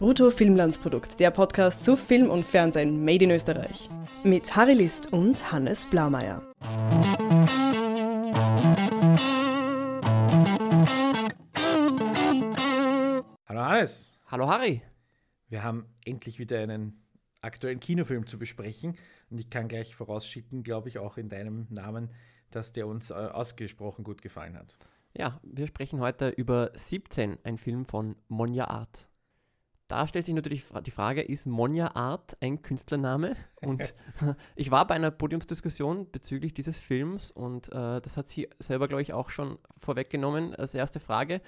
Brutto 0.00 0.30
Filmlandsprodukt, 0.30 1.20
der 1.20 1.30
Podcast 1.30 1.84
zu 1.84 1.94
Film 1.94 2.30
und 2.30 2.46
Fernsehen 2.46 3.04
made 3.04 3.22
in 3.22 3.32
Österreich. 3.32 3.90
Mit 4.24 4.56
Harry 4.56 4.72
List 4.72 5.12
und 5.12 5.52
Hannes 5.52 5.84
Blaumeier. 5.84 6.40
Hallo 13.46 13.60
Hannes. 13.60 14.18
Hallo 14.28 14.48
Harry. 14.48 14.80
Wir 15.50 15.62
haben 15.62 15.84
endlich 16.06 16.38
wieder 16.38 16.60
einen 16.60 17.04
aktuellen 17.42 17.78
Kinofilm 17.78 18.26
zu 18.26 18.38
besprechen 18.38 18.96
und 19.28 19.38
ich 19.38 19.50
kann 19.50 19.68
gleich 19.68 19.94
vorausschicken, 19.94 20.62
glaube 20.62 20.88
ich, 20.88 20.98
auch 20.98 21.18
in 21.18 21.28
deinem 21.28 21.66
Namen, 21.68 22.08
dass 22.50 22.72
der 22.72 22.86
uns 22.86 23.10
äh, 23.10 23.12
ausgesprochen 23.12 24.02
gut 24.02 24.22
gefallen 24.22 24.56
hat. 24.56 24.74
Ja, 25.12 25.38
wir 25.42 25.66
sprechen 25.66 26.00
heute 26.00 26.30
über 26.30 26.70
17, 26.72 27.36
ein 27.44 27.58
Film 27.58 27.84
von 27.84 28.16
Monja 28.28 28.68
Art. 28.68 29.09
Da 29.90 30.06
stellt 30.06 30.24
sich 30.24 30.36
natürlich 30.36 30.66
die 30.86 30.92
Frage, 30.92 31.20
ist 31.20 31.46
Monja 31.46 31.96
Art 31.96 32.36
ein 32.40 32.62
Künstlername? 32.62 33.34
Und 33.60 33.92
ich 34.54 34.70
war 34.70 34.86
bei 34.86 34.94
einer 34.94 35.10
Podiumsdiskussion 35.10 36.08
bezüglich 36.12 36.54
dieses 36.54 36.78
Films 36.78 37.32
und 37.32 37.72
äh, 37.72 38.00
das 38.00 38.16
hat 38.16 38.28
sie 38.28 38.48
selber, 38.60 38.86
glaube 38.86 39.02
ich, 39.02 39.12
auch 39.12 39.30
schon 39.30 39.58
vorweggenommen 39.78 40.54
als 40.54 40.74
erste 40.74 41.00
Frage 41.00 41.40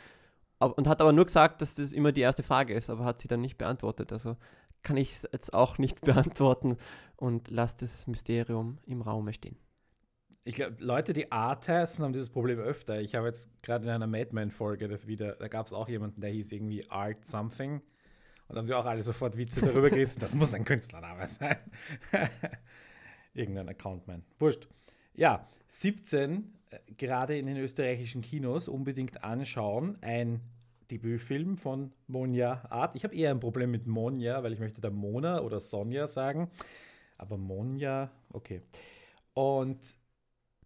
und 0.58 0.88
hat 0.88 1.00
aber 1.00 1.12
nur 1.12 1.26
gesagt, 1.26 1.62
dass 1.62 1.76
das 1.76 1.92
immer 1.92 2.10
die 2.10 2.22
erste 2.22 2.42
Frage 2.42 2.74
ist, 2.74 2.90
aber 2.90 3.04
hat 3.04 3.20
sie 3.20 3.28
dann 3.28 3.42
nicht 3.42 3.58
beantwortet. 3.58 4.12
Also 4.12 4.36
kann 4.82 4.96
ich 4.96 5.12
es 5.12 5.28
jetzt 5.32 5.54
auch 5.54 5.78
nicht 5.78 6.00
beantworten 6.04 6.78
und 7.14 7.48
lasse 7.48 7.76
das 7.78 8.08
Mysterium 8.08 8.78
im 8.86 9.02
Raum 9.02 9.32
stehen. 9.32 9.56
Ich 10.42 10.56
glaube, 10.56 10.74
Leute, 10.80 11.12
die 11.12 11.30
Art 11.30 11.68
heißen, 11.68 12.04
haben 12.04 12.12
dieses 12.12 12.30
Problem 12.30 12.58
öfter. 12.58 13.00
Ich 13.00 13.14
habe 13.14 13.28
jetzt 13.28 13.48
gerade 13.62 13.84
in 13.84 13.90
einer 13.90 14.08
Madman-Folge 14.08 14.88
das 14.88 15.06
wieder, 15.06 15.36
da 15.36 15.46
gab 15.46 15.68
es 15.68 15.72
auch 15.72 15.88
jemanden, 15.88 16.20
der 16.20 16.30
hieß 16.30 16.50
irgendwie 16.50 16.90
Art 16.90 17.24
Something. 17.24 17.80
Und 18.48 18.56
haben 18.56 18.66
sie 18.66 18.74
auch 18.74 18.84
alle 18.84 19.02
sofort 19.02 19.36
Witze 19.36 19.60
darüber 19.60 19.88
gerissen, 19.90 20.20
das 20.20 20.34
muss 20.34 20.54
ein 20.54 20.64
Künstlername 20.64 21.26
sein. 21.26 21.56
Irgendein 23.34 23.68
Accountman. 23.68 24.24
Wurscht. 24.38 24.68
Ja, 25.14 25.48
17, 25.68 26.52
äh, 26.70 26.78
gerade 26.96 27.38
in 27.38 27.46
den 27.46 27.56
österreichischen 27.56 28.20
Kinos, 28.20 28.68
unbedingt 28.68 29.24
anschauen. 29.24 29.96
Ein 30.02 30.40
Debütfilm 30.90 31.56
von 31.56 31.92
Monja 32.06 32.64
Art. 32.68 32.94
Ich 32.94 33.04
habe 33.04 33.14
eher 33.14 33.30
ein 33.30 33.40
Problem 33.40 33.70
mit 33.70 33.86
Monja, 33.86 34.42
weil 34.42 34.52
ich 34.52 34.58
möchte 34.58 34.82
da 34.82 34.90
Mona 34.90 35.40
oder 35.40 35.58
Sonja 35.58 36.06
sagen. 36.06 36.50
Aber 37.16 37.38
Monja, 37.38 38.10
okay. 38.30 38.60
Und 39.32 39.96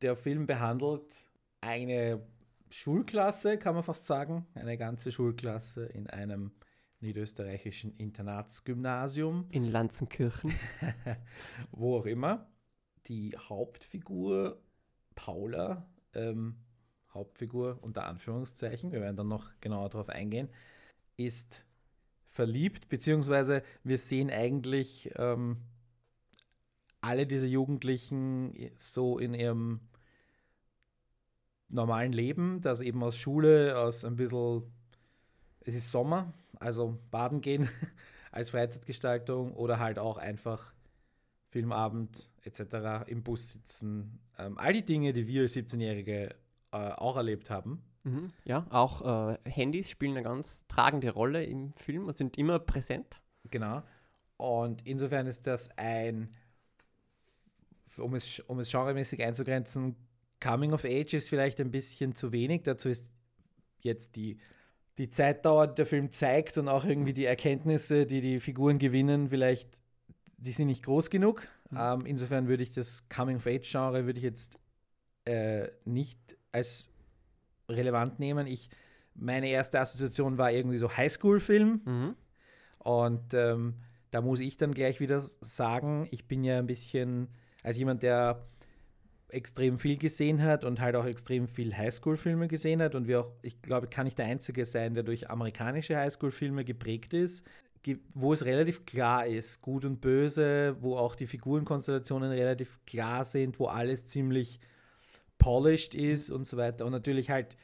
der 0.03 0.17
Film 0.17 0.47
behandelt 0.47 1.15
eine 1.61 2.27
Schulklasse, 2.71 3.59
kann 3.59 3.75
man 3.75 3.85
fast 3.85 4.07
sagen, 4.07 4.47
eine 4.55 4.77
ganze 4.77 5.13
Schulklasse 5.13 5.87
in 5.87 6.09
einem 6.09 6.53
niederösterreichischen 7.01 7.97
Internatsgymnasium. 7.97 9.47
In 9.51 9.65
Lanzenkirchen. 9.65 10.53
Wo 11.71 11.99
auch 11.99 12.07
immer. 12.07 12.49
Die 13.07 13.37
Hauptfigur, 13.37 14.61
Paula, 15.15 15.89
ähm, 16.15 16.57
Hauptfigur 17.15 17.79
unter 17.83 18.07
Anführungszeichen, 18.07 18.93
wir 18.93 19.01
werden 19.01 19.17
dann 19.17 19.29
noch 19.29 19.51
genauer 19.61 19.89
darauf 19.89 20.09
eingehen, 20.09 20.49
ist 21.17 21.65
verliebt, 22.29 22.89
beziehungsweise 22.89 23.63
wir 23.83 23.99
sehen 23.99 24.31
eigentlich 24.31 25.11
ähm, 25.17 25.63
alle 27.01 27.27
diese 27.27 27.47
Jugendlichen 27.47 28.71
so 28.77 29.19
in 29.19 29.33
ihrem 29.33 29.81
normalen 31.69 32.13
Leben, 32.13 32.61
das 32.61 32.81
eben 32.81 33.03
aus 33.03 33.19
Schule, 33.19 33.79
aus 33.79 34.05
ein 34.05 34.17
bisschen, 34.17 34.63
es 35.67 35.75
ist 35.75 35.91
Sommer, 35.91 36.33
also 36.59 36.99
baden 37.11 37.41
gehen 37.41 37.69
als 38.33 38.51
Freizeitgestaltung 38.51 39.53
oder 39.55 39.79
halt 39.79 39.99
auch 39.99 40.17
einfach 40.17 40.73
Filmabend 41.49 42.31
etc. 42.43 43.09
im 43.09 43.23
Bus 43.23 43.51
sitzen. 43.51 44.21
Ähm, 44.39 44.59
all 44.59 44.73
die 44.73 44.85
Dinge, 44.85 45.13
die 45.13 45.27
wir 45.27 45.43
als 45.43 45.57
17-Jährige 45.57 46.35
äh, 46.73 46.77
auch 46.77 47.17
erlebt 47.17 47.51
haben. 47.51 47.83
Mhm, 48.05 48.33
ja, 48.45 48.67
auch 48.71 49.33
äh, 49.33 49.39
Handys 49.51 49.91
spielen 49.91 50.13
eine 50.13 50.23
ganz 50.23 50.67
tragende 50.69 51.11
Rolle 51.11 51.45
im 51.45 51.73
Film 51.75 52.07
und 52.07 52.17
sind 52.17 52.39
immer 52.39 52.59
präsent. 52.59 53.21
Genau. 53.51 53.83
Und 54.37 54.87
insofern 54.87 55.27
ist 55.27 55.47
das 55.47 55.77
ein, 55.77 56.31
um 57.97 58.15
es, 58.15 58.41
um 58.41 58.61
es 58.61 58.71
genremäßig 58.71 59.23
einzugrenzen, 59.23 59.97
Coming 60.41 60.73
of 60.73 60.85
Age 60.85 61.15
ist 61.15 61.29
vielleicht 61.29 61.61
ein 61.61 61.71
bisschen 61.71 62.15
zu 62.15 62.31
wenig. 62.31 62.63
Dazu 62.63 62.89
ist 62.89 63.11
jetzt 63.81 64.17
die, 64.17 64.39
die 64.99 65.11
Zeitdauer, 65.11 65.69
die 65.69 65.75
der 65.77 65.87
Film 65.87 66.11
zeigt 66.11 66.59
und 66.59 66.69
auch 66.69 66.85
irgendwie 66.85 67.13
die 67.13 67.27
Erkenntnisse, 67.27 68.07
die 68.07 68.21
die 68.21 68.41
Figuren 68.41 68.79
gewinnen, 68.79 69.29
vielleicht, 69.29 69.69
die 70.39 70.53
sind 70.53 70.69
nicht 70.69 70.85
groß 70.85 71.11
genug. 71.11 71.47
Mhm. 71.71 71.79
Ähm, 71.79 72.07
insofern 72.07 72.49
würde 72.49 72.63
ich 72.63 72.71
das 72.71 73.09
Coming 73.09 73.37
of 73.37 73.47
Age 73.47 73.71
Genre 73.71 74.07
würde 74.07 74.19
ich 74.19 74.25
jetzt 74.25 74.59
äh, 75.25 75.69
nicht 75.85 76.19
als 76.53 76.89
relevant 77.69 78.19
nehmen. 78.19 78.47
Ich, 78.47 78.71
meine 79.15 79.49
erste 79.49 79.81
Assoziation 79.81 80.39
war 80.39 80.51
irgendwie 80.51 80.79
so 80.79 80.97
Highschool-Film. 80.97 81.81
Mhm. 81.85 82.15
Und 82.79 83.35
ähm, 83.35 83.75
da 84.11 84.21
muss 84.21 84.41
ich 84.41 84.57
dann 84.57 84.73
gleich 84.73 85.01
wieder 85.01 85.21
sagen, 85.21 86.07
ich 86.11 86.27
bin 86.27 86.45
ja 86.45 86.59
ein 86.59 86.67
bisschen, 86.67 87.29
als 87.63 87.77
jemand, 87.77 88.03
der 88.03 88.47
extrem 89.29 89.79
viel 89.79 89.97
gesehen 89.97 90.43
hat 90.43 90.65
und 90.65 90.81
halt 90.81 90.95
auch 90.95 91.05
extrem 91.05 91.49
viel 91.49 91.77
Highschool-Filme 91.77 92.49
gesehen 92.49 92.81
hat 92.81 92.95
und 92.95 93.09
wie 93.09 93.17
auch, 93.17 93.33
ich 93.43 93.61
glaube, 93.61 93.89
kann 93.89 94.07
ich 94.07 94.15
der 94.15 94.27
Einzige 94.27 94.65
sein, 94.65 94.95
der 94.95 95.03
durch 95.03 95.29
amerikanische 95.29 95.97
Highschool-Filme 95.97 96.65
geprägt 96.65 97.13
ist, 97.13 97.45
wo 98.15 98.33
es 98.33 98.45
relativ 98.45 98.85
klar 98.85 99.27
ist, 99.27 99.63
gut 99.63 99.85
und 99.85 100.01
böse, 100.01 100.77
wo 100.81 100.97
auch 100.97 101.15
die 101.15 101.27
Figurenkonstellationen 101.27 102.31
relativ 102.33 102.81
klar 102.87 103.25
sind, 103.25 103.59
wo 103.59 103.67
alles 103.67 104.07
ziemlich 104.07 104.61
polished 105.39 105.95
ist 105.95 106.31
und 106.31 106.47
so 106.47 106.57
weiter. 106.57 106.85
Und 106.85 106.93
natürlich 106.93 107.31
halt, 107.31 107.57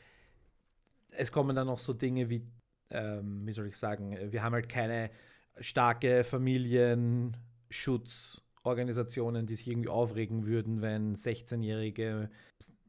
es 1.11 1.33
kommen 1.33 1.57
dann 1.57 1.67
noch 1.67 1.79
so 1.79 1.93
Dinge 1.93 2.29
wie, 2.31 2.47
ähm, 2.91 3.47
wie 3.47 3.53
soll 3.53 3.67
ich 3.67 3.77
sagen, 3.77 4.17
wir 4.31 4.43
haben 4.43 4.53
halt 4.53 4.69
keine 4.69 5.11
starke 5.59 6.25
Familienschutzorganisationen, 8.63 9.47
die 9.47 9.55
sich 9.55 9.69
irgendwie 9.69 9.89
aufregen 9.89 10.47
würden, 10.47 10.83
wenn 10.83 11.17
16-Jährige 11.17 12.31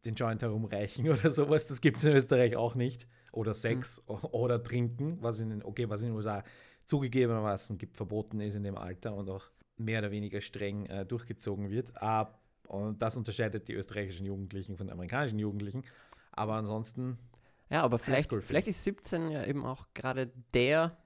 den 0.05 0.15
Joint 0.15 0.41
herumreichen 0.41 1.09
oder 1.09 1.31
sowas. 1.31 1.67
Das 1.67 1.81
gibt 1.81 1.97
es 1.97 2.03
in 2.03 2.13
Österreich 2.13 2.55
auch 2.55 2.75
nicht. 2.75 3.07
Oder 3.31 3.53
Sex 3.53 4.03
mhm. 4.07 4.15
oder 4.31 4.61
Trinken, 4.61 5.17
was 5.21 5.39
in, 5.39 5.63
okay, 5.63 5.89
was 5.89 6.03
in 6.03 6.09
den 6.09 6.15
USA 6.15 6.43
zugegebenermaßen 6.85 7.77
gibt, 7.77 7.97
verboten 7.97 8.39
ist 8.41 8.55
in 8.55 8.63
dem 8.63 8.77
Alter 8.77 9.15
und 9.15 9.29
auch 9.29 9.45
mehr 9.77 9.99
oder 9.99 10.11
weniger 10.11 10.41
streng 10.41 10.85
äh, 10.85 11.05
durchgezogen 11.05 11.69
wird. 11.69 11.99
Aber 12.01 12.37
und 12.67 13.01
das 13.01 13.17
unterscheidet 13.17 13.67
die 13.67 13.73
österreichischen 13.73 14.25
Jugendlichen 14.25 14.77
von 14.77 14.87
den 14.87 14.93
amerikanischen 14.93 15.39
Jugendlichen. 15.39 15.83
Aber 16.31 16.53
ansonsten. 16.53 17.17
Ja, 17.69 17.83
aber 17.83 17.99
vielleicht, 17.99 18.33
vielleicht 18.33 18.67
ist 18.67 18.83
17 18.83 19.31
ja 19.31 19.45
eben 19.45 19.65
auch 19.65 19.87
gerade 19.93 20.31
der 20.53 20.97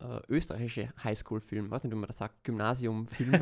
äh, 0.00 0.20
österreichische 0.28 0.92
Highschool-Film, 1.02 1.70
was 1.70 1.84
nicht, 1.84 1.92
wie 1.92 1.98
man 1.98 2.06
das 2.06 2.18
sagt, 2.18 2.44
Gymnasium-Film. 2.44 3.32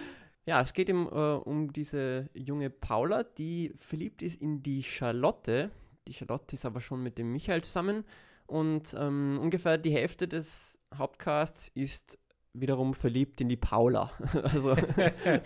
ja, 0.46 0.60
es 0.60 0.72
geht 0.72 0.88
eben 0.88 1.06
äh, 1.06 1.10
um 1.10 1.72
diese 1.72 2.28
junge 2.34 2.70
Paula, 2.70 3.22
die 3.22 3.72
verliebt 3.76 4.22
ist 4.22 4.40
in 4.40 4.62
die 4.62 4.82
Charlotte. 4.82 5.70
Die 6.06 6.14
Charlotte 6.14 6.54
ist 6.54 6.64
aber 6.64 6.80
schon 6.80 7.02
mit 7.02 7.18
dem 7.18 7.32
Michael 7.32 7.62
zusammen. 7.62 8.04
Und 8.46 8.94
ähm, 8.98 9.38
ungefähr 9.40 9.78
die 9.78 9.92
Hälfte 9.92 10.28
des 10.28 10.78
Hauptcasts 10.94 11.68
ist 11.74 12.18
wiederum 12.54 12.92
verliebt 12.92 13.40
in 13.40 13.48
die 13.48 13.56
Paula. 13.56 14.10
also 14.42 14.76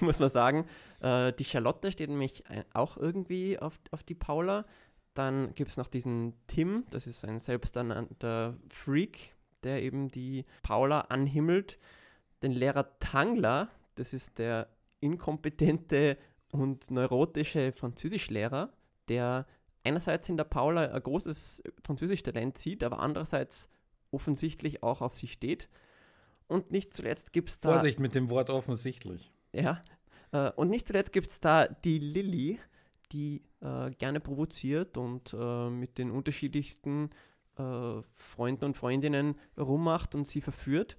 muss 0.01 0.19
man 0.19 0.29
sagen. 0.29 0.67
Äh, 1.01 1.33
die 1.35 1.45
Charlotte 1.45 1.93
steht 1.93 2.11
nämlich 2.11 2.43
auch 2.73 2.97
irgendwie 2.97 3.59
auf, 3.59 3.79
auf 3.91 4.03
die 4.03 4.15
Paula. 4.15 4.65
Dann 5.15 5.55
gibt 5.55 5.71
es 5.71 5.77
noch 5.77 5.87
diesen 5.87 6.35
Tim, 6.47 6.85
das 6.91 7.07
ist 7.07 7.25
ein 7.25 7.41
selbsternannter 7.41 8.55
Freak, 8.69 9.35
der 9.67 9.83
eben 9.83 10.09
die 10.09 10.47
Paula 10.63 11.01
anhimmelt. 11.03 11.79
Den 12.43 12.53
Lehrer 12.53 12.99
Tangler, 13.01 13.69
das 13.97 14.15
ist 14.15 14.39
der 14.39 14.69
inkompetente 15.01 16.17
und 16.53 16.91
neurotische 16.91 17.73
Französischlehrer, 17.73 18.73
der 19.09 19.47
einerseits 19.85 20.29
in 20.29 20.37
der 20.37 20.45
Paula 20.45 20.87
ein 20.87 21.03
großes 21.03 21.63
Französisch-Talent 21.83 22.59
sieht, 22.59 22.83
aber 22.83 23.01
andererseits 23.01 23.69
offensichtlich 24.11 24.83
auch 24.83 25.01
auf 25.01 25.15
sie 25.15 25.29
steht. 25.29 25.69
Und 26.49 26.71
nicht 26.71 26.95
zuletzt 26.95 27.33
gibt 27.33 27.51
es 27.51 27.61
da. 27.61 27.71
Vorsicht 27.71 27.99
mit 27.99 28.15
dem 28.15 28.31
Wort 28.31 28.51
offensichtlich. 28.51 29.33
Ja. 29.53 29.83
Äh, 30.33 30.51
und 30.53 30.71
nicht 30.71 30.87
zuletzt 30.87 31.13
gibt 31.13 31.31
es 31.31 31.41
da 31.41 31.67
die 31.67 31.99
Lilly, 31.99 32.59
die 33.13 33.43
äh, 33.61 33.91
gerne 33.93 34.21
provoziert 34.21 34.97
und 34.97 35.35
äh, 35.39 35.71
mit 35.71 35.99
den 35.99 36.11
unterschiedlichsten 36.11 37.11
äh, 37.57 38.03
Freunden 38.15 38.65
und 38.65 38.77
Freundinnen 38.77 39.37
rummacht 39.57 40.15
und 40.15 40.27
sie 40.27 40.41
verführt. 40.41 40.97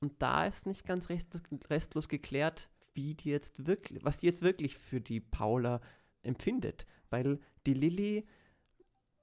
Und 0.00 0.20
da 0.20 0.46
ist 0.46 0.66
nicht 0.66 0.86
ganz 0.86 1.08
rest, 1.08 1.42
restlos 1.70 2.08
geklärt, 2.08 2.68
wie 2.94 3.14
die 3.14 3.30
jetzt 3.30 3.66
wirklich, 3.66 4.04
was 4.04 4.18
die 4.18 4.26
jetzt 4.26 4.42
wirklich 4.42 4.76
für 4.76 5.00
die 5.00 5.20
Paula 5.20 5.80
empfindet. 6.22 6.86
Weil 7.10 7.38
die 7.66 7.74
Lilly 7.74 8.26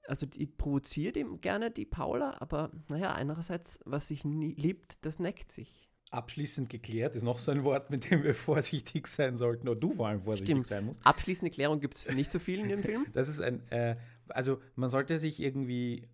also 0.08 0.26
die 0.26 0.46
provoziert 0.46 1.16
ihm 1.16 1.40
gerne, 1.40 1.70
die 1.70 1.84
Paula, 1.84 2.36
aber 2.40 2.70
naja, 2.88 3.12
einerseits, 3.12 3.80
was 3.84 4.08
sich 4.08 4.24
nie 4.24 4.54
liebt, 4.54 5.04
das 5.04 5.18
neckt 5.18 5.52
sich. 5.52 5.88
Abschließend 6.10 6.68
geklärt 6.68 7.14
ist 7.14 7.22
noch 7.22 7.38
so 7.38 7.52
ein 7.52 7.64
Wort, 7.64 7.90
mit 7.90 8.10
dem 8.10 8.22
wir 8.22 8.34
vorsichtig 8.34 9.06
sein 9.06 9.36
sollten, 9.36 9.68
oder 9.68 9.80
du 9.80 9.92
vor 9.92 10.08
allem 10.08 10.22
vorsichtig 10.22 10.54
Stimmt. 10.54 10.66
sein 10.66 10.84
musst. 10.84 11.00
Abschließende 11.06 11.50
Klärung 11.50 11.80
gibt 11.80 11.96
es 11.96 12.10
nicht 12.10 12.30
so 12.30 12.38
viel 12.38 12.60
in 12.60 12.68
dem 12.68 12.82
Film. 12.82 13.06
Das 13.12 13.28
ist 13.28 13.40
ein, 13.40 13.66
äh, 13.70 13.96
also 14.28 14.60
man 14.74 14.90
sollte 14.90 15.18
sich 15.18 15.40
irgendwie, 15.40 16.08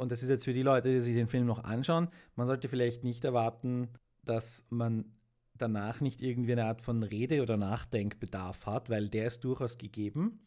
und 0.00 0.10
das 0.10 0.22
ist 0.22 0.30
jetzt 0.30 0.46
für 0.46 0.54
die 0.54 0.62
Leute, 0.62 0.88
die 0.88 1.00
sich 1.00 1.14
den 1.14 1.26
Film 1.26 1.44
noch 1.46 1.62
anschauen, 1.62 2.08
man 2.34 2.46
sollte 2.46 2.68
vielleicht 2.68 3.04
nicht 3.04 3.22
erwarten, 3.24 3.88
dass 4.24 4.66
man 4.70 5.04
danach 5.58 6.00
nicht 6.00 6.22
irgendwie 6.22 6.52
eine 6.52 6.64
Art 6.64 6.80
von 6.80 7.02
Rede- 7.02 7.42
oder 7.42 7.58
Nachdenkbedarf 7.58 8.64
hat, 8.64 8.88
weil 8.88 9.10
der 9.10 9.26
ist 9.26 9.44
durchaus 9.44 9.76
gegeben. 9.76 10.40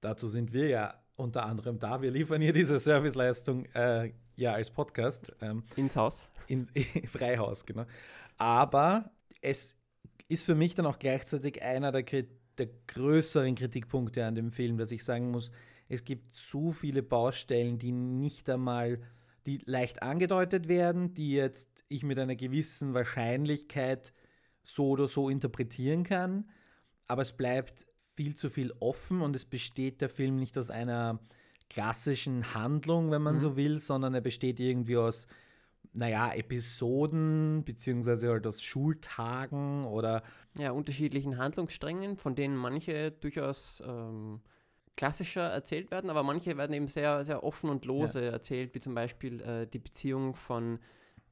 Dazu 0.00 0.26
sind 0.26 0.54
wir 0.54 0.68
ja 0.68 0.94
unter 1.16 1.44
anderem 1.44 1.78
da. 1.78 2.00
Wir 2.00 2.10
liefern 2.10 2.40
hier 2.40 2.54
diese 2.54 2.78
Serviceleistung 2.78 3.66
äh, 3.74 4.12
ja 4.36 4.54
als 4.54 4.70
Podcast. 4.70 5.36
Ähm, 5.42 5.64
Ins 5.76 5.94
Haus. 5.94 6.30
ins 6.46 6.72
Freihaus, 7.04 7.66
genau. 7.66 7.84
Aber 8.38 9.10
es 9.42 9.78
ist 10.28 10.44
für 10.44 10.54
mich 10.54 10.74
dann 10.74 10.86
auch 10.86 10.98
gleichzeitig 10.98 11.62
einer 11.62 11.92
der, 11.92 12.04
der 12.56 12.68
größeren 12.86 13.54
Kritikpunkte 13.54 14.24
an 14.24 14.34
dem 14.34 14.50
Film, 14.50 14.78
dass 14.78 14.92
ich 14.92 15.04
sagen 15.04 15.30
muss, 15.30 15.50
es 15.92 16.04
gibt 16.04 16.34
zu 16.34 16.72
viele 16.72 17.02
Baustellen, 17.02 17.78
die 17.78 17.92
nicht 17.92 18.48
einmal, 18.48 18.98
die 19.44 19.58
leicht 19.66 20.02
angedeutet 20.02 20.66
werden, 20.66 21.12
die 21.12 21.32
jetzt 21.32 21.84
ich 21.88 22.02
mit 22.02 22.18
einer 22.18 22.34
gewissen 22.34 22.94
Wahrscheinlichkeit 22.94 24.14
so 24.62 24.88
oder 24.88 25.06
so 25.06 25.28
interpretieren 25.28 26.02
kann, 26.02 26.48
aber 27.08 27.20
es 27.20 27.34
bleibt 27.36 27.86
viel 28.16 28.34
zu 28.36 28.48
viel 28.48 28.72
offen 28.80 29.20
und 29.20 29.36
es 29.36 29.44
besteht 29.44 30.00
der 30.00 30.08
Film 30.08 30.36
nicht 30.36 30.56
aus 30.56 30.70
einer 30.70 31.18
klassischen 31.68 32.54
Handlung, 32.54 33.10
wenn 33.10 33.20
man 33.22 33.34
Mhm. 33.34 33.40
so 33.40 33.56
will, 33.56 33.78
sondern 33.78 34.14
er 34.14 34.22
besteht 34.22 34.60
irgendwie 34.60 34.96
aus, 34.96 35.26
naja, 35.92 36.32
Episoden, 36.32 37.64
beziehungsweise 37.64 38.30
halt 38.30 38.46
aus 38.46 38.62
Schultagen 38.62 39.84
oder 39.84 40.22
Ja, 40.56 40.70
unterschiedlichen 40.70 41.36
Handlungssträngen, 41.36 42.16
von 42.16 42.34
denen 42.34 42.56
manche 42.56 43.10
durchaus 43.10 43.82
ähm, 43.86 44.40
klassischer 44.96 45.42
erzählt 45.42 45.90
werden, 45.90 46.10
aber 46.10 46.22
manche 46.22 46.56
werden 46.56 46.72
eben 46.72 46.88
sehr, 46.88 47.24
sehr 47.24 47.42
offen 47.42 47.70
und 47.70 47.84
lose 47.84 48.24
erzählt, 48.24 48.74
wie 48.74 48.80
zum 48.80 48.94
Beispiel 48.94 49.40
äh, 49.40 49.66
die 49.66 49.78
Beziehung 49.78 50.34
von 50.34 50.78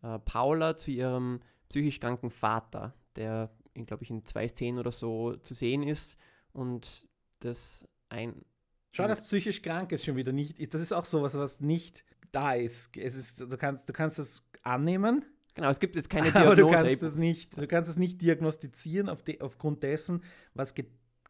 äh, 0.02 0.18
Paula 0.18 0.76
zu 0.76 0.90
ihrem 0.90 1.40
psychisch 1.68 2.00
kranken 2.00 2.30
Vater, 2.30 2.94
der, 3.16 3.50
glaube 3.86 4.04
ich, 4.04 4.10
in 4.10 4.24
zwei 4.24 4.48
Szenen 4.48 4.78
oder 4.78 4.92
so 4.92 5.36
zu 5.36 5.54
sehen 5.54 5.82
ist 5.82 6.16
und 6.52 7.08
das 7.40 7.86
ein 8.08 8.44
Schau, 8.92 9.06
das 9.06 9.22
psychisch 9.22 9.62
krank 9.62 9.92
ist 9.92 10.04
schon 10.04 10.16
wieder 10.16 10.32
nicht. 10.32 10.74
Das 10.74 10.80
ist 10.80 10.92
auch 10.92 11.04
sowas, 11.04 11.38
was 11.38 11.60
nicht 11.60 12.04
da 12.32 12.54
ist. 12.54 12.96
Es 12.96 13.14
ist 13.14 13.38
du 13.38 13.56
kannst, 13.56 13.88
du 13.88 13.92
kannst 13.92 14.18
es 14.18 14.44
annehmen, 14.64 15.24
Genau, 15.54 15.68
es 15.68 15.80
gibt 15.80 15.96
jetzt 15.96 16.08
keine 16.10 16.28
aber 16.34 16.56
du 16.56 16.62
Diagnose. 16.62 16.84
kannst 16.86 17.02
es 17.02 17.16
nicht, 17.16 17.60
du 17.60 17.66
kannst 17.66 17.90
es 17.90 17.96
nicht 17.96 18.22
diagnostizieren 18.22 19.08
auf 19.08 19.22
de, 19.22 19.40
aufgrund 19.40 19.82
dessen, 19.82 20.22
was 20.54 20.74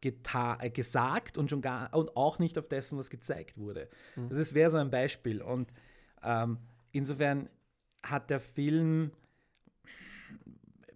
gesagt 0.01 1.39
und 1.39 1.51
schon 1.51 1.61
gar 1.61 1.95
und 1.95 2.17
auch 2.17 2.39
nicht 2.39 2.59
auf 2.59 2.69
dessen, 2.69 2.99
was 2.99 3.11
gezeigt 3.11 3.59
wurde. 3.59 3.89
Mhm. 4.17 4.29
Das 4.31 4.39
ist 4.39 4.55
wäre 4.55 4.71
so 4.71 4.79
ein 4.79 4.91
Beispiel. 4.91 5.43
Und 5.43 5.73
ähm, 6.23 6.59
insofern 6.93 7.47
hat 8.03 8.31
der 8.31 8.41
Film 8.41 9.13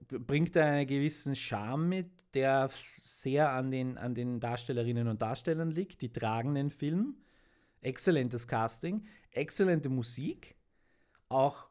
bringt 0.09 0.57
er 0.57 0.67
einen 0.67 0.87
gewissen 0.87 1.35
Charme 1.35 1.89
mit, 1.89 2.11
der 2.35 2.69
sehr 2.73 3.51
an 3.51 3.71
den, 3.71 3.97
an 3.99 4.15
den 4.15 4.41
Darstellerinnen 4.41 5.09
und 5.09 5.23
Darstellern 5.23 5.71
liegt. 5.71 6.03
Die 6.03 6.13
tragen 6.13 6.55
den 6.55 6.71
Film. 6.71 7.17
Exzellentes 7.81 8.49
Casting, 8.49 9.07
exzellente 9.31 9.89
Musik. 9.89 10.57
Auch 11.29 11.69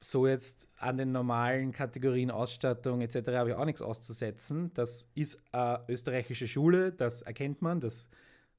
so 0.00 0.26
jetzt 0.26 0.68
an 0.76 0.96
den 0.96 1.12
normalen 1.12 1.72
Kategorien 1.72 2.30
Ausstattung 2.30 3.00
etc. 3.00 3.28
habe 3.32 3.50
ich 3.50 3.56
auch 3.56 3.64
nichts 3.64 3.82
auszusetzen. 3.82 4.72
Das 4.74 5.08
ist 5.14 5.42
eine 5.52 5.84
österreichische 5.88 6.46
Schule, 6.46 6.92
das 6.92 7.22
erkennt 7.22 7.62
man, 7.62 7.80
das 7.80 8.08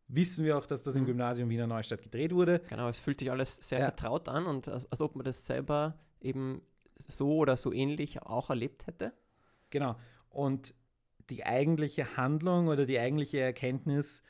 wissen 0.09 0.43
wir 0.43 0.57
auch, 0.57 0.65
dass 0.65 0.83
das 0.83 0.95
im 0.95 1.03
Mhm. 1.03 1.07
Gymnasium 1.07 1.49
Wiener 1.49 1.67
Neustadt 1.67 2.01
gedreht 2.01 2.33
wurde. 2.33 2.59
Genau, 2.69 2.89
es 2.89 2.99
fühlt 2.99 3.19
sich 3.19 3.31
alles 3.31 3.55
sehr 3.57 3.79
Ja. 3.79 3.85
vertraut 3.85 4.27
an 4.27 4.47
und 4.47 4.67
als, 4.67 4.91
als 4.91 5.01
ob 5.01 5.15
man 5.15 5.23
das 5.23 5.45
selber 5.45 5.97
eben 6.19 6.61
so 7.07 7.37
oder 7.37 7.55
so 7.55 7.71
ähnlich 7.71 8.21
auch 8.23 8.49
erlebt 8.49 8.87
hätte. 8.87 9.13
Genau. 9.69 9.95
Und 10.29 10.73
die 11.29 11.45
eigentliche 11.45 12.17
Handlung 12.17 12.67
oder 12.67 12.85
die 12.85 12.99
eigentliche 12.99 13.39
Erkenntnis 13.39 14.23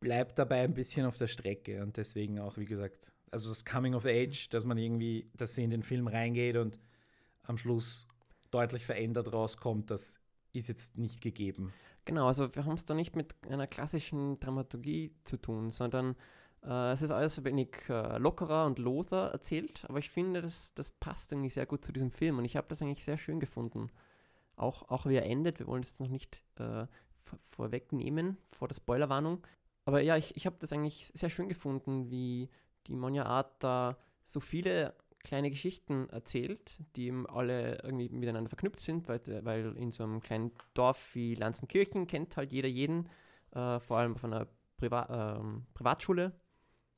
bleibt 0.00 0.38
dabei 0.38 0.60
ein 0.60 0.74
bisschen 0.74 1.06
auf 1.06 1.16
der 1.16 1.26
Strecke. 1.26 1.82
Und 1.82 1.96
deswegen 1.96 2.38
auch, 2.38 2.56
wie 2.56 2.64
gesagt, 2.66 3.10
also 3.34 3.50
das 3.50 3.64
Coming 3.64 3.94
of 3.94 4.06
Age, 4.06 4.48
dass 4.48 4.64
man 4.64 4.78
irgendwie, 4.78 5.28
dass 5.36 5.56
sie 5.56 5.64
in 5.64 5.70
den 5.70 5.82
Film 5.82 6.06
reingeht 6.06 6.56
und 6.56 6.78
am 7.42 7.58
Schluss 7.58 8.06
deutlich 8.50 8.86
verändert 8.86 9.32
rauskommt, 9.32 9.90
das 9.90 10.20
ist 10.52 10.68
jetzt 10.68 10.96
nicht 10.96 11.20
gegeben. 11.20 11.72
Genau, 12.04 12.28
also 12.28 12.54
wir 12.54 12.64
haben 12.64 12.74
es 12.74 12.84
da 12.84 12.94
nicht 12.94 13.16
mit 13.16 13.34
einer 13.50 13.66
klassischen 13.66 14.38
Dramaturgie 14.38 15.12
zu 15.24 15.36
tun, 15.36 15.72
sondern 15.72 16.14
äh, 16.62 16.92
es 16.92 17.02
ist 17.02 17.10
alles 17.10 17.36
ein 17.38 17.44
wenig 17.44 17.70
äh, 17.88 18.18
lockerer 18.18 18.66
und 18.66 18.78
loser 18.78 19.32
erzählt, 19.32 19.84
aber 19.88 19.98
ich 19.98 20.10
finde, 20.10 20.40
das, 20.40 20.72
das 20.74 20.92
passt 20.92 21.32
irgendwie 21.32 21.50
sehr 21.50 21.66
gut 21.66 21.84
zu 21.84 21.92
diesem 21.92 22.12
Film 22.12 22.38
und 22.38 22.44
ich 22.44 22.56
habe 22.56 22.68
das 22.68 22.82
eigentlich 22.82 23.04
sehr 23.04 23.18
schön 23.18 23.40
gefunden. 23.40 23.90
Auch, 24.54 24.88
auch 24.88 25.06
wie 25.06 25.16
er 25.16 25.26
endet, 25.26 25.58
wir 25.58 25.66
wollen 25.66 25.82
es 25.82 25.90
jetzt 25.90 26.00
noch 26.00 26.08
nicht 26.08 26.40
äh, 26.56 26.86
vor, 27.24 27.38
vorwegnehmen, 27.50 28.38
vor 28.52 28.68
der 28.68 28.76
Spoilerwarnung. 28.76 29.44
Aber 29.86 30.00
ja, 30.00 30.16
ich, 30.16 30.36
ich 30.36 30.46
habe 30.46 30.56
das 30.60 30.72
eigentlich 30.72 31.10
sehr 31.14 31.30
schön 31.30 31.48
gefunden, 31.48 32.10
wie 32.10 32.48
die 32.86 32.96
Monja 32.96 33.24
Art 33.24 33.62
da 33.62 33.96
so 34.24 34.40
viele 34.40 34.94
kleine 35.24 35.50
Geschichten 35.50 36.08
erzählt, 36.10 36.80
die 36.96 37.06
eben 37.06 37.26
alle 37.26 37.82
irgendwie 37.82 38.08
miteinander 38.10 38.50
verknüpft 38.50 38.80
sind, 38.80 39.08
weil, 39.08 39.20
weil 39.44 39.76
in 39.76 39.90
so 39.90 40.04
einem 40.04 40.20
kleinen 40.20 40.52
Dorf 40.74 41.14
wie 41.14 41.34
Lanzenkirchen 41.34 42.06
kennt 42.06 42.36
halt 42.36 42.52
jeder 42.52 42.68
jeden, 42.68 43.08
äh, 43.52 43.80
vor 43.80 43.98
allem 43.98 44.14
auf 44.14 44.24
einer 44.24 44.46
Priva 44.76 45.38
ähm, 45.38 45.66
Privatschule. 45.74 46.32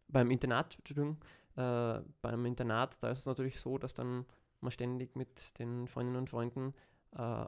Beim 0.09 0.31
Internat, 0.31 0.77
Entschuldigung, 0.79 1.19
äh, 1.57 2.01
beim 2.21 2.45
Internat, 2.47 3.03
da 3.03 3.11
ist 3.11 3.21
es 3.21 3.27
natürlich 3.27 3.61
so, 3.61 3.79
dass 3.79 3.95
dann 3.95 4.27
man 4.61 4.71
ständig 4.71 5.17
mit 5.17 5.59
den 5.59 5.87
Freundinnen 5.89 6.19
und 6.19 6.31
Freunden 6.31 6.75
äh, 7.13 7.45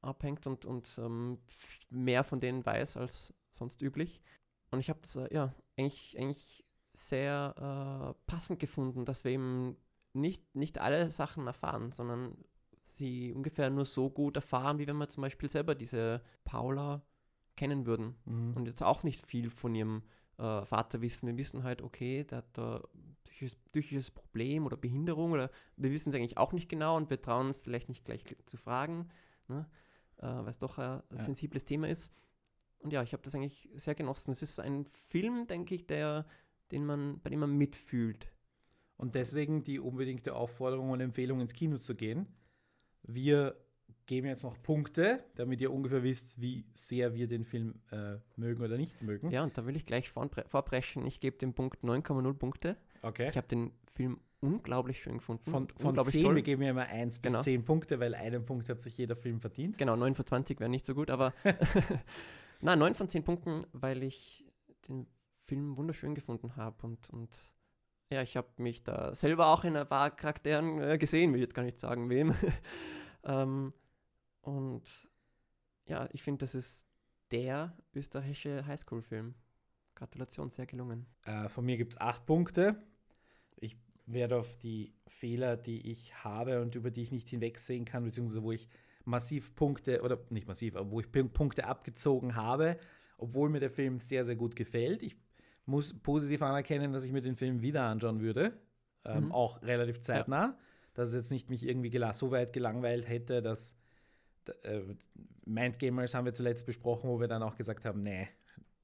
abhängt 0.00 0.46
und, 0.46 0.64
und 0.64 0.98
ähm, 0.98 1.38
mehr 1.90 2.24
von 2.24 2.40
denen 2.40 2.64
weiß 2.64 2.96
als 2.96 3.34
sonst 3.50 3.82
üblich. 3.82 4.20
Und 4.70 4.80
ich 4.80 4.90
habe 4.90 5.00
das 5.00 5.16
äh, 5.16 5.32
ja 5.32 5.54
eigentlich, 5.76 6.18
eigentlich 6.18 6.63
sehr 6.96 8.14
äh, 8.16 8.30
passend 8.30 8.58
gefunden, 8.60 9.04
dass 9.04 9.24
wir 9.24 9.32
eben 9.32 9.76
nicht, 10.12 10.54
nicht 10.54 10.78
alle 10.78 11.10
Sachen 11.10 11.46
erfahren, 11.46 11.92
sondern 11.92 12.36
sie 12.82 13.32
ungefähr 13.32 13.70
nur 13.70 13.84
so 13.84 14.10
gut 14.10 14.36
erfahren, 14.36 14.78
wie 14.78 14.86
wenn 14.86 14.96
wir 14.96 15.08
zum 15.08 15.22
Beispiel 15.22 15.48
selber 15.48 15.74
diese 15.74 16.22
Paula 16.44 17.02
kennen 17.56 17.86
würden. 17.86 18.16
Mhm. 18.24 18.54
Und 18.54 18.66
jetzt 18.66 18.82
auch 18.82 19.02
nicht 19.02 19.26
viel 19.26 19.50
von 19.50 19.74
ihrem 19.74 20.02
äh, 20.38 20.64
Vater 20.64 21.00
wissen. 21.00 21.26
Wir 21.26 21.36
wissen 21.36 21.64
halt, 21.64 21.82
okay, 21.82 22.24
der 22.24 22.38
hat 22.38 22.58
da 22.58 22.82
psychisches, 23.24 23.56
psychisches 23.72 24.10
Problem 24.10 24.66
oder 24.66 24.76
Behinderung 24.76 25.32
oder 25.32 25.50
wir 25.76 25.90
wissen 25.90 26.10
es 26.10 26.14
eigentlich 26.14 26.38
auch 26.38 26.52
nicht 26.52 26.68
genau 26.68 26.96
und 26.96 27.10
wir 27.10 27.20
trauen 27.20 27.48
uns 27.48 27.62
vielleicht 27.62 27.88
nicht 27.88 28.04
gleich 28.04 28.24
zu 28.46 28.56
fragen, 28.56 29.08
ne? 29.48 29.68
äh, 30.18 30.26
weil 30.26 30.48
es 30.48 30.58
doch 30.58 30.78
ein 30.78 31.02
Ja. 31.10 31.18
sensibles 31.18 31.64
Thema 31.64 31.88
ist. 31.88 32.12
Und 32.78 32.92
ja, 32.92 33.02
ich 33.02 33.12
habe 33.14 33.22
das 33.22 33.34
eigentlich 33.34 33.68
sehr 33.74 33.94
genossen. 33.94 34.30
Es 34.30 34.42
ist 34.42 34.60
ein 34.60 34.84
Film, 34.84 35.46
denke 35.46 35.74
ich, 35.74 35.86
der, 35.86 36.26
den 36.74 36.84
man, 36.84 37.20
bei 37.20 37.30
dem 37.30 37.40
man 37.40 37.56
mitfühlt. 37.56 38.30
Und 38.96 39.14
deswegen 39.14 39.62
die 39.62 39.80
unbedingte 39.80 40.34
Aufforderung 40.34 40.90
und 40.90 41.00
Empfehlung, 41.00 41.40
ins 41.40 41.54
Kino 41.54 41.78
zu 41.78 41.94
gehen. 41.94 42.26
Wir 43.02 43.56
geben 44.06 44.26
jetzt 44.26 44.42
noch 44.42 44.60
Punkte, 44.62 45.24
damit 45.34 45.60
ihr 45.60 45.72
ungefähr 45.72 46.02
wisst, 46.02 46.40
wie 46.40 46.66
sehr 46.74 47.14
wir 47.14 47.26
den 47.26 47.44
Film 47.44 47.80
äh, 47.90 48.16
mögen 48.36 48.62
oder 48.62 48.76
nicht 48.76 49.00
mögen. 49.02 49.30
Ja, 49.30 49.42
und 49.42 49.56
da 49.56 49.66
will 49.66 49.76
ich 49.76 49.86
gleich 49.86 50.10
vorpreschen. 50.10 51.06
Ich 51.06 51.20
gebe 51.20 51.38
dem 51.38 51.54
Punkt 51.54 51.82
9,0 51.82 52.34
Punkte. 52.34 52.76
Okay. 53.02 53.28
Ich 53.30 53.36
habe 53.36 53.48
den 53.48 53.72
Film 53.94 54.20
unglaublich 54.40 55.00
schön 55.02 55.18
gefunden. 55.18 55.50
Von, 55.50 55.68
von 55.68 55.88
unglaublich 55.88 56.12
10, 56.12 56.24
toll. 56.24 56.34
wir 56.36 56.42
geben 56.42 56.62
ja 56.62 56.70
immer 56.70 56.86
1 56.86 57.18
bis 57.18 57.32
Genau. 57.32 57.42
10 57.42 57.64
Punkte, 57.64 57.98
weil 58.00 58.14
einen 58.14 58.44
Punkt 58.44 58.68
hat 58.68 58.80
sich 58.82 58.96
jeder 58.98 59.16
Film 59.16 59.40
verdient. 59.40 59.78
Genau, 59.78 59.96
9 59.96 60.14
von 60.14 60.26
20 60.26 60.60
wäre 60.60 60.70
nicht 60.70 60.84
so 60.84 60.94
gut, 60.94 61.10
aber 61.10 61.32
na 62.60 62.76
9 62.76 62.94
von 62.94 63.08
10 63.08 63.24
Punkten, 63.24 63.60
weil 63.72 64.02
ich 64.02 64.44
den 64.88 65.06
Film 65.46 65.76
wunderschön 65.76 66.14
gefunden 66.14 66.56
habe 66.56 66.86
und, 66.86 67.10
und 67.10 67.30
ja, 68.10 68.22
ich 68.22 68.36
habe 68.36 68.48
mich 68.58 68.82
da 68.82 69.14
selber 69.14 69.46
auch 69.48 69.64
in 69.64 69.76
ein 69.76 69.88
paar 69.88 70.10
Charakteren 70.10 70.80
äh, 70.80 70.98
gesehen, 70.98 71.32
will 71.32 71.40
jetzt 71.40 71.54
gar 71.54 71.62
nicht 71.62 71.80
sagen, 71.80 72.10
wem. 72.10 72.34
ähm, 73.24 73.72
und 74.42 74.82
ja, 75.86 76.08
ich 76.12 76.22
finde, 76.22 76.44
das 76.44 76.54
ist 76.54 76.86
der 77.30 77.76
österreichische 77.94 78.66
Highschool-Film. 78.66 79.34
Gratulation, 79.94 80.50
sehr 80.50 80.66
gelungen. 80.66 81.06
Äh, 81.24 81.48
von 81.48 81.64
mir 81.64 81.76
gibt 81.76 81.94
es 81.94 82.00
8 82.00 82.26
Punkte. 82.26 82.82
Ich 83.56 83.76
werde 84.06 84.36
auf 84.38 84.56
die 84.58 84.94
Fehler, 85.06 85.56
die 85.56 85.90
ich 85.90 86.24
habe 86.24 86.60
und 86.60 86.74
über 86.74 86.90
die 86.90 87.02
ich 87.02 87.12
nicht 87.12 87.28
hinwegsehen 87.30 87.84
kann, 87.84 88.04
beziehungsweise 88.04 88.42
wo 88.42 88.52
ich 88.52 88.68
massiv 89.04 89.54
Punkte, 89.54 90.02
oder 90.02 90.18
nicht 90.30 90.46
massiv, 90.48 90.76
aber 90.76 90.90
wo 90.90 91.00
ich 91.00 91.06
Pun- 91.06 91.28
Punkte 91.30 91.66
abgezogen 91.66 92.34
habe, 92.36 92.78
obwohl 93.18 93.48
mir 93.48 93.60
der 93.60 93.70
Film 93.70 93.98
sehr, 93.98 94.24
sehr 94.24 94.36
gut 94.36 94.56
gefällt. 94.56 95.02
Ich 95.02 95.16
muss 95.66 95.98
positiv 95.98 96.42
anerkennen, 96.42 96.92
dass 96.92 97.04
ich 97.04 97.12
mir 97.12 97.22
den 97.22 97.36
Film 97.36 97.62
wieder 97.62 97.84
anschauen 97.84 98.20
würde. 98.20 98.52
Ähm, 99.04 99.26
Mhm. 99.26 99.32
Auch 99.32 99.62
relativ 99.62 100.00
zeitnah. 100.00 100.58
Dass 100.94 101.08
es 101.08 101.14
jetzt 101.14 101.30
nicht 101.30 101.50
mich 101.50 101.66
irgendwie 101.66 101.90
so 102.12 102.30
weit 102.30 102.52
gelangweilt 102.52 103.08
hätte, 103.08 103.42
dass 103.42 103.76
äh, 104.62 104.80
Mindgamers 105.44 106.14
haben 106.14 106.24
wir 106.24 106.34
zuletzt 106.34 106.66
besprochen, 106.66 107.08
wo 107.10 107.20
wir 107.20 107.28
dann 107.28 107.42
auch 107.42 107.56
gesagt 107.56 107.84
haben, 107.84 108.02
nee, 108.02 108.28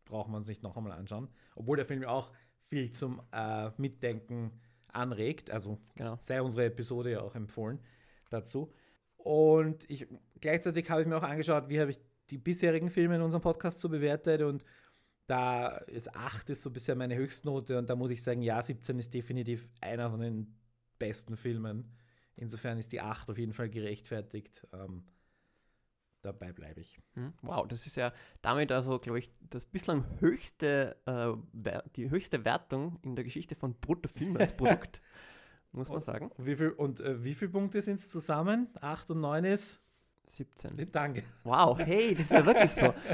brauchen 0.07 0.33
wir 0.33 0.39
uns 0.39 0.49
nicht 0.49 0.63
noch 0.63 0.77
einmal 0.77 0.93
anschauen. 0.93 1.29
Obwohl 1.55 1.77
der 1.77 1.87
Film 1.87 2.05
auch 2.05 2.33
viel 2.69 2.91
zum 2.93 3.23
äh, 3.33 3.71
Mitdenken 3.77 4.51
anregt. 4.93 5.51
Also 5.51 5.79
Genau. 5.95 6.17
sei 6.21 6.43
unsere 6.43 6.65
Episode 6.67 7.13
ja 7.13 7.21
auch 7.21 7.35
empfohlen 7.35 7.79
dazu. 8.31 8.73
Und 9.17 9.89
ich, 9.91 10.09
gleichzeitig 10.41 10.89
habe 10.91 11.03
ich 11.03 11.07
mir 11.07 11.17
auch 11.17 11.23
angeschaut, 11.23 11.69
wie 11.69 11.81
habe 11.81 11.91
ich 11.93 12.01
die 12.31 12.39
bisherigen 12.39 12.91
Filme 12.91 13.17
in 13.17 13.23
unserem 13.23 13.43
Podcast 13.43 13.81
so 13.81 13.89
bewertet 13.89 14.43
und 14.43 14.65
da 15.31 15.69
ist 15.69 16.15
8 16.17 16.51
ist 16.51 16.63
so 16.63 16.71
bisher 16.71 16.97
meine 16.97 17.15
Höchstnote 17.15 17.79
und 17.79 17.89
da 17.89 17.95
muss 17.95 18.11
ich 18.11 18.21
sagen, 18.21 18.43
ja, 18.43 18.61
17 18.61 18.99
ist 18.99 19.15
definitiv 19.15 19.69
einer 19.81 20.11
von 20.11 20.21
den 20.21 20.57
besten 20.99 21.37
Filmen. 21.37 21.93
Insofern 22.35 22.79
ist 22.79 22.91
die 22.91 23.01
8 23.01 23.31
auf 23.31 23.39
jeden 23.39 23.53
Fall 23.53 23.71
gerechtfertigt. 23.71 24.67
Ähm, 24.73 25.05
dabei 26.23 26.53
bleibe 26.53 26.81
ich. 26.81 26.99
Hm, 27.15 27.33
Wow, 27.43 27.69
das 27.69 27.87
ist 27.87 27.97
ja 27.97 28.13
damit 28.43 28.73
also, 28.73 28.99
glaube 28.99 29.21
ich, 29.21 29.31
das 29.51 29.67
bislang 29.67 30.05
höchste, 30.19 30.97
äh, 31.07 31.81
die 31.95 32.11
höchste 32.11 32.45
Wertung 32.45 32.99
in 33.03 33.15
der 33.15 33.25
Geschichte 33.25 33.55
von 33.55 33.75
Bruttofilmen 33.75 34.37
als 34.37 34.57
Produkt, 34.57 35.01
muss 35.73 35.91
man 35.91 36.01
sagen. 36.01 36.33
Und 36.33 36.45
wie 36.45 36.57
viel, 36.57 36.71
und 36.71 36.99
äh, 37.01 37.23
wie 37.23 37.35
viele 37.35 37.53
Punkte 37.53 37.83
sind 37.83 38.01
es 38.01 38.09
zusammen? 38.09 38.69
8 38.81 39.11
und 39.11 39.21
9 39.21 39.45
ist? 39.45 39.81
17. 40.27 40.91
Danke. 40.91 41.23
Wow, 41.45 41.79
hey, 41.79 42.15
das 42.15 42.23
ist 42.23 42.31
ja 42.33 42.45
wirklich 42.45 42.73
so. 42.73 42.93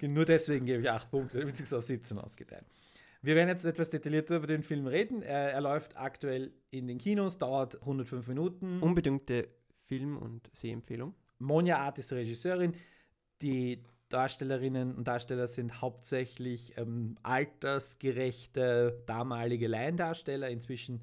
Nur 0.00 0.24
deswegen 0.24 0.66
gebe 0.66 0.82
ich 0.82 0.90
8 0.90 1.10
Punkte, 1.10 1.38
damit 1.40 1.56
sich 1.56 1.72
auf 1.72 1.84
17 1.84 2.18
ausgeteilt. 2.18 2.64
Wir 3.20 3.34
werden 3.34 3.48
jetzt 3.48 3.64
etwas 3.64 3.88
detaillierter 3.88 4.36
über 4.36 4.46
den 4.46 4.62
Film 4.62 4.86
reden. 4.86 5.22
Er, 5.22 5.52
er 5.52 5.60
läuft 5.60 5.96
aktuell 5.96 6.52
in 6.70 6.86
den 6.86 6.98
Kinos, 6.98 7.38
dauert 7.38 7.80
105 7.80 8.28
Minuten. 8.28 8.80
Unbedingte 8.80 9.48
Film- 9.86 10.18
und 10.18 10.48
Sehempfehlung. 10.52 11.14
Monja 11.38 11.78
Art 11.78 11.98
ist 11.98 12.12
Regisseurin. 12.12 12.74
Die 13.42 13.82
Darstellerinnen 14.08 14.94
und 14.94 15.06
Darsteller 15.06 15.48
sind 15.48 15.80
hauptsächlich 15.80 16.78
ähm, 16.78 17.16
altersgerechte 17.22 19.02
damalige 19.06 19.66
Laiendarsteller, 19.66 20.48
inzwischen 20.48 21.02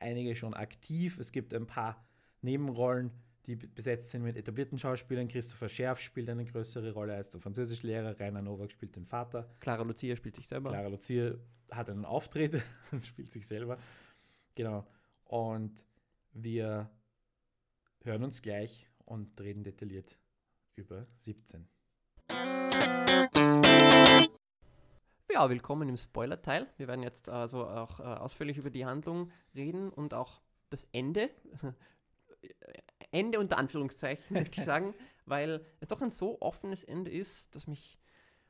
einige 0.00 0.36
schon 0.36 0.54
aktiv. 0.54 1.18
Es 1.18 1.32
gibt 1.32 1.54
ein 1.54 1.66
paar 1.66 2.04
Nebenrollen, 2.42 3.12
die 3.46 3.56
be- 3.56 3.68
besetzt 3.68 4.10
sind 4.10 4.22
mit 4.22 4.36
etablierten 4.36 4.78
Schauspielern. 4.78 5.28
Christopher 5.28 5.68
Scherf 5.68 6.00
spielt 6.00 6.28
eine 6.28 6.44
größere 6.44 6.92
Rolle 6.92 7.14
als 7.14 7.30
der 7.30 7.40
Französischlehrer, 7.40 8.18
Rainer 8.18 8.42
Nowak 8.42 8.70
spielt 8.70 8.94
den 8.96 9.06
Vater. 9.06 9.48
Clara 9.60 9.82
Lucia 9.82 10.14
spielt 10.16 10.36
sich 10.36 10.46
selber. 10.48 10.70
Clara 10.70 10.88
Lucia 10.88 11.34
hat 11.70 11.90
einen 11.90 12.04
Auftritt 12.04 12.62
und 12.92 13.06
spielt 13.06 13.32
sich 13.32 13.46
selber. 13.46 13.78
Genau. 14.54 14.86
Und 15.24 15.84
wir 16.32 16.90
hören 18.04 18.24
uns 18.24 18.42
gleich 18.42 18.88
und 19.04 19.40
reden 19.40 19.64
detailliert 19.64 20.18
über 20.76 21.06
17. 21.20 21.66
Ja, 25.32 25.48
willkommen 25.48 25.88
im 25.88 25.96
Spoiler-Teil. 25.96 26.66
Wir 26.76 26.88
werden 26.88 27.02
jetzt 27.02 27.28
also 27.28 27.66
auch 27.66 28.00
äh, 28.00 28.02
ausführlich 28.02 28.58
über 28.58 28.70
die 28.70 28.84
Handlung 28.84 29.30
reden 29.54 29.88
und 29.88 30.12
auch 30.14 30.42
das 30.70 30.84
Ende. 30.92 31.30
Ende 33.12 33.38
unter 33.38 33.58
Anführungszeichen, 33.58 34.24
möchte 34.30 34.58
ich 34.58 34.64
sagen, 34.64 34.94
weil 35.26 35.64
es 35.80 35.88
doch 35.88 36.00
ein 36.00 36.10
so 36.10 36.40
offenes 36.40 36.82
Ende 36.82 37.10
ist, 37.10 37.54
dass 37.54 37.66
mich. 37.66 37.98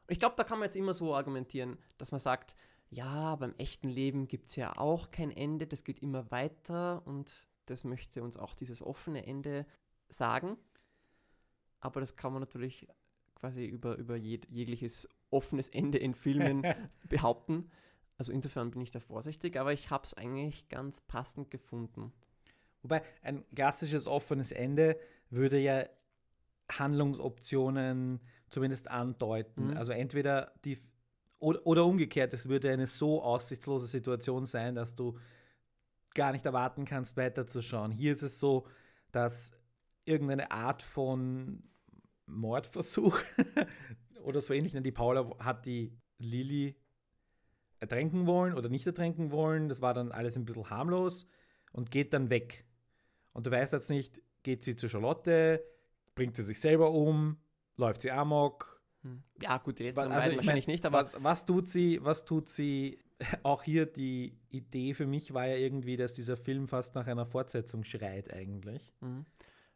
Und 0.06 0.12
ich 0.12 0.18
glaube, 0.18 0.36
da 0.36 0.44
kann 0.44 0.58
man 0.58 0.66
jetzt 0.66 0.76
immer 0.76 0.94
so 0.94 1.14
argumentieren, 1.14 1.78
dass 1.98 2.12
man 2.12 2.20
sagt, 2.20 2.54
ja, 2.88 3.36
beim 3.36 3.54
echten 3.58 3.88
Leben 3.88 4.28
gibt 4.28 4.50
es 4.50 4.56
ja 4.56 4.76
auch 4.76 5.10
kein 5.10 5.30
Ende, 5.30 5.66
das 5.66 5.84
geht 5.84 6.00
immer 6.00 6.30
weiter 6.30 7.06
und 7.06 7.46
das 7.66 7.84
möchte 7.84 8.22
uns 8.22 8.36
auch 8.36 8.54
dieses 8.54 8.82
offene 8.82 9.26
Ende 9.26 9.66
sagen. 10.08 10.56
Aber 11.80 12.00
das 12.00 12.16
kann 12.16 12.32
man 12.32 12.40
natürlich 12.40 12.86
quasi 13.34 13.64
über, 13.64 13.96
über 13.96 14.16
jeg 14.16 14.46
jegliches 14.50 15.08
offenes 15.30 15.68
Ende 15.68 15.98
in 15.98 16.14
Filmen 16.14 16.62
behaupten. 17.08 17.70
Also 18.18 18.30
insofern 18.32 18.70
bin 18.70 18.82
ich 18.82 18.90
da 18.90 19.00
vorsichtig, 19.00 19.58
aber 19.58 19.72
ich 19.72 19.90
habe 19.90 20.04
es 20.04 20.14
eigentlich 20.14 20.68
ganz 20.68 21.00
passend 21.00 21.50
gefunden. 21.50 22.12
Wobei 22.82 23.02
ein 23.22 23.44
klassisches 23.54 24.06
offenes 24.06 24.52
Ende 24.52 24.98
würde 25.30 25.58
ja 25.58 25.86
Handlungsoptionen 26.70 28.20
zumindest 28.50 28.90
andeuten. 28.90 29.68
Mhm. 29.68 29.76
Also 29.76 29.92
entweder 29.92 30.52
die 30.64 30.78
oder, 31.38 31.66
oder 31.66 31.84
umgekehrt, 31.84 32.32
es 32.34 32.48
würde 32.48 32.70
eine 32.70 32.86
so 32.86 33.22
aussichtslose 33.22 33.86
Situation 33.86 34.46
sein, 34.46 34.76
dass 34.76 34.94
du 34.94 35.18
gar 36.14 36.32
nicht 36.32 36.46
erwarten 36.46 36.84
kannst, 36.84 37.16
weiterzuschauen. 37.16 37.90
Hier 37.90 38.12
ist 38.12 38.22
es 38.22 38.38
so, 38.38 38.68
dass 39.10 39.50
irgendeine 40.04 40.50
Art 40.50 40.82
von 40.82 41.64
Mordversuch 42.26 43.18
oder 44.22 44.40
so 44.40 44.54
ähnlich, 44.54 44.74
ne, 44.74 44.82
die 44.82 44.92
Paula 44.92 45.36
hat 45.38 45.66
die 45.66 45.98
Lilly 46.18 46.76
ertränken 47.80 48.26
wollen 48.26 48.54
oder 48.54 48.68
nicht 48.68 48.86
ertränken 48.86 49.32
wollen. 49.32 49.68
Das 49.68 49.80
war 49.80 49.94
dann 49.94 50.12
alles 50.12 50.36
ein 50.36 50.44
bisschen 50.44 50.70
harmlos 50.70 51.26
und 51.72 51.90
geht 51.90 52.12
dann 52.12 52.30
weg. 52.30 52.64
Und 53.32 53.46
du 53.46 53.50
weißt 53.50 53.72
jetzt 53.72 53.90
nicht, 53.90 54.20
geht 54.42 54.64
sie 54.64 54.76
zu 54.76 54.88
Charlotte, 54.88 55.64
bringt 56.14 56.36
sie 56.36 56.42
sich 56.42 56.60
selber 56.60 56.90
um, 56.90 57.38
läuft 57.76 58.02
sie 58.02 58.10
amok. 58.10 58.80
Hm. 59.02 59.22
Ja, 59.40 59.58
gut, 59.58 59.78
die 59.78 59.84
letzten 59.84 60.12
Also, 60.12 60.30
ich 60.30 60.36
wahrscheinlich 60.36 60.66
mein, 60.66 60.74
nicht, 60.74 60.86
aber 60.86 60.98
was, 60.98 61.22
was 61.22 61.44
tut 61.44 61.68
sie, 61.68 61.98
was 62.02 62.24
tut 62.24 62.48
sie? 62.48 62.98
Auch 63.42 63.62
hier 63.62 63.86
die 63.86 64.36
Idee 64.48 64.94
für 64.94 65.06
mich 65.06 65.32
war 65.32 65.46
ja 65.46 65.56
irgendwie, 65.56 65.96
dass 65.96 66.14
dieser 66.14 66.36
Film 66.36 66.66
fast 66.66 66.94
nach 66.94 67.06
einer 67.06 67.26
Fortsetzung 67.26 67.84
schreit 67.84 68.32
eigentlich. 68.32 68.92
Mhm. 69.00 69.26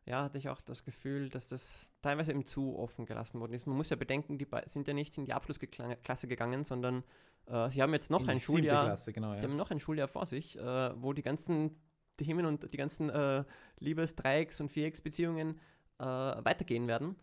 Ja, 0.05 0.23
hatte 0.23 0.39
ich 0.39 0.49
auch 0.49 0.61
das 0.61 0.85
Gefühl, 0.85 1.29
dass 1.29 1.49
das 1.49 1.93
teilweise 2.01 2.31
eben 2.31 2.47
zu 2.47 2.79
offen 2.79 3.07
gelassen 3.07 3.41
worden 3.41 3.55
ist. 3.55 3.67
Man 3.67 3.77
muss 3.77 3.91
ja 3.91 3.97
bedenken, 3.97 4.39
die 4.39 4.47
sind 4.67 4.87
ja 4.87 4.95
nicht 4.95 5.19
in 5.19 5.25
die 5.25 5.33
Abschlussklasse 5.33 6.29
gegangen, 6.29 6.63
sondern 6.63 7.03
äh, 7.47 7.69
sie 7.71 7.83
haben 7.83 7.93
jetzt 7.93 8.09
noch 8.09 8.23
In 8.23 8.31
ein 8.31 8.39
Schuljahr, 8.39 8.85
Klasse, 8.85 9.13
genau, 9.13 9.35
sie 9.35 9.43
ja. 9.43 9.49
haben 9.49 9.57
noch 9.57 9.73
ein 9.73 9.81
Schuljahr 9.81 10.07
vor 10.07 10.25
sich, 10.27 10.57
äh, 10.57 11.03
wo 11.03 11.13
die 11.13 11.23
ganzen 11.23 11.77
Themen 12.17 12.47
und 12.47 12.73
die 12.73 12.77
ganzen 12.77 13.11
äh, 13.11 13.45
Liebesdreiecks- 13.81 14.61
und 14.61 14.71
Vierecksbeziehungen 14.71 15.59
äh, 15.99 16.05
weitergehen 16.05 16.87
werden. 16.89 17.17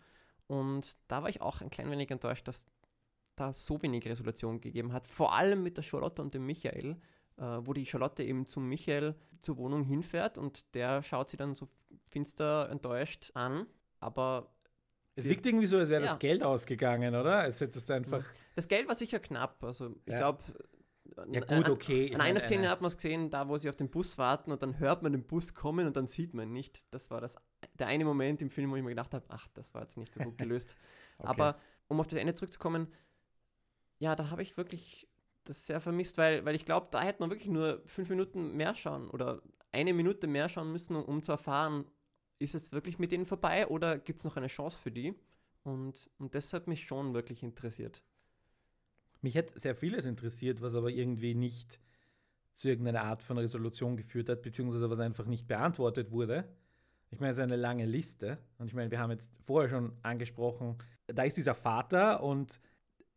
Und 0.48 0.98
da 1.08 1.22
war 1.24 1.30
ich 1.30 1.42
auch 1.42 1.62
ein 1.62 1.70
klein 1.70 1.90
wenig 1.90 2.12
enttäuscht, 2.12 2.48
dass 2.48 2.66
da 3.36 3.54
so 3.54 3.82
wenig 3.82 4.06
Resolution 4.08 4.62
gegeben 4.62 4.94
hat. 4.94 5.08
Vor 5.08 5.34
allem 5.34 5.64
mit 5.64 5.78
der 5.78 5.82
Charlotte 5.84 6.22
und 6.22 6.34
dem 6.34 6.46
Michael, 6.46 6.98
äh, 7.38 7.44
wo 7.62 7.74
die 7.74 7.86
Charlotte 7.86 8.24
eben 8.24 8.46
zum 8.46 8.68
Michael 8.70 9.16
zur 9.40 9.58
Wohnung 9.58 9.84
hinfährt 9.84 10.38
und 10.38 10.74
der 10.76 11.02
schaut 11.02 11.30
sie 11.30 11.38
dann 11.38 11.54
so 11.56 11.68
finster 12.10 12.70
enttäuscht 12.70 13.32
an. 13.34 13.66
Aber 14.00 14.54
Es 15.16 15.24
wir- 15.26 15.32
wirkt 15.32 15.46
irgendwie 15.46 15.66
so, 15.66 15.78
als 15.78 15.90
wäre 15.90 16.02
Ja. 16.02 16.08
das 16.08 16.20
Geld 16.20 16.44
ausgegangen, 16.44 17.16
oder? 17.16 17.40
Als 17.40 17.60
hättest 17.62 17.90
du 17.90 17.94
einfach. 17.94 18.24
das 18.56 18.68
Geld 18.68 18.88
war 18.88 18.96
sicher 18.96 19.20
knapp. 19.20 19.64
Also 19.64 19.96
ich 20.06 20.12
Ja. 20.14 20.18
glaube, 20.20 20.44
Ja, 21.32 21.42
gut, 21.42 21.70
okay. 21.70 22.06
An 22.12 22.18
meine, 22.18 22.24
einer 22.32 22.40
Szene 22.40 22.62
eine- 22.64 22.70
hat 22.70 22.82
man 22.82 22.88
es 22.88 22.96
gesehen, 22.98 23.30
da 23.30 23.48
wo 23.48 23.58
sie 23.58 23.70
auf 23.70 23.76
den 23.76 23.90
Bus 23.90 24.18
warten 24.18 24.52
und 24.52 24.62
dann 24.64 24.80
hört 24.80 25.04
man 25.04 25.12
den 25.12 25.24
Bus 25.26 25.54
kommen 25.54 25.86
und 25.88 25.96
dann 25.96 26.08
sieht 26.08 26.34
man 26.34 26.52
nicht. 26.52 26.84
Das 26.92 27.12
war 27.12 27.22
das, 27.22 27.36
der 27.80 27.88
eine 27.88 28.06
Moment 28.06 28.42
im 28.42 28.50
Film, 28.50 28.72
wo 28.72 28.76
ich 28.76 28.84
mir 28.84 28.90
gedacht 28.90 29.14
habe, 29.14 29.26
ach, 29.30 29.48
das 29.54 29.74
war 29.74 29.82
jetzt 29.82 29.98
nicht 29.98 30.14
so 30.14 30.22
gut 30.24 30.38
gelöst. 30.38 30.76
Okay. 31.20 31.30
Aber 31.30 31.58
um 31.88 32.00
auf 32.00 32.08
das 32.08 32.18
Ende 32.18 32.34
zurückzukommen, 32.34 32.88
ja, 34.00 34.16
da 34.16 34.30
habe 34.32 34.42
ich 34.42 34.58
wirklich 34.58 35.08
das 35.44 35.66
sehr 35.68 35.80
vermisst, 35.80 36.18
weil, 36.18 36.44
weil 36.44 36.56
ich 36.56 36.66
glaube, 36.66 36.88
da 36.92 37.02
hätte 37.02 37.22
man 37.22 37.30
wirklich 37.30 37.50
nur 37.50 37.82
fünf 37.86 38.10
Minuten 38.10 38.56
mehr 38.58 38.76
schauen 38.76 39.10
oder 39.10 39.42
eine 39.72 39.94
Minute 39.94 40.26
mehr 40.28 40.50
schauen 40.50 40.72
müssen, 40.72 40.96
um, 40.96 41.04
um 41.04 41.24
zu 41.24 41.32
erfahren, 41.32 41.86
ist 42.40 42.56
es 42.56 42.72
wirklich 42.72 42.98
mit 43.00 43.12
denen 43.12 43.26
vorbei 43.26 43.68
oder 43.68 43.98
gibt 44.00 44.20
es 44.20 44.26
noch 44.26 44.38
eine 44.38 44.48
Chance 44.48 44.78
für 44.78 44.92
die? 44.92 45.14
Und, 45.64 46.10
und 46.18 46.34
das 46.36 46.52
hat 46.52 46.68
mich 46.68 46.84
schon 46.84 47.14
wirklich 47.14 47.44
interessiert. 47.44 48.04
Mich 49.24 49.36
hätte 49.36 49.60
sehr 49.60 49.74
vieles 49.74 50.06
interessiert, 50.06 50.62
was 50.62 50.76
aber 50.76 50.90
irgendwie 50.90 51.34
nicht 51.34 51.80
zu 52.54 52.68
irgendeiner 52.68 53.04
Art 53.04 53.24
von 53.24 53.38
Resolution 53.38 53.98
geführt 53.98 54.30
hat, 54.30 54.42
beziehungsweise 54.42 54.90
was 54.90 55.00
einfach 55.00 55.26
nicht 55.26 55.48
beantwortet 55.48 56.12
wurde. 56.12 56.48
Ich 57.10 57.20
meine, 57.20 57.32
es 57.32 57.38
ist 57.38 57.44
eine 57.44 57.56
lange 57.56 57.86
Liste. 57.86 58.38
Und 58.58 58.68
ich 58.68 58.74
meine, 58.74 58.92
wir 58.92 59.00
haben 59.00 59.12
jetzt 59.12 59.32
vorher 59.46 59.70
schon 59.70 59.94
angesprochen, 60.02 60.78
da 61.08 61.24
ist 61.24 61.38
dieser 61.38 61.54
Vater 61.54 62.22
und 62.22 62.60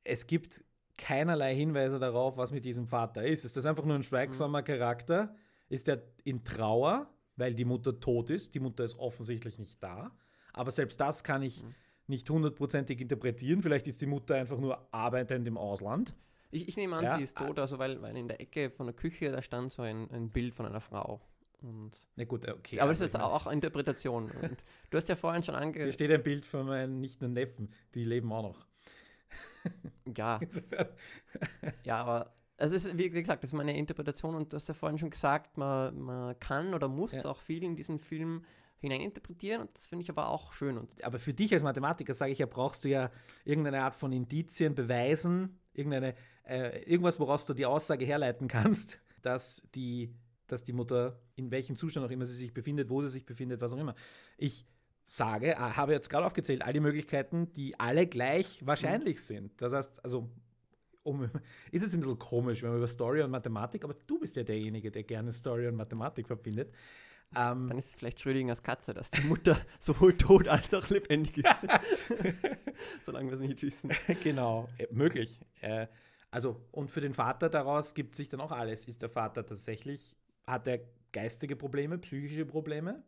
es 0.04 0.26
gibt 0.26 0.64
keinerlei 0.96 1.54
Hinweise 1.54 1.98
darauf, 1.98 2.36
was 2.36 2.52
mit 2.52 2.64
diesem 2.64 2.86
Vater 2.86 3.24
ist. 3.26 3.44
Ist 3.44 3.56
das 3.56 3.66
einfach 3.66 3.84
nur 3.84 3.96
ein 3.96 4.02
schweigsamer 4.02 4.62
Charakter? 4.62 5.34
Ist 5.68 5.88
er 5.88 6.02
in 6.24 6.44
Trauer, 6.44 7.10
weil 7.34 7.54
die 7.54 7.64
Mutter 7.64 7.98
tot 7.98 8.30
ist? 8.30 8.54
Die 8.54 8.60
Mutter 8.60 8.84
ist 8.84 8.96
offensichtlich 8.98 9.58
nicht 9.58 9.82
da. 9.82 10.16
Aber 10.52 10.70
selbst 10.70 11.00
das 11.00 11.24
kann 11.24 11.42
ich 11.42 11.64
nicht 12.06 12.28
hundertprozentig 12.30 13.00
interpretieren. 13.00 13.62
Vielleicht 13.62 13.86
ist 13.86 14.00
die 14.00 14.06
Mutter 14.06 14.34
einfach 14.34 14.58
nur 14.58 14.86
arbeitend 14.92 15.46
im 15.46 15.56
Ausland. 15.58 16.14
Ich, 16.50 16.68
ich 16.68 16.76
nehme 16.76 16.96
an, 16.96 17.04
Ja, 17.04 17.16
sie 17.16 17.24
ist 17.24 17.36
tot, 17.36 17.58
also 17.58 17.78
weil, 17.78 18.00
weil 18.02 18.16
in 18.16 18.28
der 18.28 18.40
Ecke 18.40 18.70
von 18.70 18.86
der 18.86 18.94
Küche, 18.94 19.30
da 19.32 19.42
stand 19.42 19.72
so 19.72 19.82
ein, 19.82 20.10
ein 20.10 20.30
Bild 20.30 20.54
von 20.54 20.66
einer 20.66 20.80
Frau. 20.80 21.20
Und, 21.62 21.92
Na 22.16 22.24
gut, 22.24 22.48
okay. 22.48 22.78
aber 22.78 22.90
also 22.90 23.04
das 23.04 23.08
ist 23.08 23.14
jetzt 23.14 23.20
auch 23.22 23.46
Interpretation. 23.46 24.30
Und 24.30 24.64
du 24.90 24.96
hast 24.96 25.08
ja 25.08 25.16
vorhin 25.16 25.42
schon 25.42 25.54
ange... 25.54 25.82
Hier 25.82 25.92
steht 25.92 26.10
ein 26.10 26.22
Bild 26.22 26.46
von 26.46 26.66
meinen 26.66 27.00
nicht 27.00 27.20
nur 27.20 27.30
Neffen, 27.30 27.72
die 27.94 28.04
leben 28.04 28.32
auch 28.32 28.42
noch. 28.42 28.66
Ja. 30.16 30.38
ja, 31.84 32.00
aber 32.00 32.36
also 32.58 32.76
es 32.76 32.86
ist, 32.86 32.96
wie 32.96 33.10
gesagt, 33.10 33.42
das 33.42 33.50
ist 33.50 33.56
meine 33.56 33.76
Interpretation 33.76 34.34
und 34.34 34.52
du 34.52 34.56
hast 34.56 34.68
ja 34.68 34.74
vorhin 34.74 34.98
schon 34.98 35.10
gesagt, 35.10 35.58
man, 35.58 35.98
man 36.00 36.38
kann 36.38 36.72
oder 36.72 36.88
muss 36.88 37.12
ja. 37.12 37.30
auch 37.30 37.40
viel 37.40 37.62
in 37.62 37.76
diesen 37.76 37.98
Film 37.98 38.44
hineininterpretieren 38.78 39.62
und 39.62 39.70
das 39.74 39.86
finde 39.86 40.02
ich 40.02 40.10
aber 40.10 40.28
auch 40.28 40.52
schön. 40.52 40.76
Und 40.78 41.02
aber 41.02 41.18
für 41.18 41.32
dich 41.32 41.52
als 41.52 41.62
Mathematiker, 41.62 42.14
sage 42.14 42.32
ich 42.32 42.38
ja, 42.38 42.46
brauchst 42.46 42.84
du 42.84 42.88
ja 42.88 43.10
irgendeine 43.44 43.82
Art 43.82 43.94
von 43.94 44.12
Indizien, 44.12 44.74
Beweisen, 44.74 45.58
irgendeine, 45.72 46.14
äh, 46.44 46.82
irgendwas, 46.82 47.18
woraus 47.18 47.46
du 47.46 47.54
die 47.54 47.66
Aussage 47.66 48.04
herleiten 48.04 48.48
kannst, 48.48 49.00
dass 49.22 49.62
die, 49.74 50.14
dass 50.46 50.62
die 50.62 50.72
Mutter, 50.72 51.20
in 51.34 51.50
welchem 51.50 51.76
Zustand 51.76 52.06
auch 52.06 52.10
immer 52.10 52.26
sie 52.26 52.36
sich 52.36 52.52
befindet, 52.52 52.90
wo 52.90 53.02
sie 53.02 53.08
sich 53.08 53.26
befindet, 53.26 53.60
was 53.60 53.72
auch 53.72 53.78
immer. 53.78 53.94
Ich 54.36 54.66
sage, 55.06 55.52
äh, 55.52 55.56
habe 55.56 55.92
jetzt 55.92 56.10
gerade 56.10 56.26
aufgezählt, 56.26 56.62
all 56.62 56.72
die 56.72 56.80
Möglichkeiten, 56.80 57.52
die 57.54 57.78
alle 57.78 58.06
gleich 58.06 58.64
wahrscheinlich 58.66 59.16
mhm. 59.16 59.20
sind. 59.20 59.62
Das 59.62 59.72
heißt, 59.72 60.04
also 60.04 60.28
um, 61.02 61.30
ist 61.70 61.84
es 61.84 61.94
ein 61.94 62.00
bisschen 62.00 62.18
komisch, 62.18 62.62
wenn 62.62 62.70
man 62.70 62.78
über 62.78 62.88
Story 62.88 63.22
und 63.22 63.30
Mathematik, 63.30 63.84
aber 63.84 63.94
du 64.06 64.18
bist 64.18 64.36
ja 64.36 64.42
derjenige, 64.42 64.90
der 64.90 65.04
gerne 65.04 65.32
Story 65.32 65.68
und 65.68 65.76
Mathematik 65.76 66.26
verbindet. 66.26 66.72
Ähm, 67.34 67.68
Dann 67.68 67.78
ist 67.78 67.86
es 67.86 67.94
vielleicht 67.94 68.20
Schrödingers 68.20 68.62
Katze, 68.62 68.94
dass 68.94 69.10
die 69.10 69.22
Mutter 69.22 69.58
sowohl 69.80 70.16
tot 70.16 70.48
als 70.48 70.72
auch 70.72 70.88
lebendig 70.88 71.38
ist. 71.38 71.66
Solange 73.04 73.30
wir 73.30 73.38
es 73.38 73.40
nicht 73.40 73.62
wissen. 73.62 73.90
genau, 74.22 74.68
äh, 74.78 74.86
möglich. 74.90 75.40
Äh, 75.60 75.86
also, 76.30 76.60
und 76.72 76.90
für 76.90 77.00
den 77.00 77.14
Vater 77.14 77.48
daraus 77.48 77.94
gibt 77.94 78.14
sich 78.14 78.28
dann 78.28 78.40
auch 78.40 78.52
alles. 78.52 78.86
Ist 78.86 79.02
der 79.02 79.08
Vater 79.08 79.44
tatsächlich, 79.44 80.16
hat 80.46 80.68
er 80.68 80.80
geistige 81.12 81.56
Probleme, 81.56 81.98
psychische 81.98 82.44
Probleme? 82.44 83.02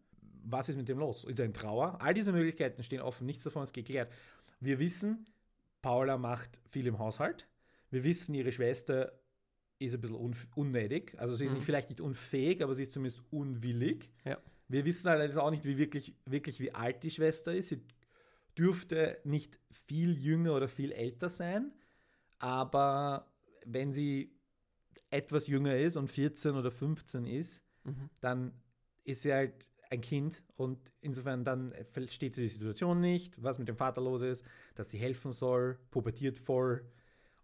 Was 0.45 0.69
ist 0.69 0.77
mit 0.77 0.89
dem 0.89 0.99
los? 0.99 1.25
Ist 1.25 1.39
er 1.39 1.45
in 1.45 1.53
Trauer? 1.53 2.01
All 2.01 2.15
diese 2.15 2.33
Möglichkeiten 2.33 2.83
stehen 2.83 3.03
offen, 3.03 3.27
nichts 3.27 3.45
davon 3.45 3.65
ist 3.65 3.75
geklärt. 3.75 4.11
Wir 4.61 4.79
wissen, 4.79 5.27
Paula 5.83 6.17
macht 6.17 6.59
viel 6.71 6.87
im 6.87 6.99
Haushalt. 6.99 7.47
Wir 7.91 8.05
wissen, 8.05 8.35
ihre 8.35 8.53
Schwester 8.53 9.13
ist 9.79 9.95
ein 9.95 10.01
bisschen 10.01 10.17
un 10.17 10.35
unnötig. 10.55 11.15
Also 11.19 11.35
sie 11.35 11.45
ist 11.45 11.53
mhm. 11.53 11.59
nicht, 11.59 11.67
vielleicht 11.67 11.89
nicht 11.91 12.01
unfähig, 12.01 12.63
aber 12.63 12.75
sie 12.75 12.83
ist 12.83 12.93
zumindest 12.93 13.23
unwillig. 13.31 14.11
Ja. 14.25 14.39
Wir 14.69 14.85
wissen 14.85 15.09
allerdings 15.09 15.39
auch 15.39 15.51
nicht, 15.51 15.65
wie 15.65 15.79
wirklich, 15.79 16.15
wirklich 16.27 16.61
wie 16.61 16.75
alt 16.75 17.03
die 17.03 17.11
Schwester 17.11 17.55
ist. 17.55 17.69
Sie 17.69 17.81
dürfte 18.57 19.17
nicht 19.25 19.59
viel 19.87 20.19
jünger 20.19 20.55
oder 20.55 20.69
viel 20.69 20.93
älter 20.93 21.29
sein, 21.29 21.73
aber 22.39 23.33
wenn 23.65 23.93
sie 23.93 24.35
etwas 25.11 25.47
jünger 25.47 25.77
ist 25.77 25.97
und 25.97 26.09
14 26.09 26.55
oder 26.55 26.71
15 26.71 27.27
ist, 27.27 27.63
mhm. 27.85 28.11
dann 28.21 28.53
ist 29.05 29.23
sie 29.23 29.33
halt 29.33 29.71
ein 29.91 30.01
Kind 30.03 30.43
und 30.57 30.93
insofern 31.01 31.45
dann 31.45 31.73
versteht 31.93 32.35
sie 32.35 32.43
die 32.43 32.49
Situation 32.49 33.01
nicht, 33.01 33.43
was 33.43 33.59
mit 33.59 33.69
dem 33.69 33.77
Vater 33.77 34.03
los 34.03 34.21
ist, 34.21 34.45
dass 34.75 34.91
sie 34.91 34.99
helfen 34.99 35.33
soll, 35.33 35.79
pubertiert 35.91 36.39
voll 36.39 36.85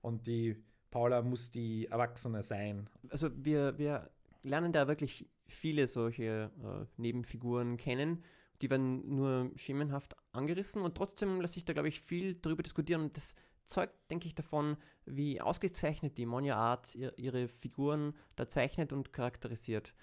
und 0.02 0.26
die 0.26 0.62
Paula 0.94 1.22
muss 1.22 1.50
die 1.50 1.88
Erwachsene 1.88 2.44
sein. 2.44 2.88
Also 3.10 3.28
wir, 3.44 3.76
wir 3.78 4.10
lernen 4.44 4.72
da 4.72 4.86
wirklich 4.86 5.28
viele 5.48 5.88
solche 5.88 6.52
äh, 6.62 6.86
Nebenfiguren 6.96 7.76
kennen. 7.76 8.22
Die 8.62 8.70
werden 8.70 9.16
nur 9.16 9.50
schemenhaft 9.56 10.14
angerissen 10.30 10.82
und 10.82 10.96
trotzdem 10.96 11.40
lässt 11.40 11.54
sich 11.54 11.64
da, 11.64 11.72
glaube 11.72 11.88
ich, 11.88 12.00
viel 12.00 12.36
darüber 12.36 12.62
diskutieren. 12.62 13.02
Und 13.02 13.16
das 13.16 13.34
zeugt, 13.66 14.08
denke 14.08 14.28
ich, 14.28 14.36
davon, 14.36 14.76
wie 15.04 15.40
ausgezeichnet 15.40 16.16
die 16.16 16.26
Monja 16.26 16.54
Art 16.54 16.94
ihr, 16.94 17.12
ihre 17.18 17.48
Figuren 17.48 18.14
da 18.36 18.46
zeichnet 18.46 18.92
und 18.92 19.12
charakterisiert. 19.12 19.94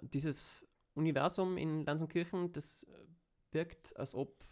Dieses 0.00 0.64
Universum 0.94 1.56
in 1.56 1.84
Lanzenkirchen, 1.84 2.52
das 2.52 2.86
wirkt, 3.50 3.96
als 3.96 4.14
ob 4.14 4.44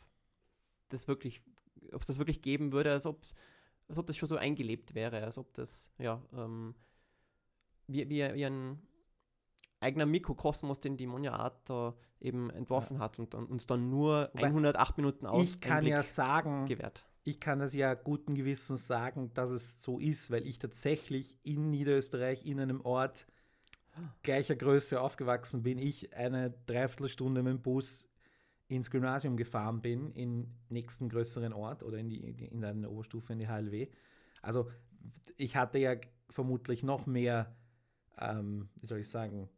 das 0.89 1.07
wirklich, 1.07 1.41
ob 1.93 2.01
es 2.01 2.09
das 2.09 2.19
wirklich 2.19 2.43
geben 2.43 2.73
würde, 2.73 2.91
als 2.91 3.07
ob 3.07 3.21
als 3.88 3.99
ob 3.99 4.07
das 4.07 4.17
schon 4.17 4.29
so 4.29 4.37
eingelebt 4.37 4.95
wäre, 4.95 5.23
als 5.23 5.38
ob 5.38 5.53
das, 5.55 5.91
ja, 5.99 6.23
ähm, 6.33 6.75
wie, 7.87 8.09
wie, 8.09 8.35
wie 8.35 8.47
ein 8.47 8.81
eigener 9.81 10.07
Mikrokosmos, 10.07 10.81
den 10.81 10.97
die 10.97 11.07
Monja 11.07 11.35
Art 11.35 11.69
da 11.69 11.95
eben 12.21 12.50
entworfen 12.50 12.97
ja. 12.97 13.00
hat 13.00 13.19
und 13.19 13.35
dann, 13.35 13.47
uns 13.47 13.67
dann 13.67 13.91
nur 13.91 14.31
Wobei 14.33 14.47
108 14.47 14.97
Minuten 14.97 15.26
aus 15.26 15.45
Ich 15.45 15.61
kann 15.61 15.87
ja 15.87 16.02
sagen, 16.02 16.67
gewährt. 16.67 17.04
ich 17.25 17.39
kann 17.39 17.58
das 17.58 17.75
ja 17.75 17.95
guten 17.95 18.35
Gewissens 18.35 18.87
sagen, 18.87 19.32
dass 19.35 19.50
es 19.50 19.82
so 19.82 19.99
ist, 19.99 20.30
weil 20.30 20.47
ich 20.47 20.58
tatsächlich 20.58 21.39
in 21.43 21.71
Niederösterreich 21.71 22.47
in 22.47 22.61
einem 22.61 22.80
Ort 22.80 23.26
gleicher 24.23 24.56
Größe 24.56 25.00
aufgewachsen 25.00 25.63
bin. 25.63 25.78
Ich 25.78 26.17
eine 26.17 26.54
Dreiviertelstunde 26.67 27.43
mit 27.43 27.52
dem 27.52 27.63
Bus 27.63 28.08
ins 28.69 28.91
Gymnasium 28.91 29.37
gefahren 29.37 29.83
bin, 29.83 30.11
in 30.13 30.49
nächsten 30.69 31.09
größeren 31.09 31.53
Ort 31.53 31.83
oder 31.83 31.99
in, 31.99 32.09
die, 32.09 32.21
in 32.21 32.65
eine 32.65 32.89
Oberstufe 32.89 33.33
in 33.33 33.39
die 33.39 33.49
HLW. 33.49 33.89
Also 34.43 34.71
ich 35.37 35.57
hatte 35.57 35.79
ja 35.79 35.97
vermutlich 36.31 36.83
noch 36.83 37.07
mehr, 37.07 37.55
ähm, 38.19 38.69
wie 38.77 38.87
soll 38.87 39.00
ich 39.00 39.09
sagen, 39.09 39.49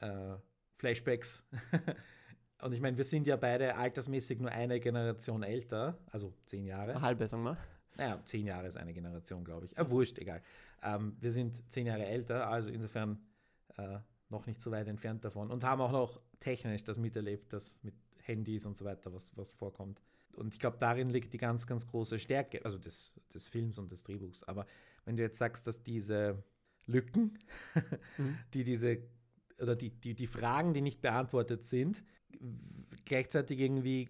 äh, 0.00 0.36
Flashbacks. 0.76 1.48
Und 2.62 2.72
ich 2.72 2.80
meine, 2.80 2.96
wir 2.96 3.04
sind 3.04 3.26
ja 3.26 3.36
beide 3.36 3.76
altersmäßig 3.76 4.40
nur 4.40 4.50
eine 4.50 4.80
Generation 4.80 5.44
älter, 5.44 5.96
also 6.10 6.34
zehn 6.44 6.66
Jahre. 6.66 6.90
Eine 6.90 7.02
halbe, 7.02 7.28
sagen 7.28 7.44
wir. 7.44 7.56
Naja, 7.96 8.20
zehn 8.24 8.46
Jahre 8.46 8.66
ist 8.66 8.76
eine 8.76 8.92
Generation, 8.92 9.44
glaube 9.44 9.66
ich. 9.66 9.76
Äh, 9.76 9.88
wurscht, 9.88 10.18
egal. 10.18 10.42
Ähm, 10.82 11.16
wir 11.20 11.32
sind 11.32 11.70
zehn 11.72 11.86
Jahre 11.86 12.06
älter, 12.06 12.48
also 12.48 12.68
insofern 12.68 13.20
äh, 13.76 13.98
noch 14.28 14.46
nicht 14.46 14.60
so 14.60 14.70
weit 14.70 14.88
entfernt 14.88 15.24
davon 15.24 15.50
und 15.50 15.64
haben 15.64 15.80
auch 15.80 15.92
noch 15.92 16.20
technisch 16.40 16.84
das 16.84 16.98
miterlebt, 16.98 17.52
das 17.52 17.82
mit 17.82 17.94
Handys 18.28 18.66
und 18.66 18.76
so 18.76 18.84
weiter, 18.84 19.12
was, 19.12 19.36
was 19.36 19.50
vorkommt. 19.50 20.00
Und 20.36 20.54
ich 20.54 20.60
glaube, 20.60 20.76
darin 20.78 21.10
liegt 21.10 21.32
die 21.32 21.38
ganz, 21.38 21.66
ganz 21.66 21.86
große 21.86 22.18
Stärke, 22.18 22.64
also 22.64 22.78
des, 22.78 23.20
des 23.34 23.48
Films 23.48 23.78
und 23.78 23.90
des 23.90 24.04
Drehbuchs. 24.04 24.44
Aber 24.44 24.66
wenn 25.04 25.16
du 25.16 25.22
jetzt 25.22 25.38
sagst, 25.38 25.66
dass 25.66 25.82
diese 25.82 26.42
Lücken, 26.86 27.38
mhm. 28.18 28.38
die 28.54 28.62
diese, 28.62 28.98
oder 29.58 29.74
die, 29.74 29.90
die, 29.90 30.14
die 30.14 30.26
Fragen, 30.26 30.74
die 30.74 30.80
nicht 30.80 31.00
beantwortet 31.00 31.66
sind, 31.66 32.04
gleichzeitig 33.04 33.58
irgendwie 33.58 34.08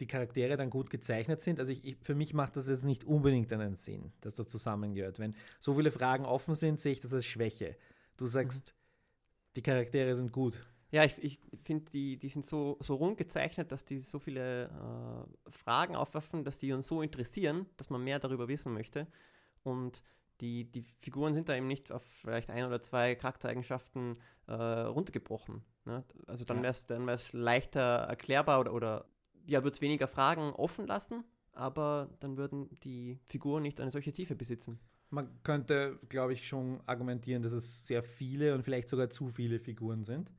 die 0.00 0.06
Charaktere 0.06 0.56
dann 0.56 0.70
gut 0.70 0.90
gezeichnet 0.90 1.42
sind. 1.42 1.58
Also 1.58 1.72
ich, 1.72 1.84
ich, 1.84 1.96
für 2.02 2.14
mich 2.14 2.32
macht 2.32 2.56
das 2.56 2.68
jetzt 2.68 2.84
nicht 2.84 3.04
unbedingt 3.04 3.52
einen 3.52 3.76
Sinn, 3.76 4.12
dass 4.20 4.34
das 4.34 4.48
zusammengehört. 4.48 5.18
Wenn 5.18 5.34
so 5.58 5.74
viele 5.74 5.90
Fragen 5.90 6.24
offen 6.24 6.54
sind, 6.54 6.80
sehe 6.80 6.92
ich 6.92 7.00
das 7.00 7.12
als 7.12 7.26
Schwäche. 7.26 7.76
Du 8.16 8.26
sagst, 8.26 8.74
mhm. 8.74 9.52
die 9.56 9.62
Charaktere 9.62 10.14
sind 10.14 10.32
gut. 10.32 10.64
Ja, 10.90 11.04
ich, 11.04 11.22
ich 11.22 11.38
finde, 11.64 11.90
die, 11.90 12.18
die 12.18 12.28
sind 12.28 12.46
so, 12.46 12.78
so 12.80 12.94
rund 12.94 13.18
gezeichnet, 13.18 13.72
dass 13.72 13.84
die 13.84 14.00
so 14.00 14.18
viele 14.18 14.64
äh, 14.66 15.50
Fragen 15.50 15.96
aufwerfen, 15.96 16.44
dass 16.44 16.58
die 16.58 16.72
uns 16.72 16.86
so 16.86 17.02
interessieren, 17.02 17.66
dass 17.76 17.90
man 17.90 18.02
mehr 18.02 18.18
darüber 18.18 18.48
wissen 18.48 18.72
möchte. 18.72 19.06
Und 19.62 20.02
die, 20.40 20.64
die 20.64 20.82
Figuren 20.82 21.34
sind 21.34 21.48
da 21.48 21.56
eben 21.56 21.66
nicht 21.66 21.92
auf 21.92 22.02
vielleicht 22.04 22.48
ein 22.50 22.64
oder 22.64 22.80
zwei 22.80 23.14
Charaktereigenschaften 23.16 24.16
äh, 24.46 24.52
runtergebrochen. 24.52 25.62
Ne? 25.84 26.04
Also 26.26 26.44
dann 26.44 26.62
wäre 26.62 26.70
es 26.70 26.86
dann 26.86 27.06
leichter 27.32 27.80
erklärbar 27.80 28.60
oder, 28.60 28.72
oder 28.72 29.04
ja, 29.46 29.62
würde 29.64 29.74
es 29.74 29.80
weniger 29.82 30.08
Fragen 30.08 30.52
offen 30.52 30.86
lassen, 30.86 31.24
aber 31.52 32.08
dann 32.20 32.36
würden 32.38 32.70
die 32.82 33.18
Figuren 33.26 33.62
nicht 33.62 33.80
eine 33.80 33.90
solche 33.90 34.12
Tiefe 34.12 34.36
besitzen. 34.36 34.78
Man 35.10 35.42
könnte, 35.42 35.98
glaube 36.08 36.34
ich, 36.34 36.46
schon 36.46 36.80
argumentieren, 36.86 37.42
dass 37.42 37.52
es 37.52 37.86
sehr 37.86 38.02
viele 38.02 38.54
und 38.54 38.62
vielleicht 38.62 38.88
sogar 38.88 39.10
zu 39.10 39.28
viele 39.28 39.58
Figuren 39.58 40.04
sind 40.04 40.30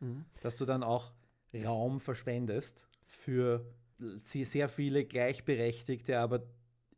mhm. 0.00 0.24
dass 0.42 0.56
du 0.56 0.64
dann 0.64 0.82
auch 0.82 1.12
Raum 1.54 2.00
verschwendest 2.00 2.88
für 3.04 3.64
sehr 4.22 4.68
viele 4.68 5.04
gleichberechtigte, 5.04 6.18
aber 6.18 6.42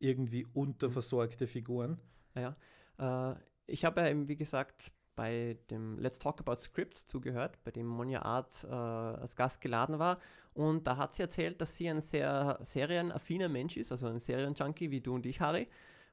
irgendwie 0.01 0.47
unterversorgte 0.53 1.47
Figuren. 1.47 1.99
Ja, 2.35 2.57
äh, 2.99 3.37
ich 3.67 3.85
habe 3.85 4.01
ja 4.01 4.09
eben, 4.09 4.29
wie 4.29 4.37
gesagt, 4.37 4.93
bei 5.15 5.59
dem 5.71 5.99
Let's 5.99 6.19
Talk 6.19 6.41
About 6.41 6.61
Scripts 6.61 7.07
zugehört, 7.07 7.59
bei 7.65 7.71
dem 7.71 7.87
Monja 7.87 8.23
Art 8.23 8.65
äh, 8.65 8.69
als 8.73 9.35
Gast 9.35 9.61
geladen 9.61 9.99
war. 9.99 10.19
Und 10.55 10.87
da 10.87 10.97
hat 10.97 11.13
sie 11.13 11.23
erzählt, 11.23 11.61
dass 11.61 11.77
sie 11.77 11.89
ein 11.89 12.01
sehr 12.01 12.59
serienaffiner 12.63 13.49
Mensch 13.49 13.77
ist, 13.77 13.93
also 13.93 14.07
ein 14.07 14.19
Serienjunkie 14.19 14.91
wie 14.91 15.01
du 15.01 15.15
und 15.15 15.27
ich, 15.27 15.41
Harry. 15.41 15.69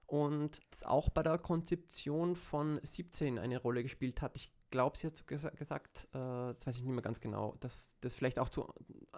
Und 0.07 0.59
das 0.71 0.83
auch 0.83 1.09
bei 1.09 1.23
der 1.23 1.37
Konzeption 1.39 2.35
von 2.35 2.79
17 2.81 3.39
eine 3.39 3.59
Rolle 3.59 3.83
gespielt 3.83 4.21
hat. 4.21 4.35
Ich 4.35 4.51
glaube, 4.69 4.97
sie 4.97 5.07
hat 5.07 5.27
ges 5.27 5.47
gesagt, 5.55 6.07
äh, 6.11 6.17
das 6.17 6.65
weiß 6.65 6.77
ich 6.77 6.83
nicht 6.83 6.93
mehr 6.93 7.01
ganz 7.01 7.21
genau, 7.21 7.55
dass 7.59 7.95
das 8.01 8.15
vielleicht 8.15 8.39
auch 8.39 8.49
zu 8.49 8.71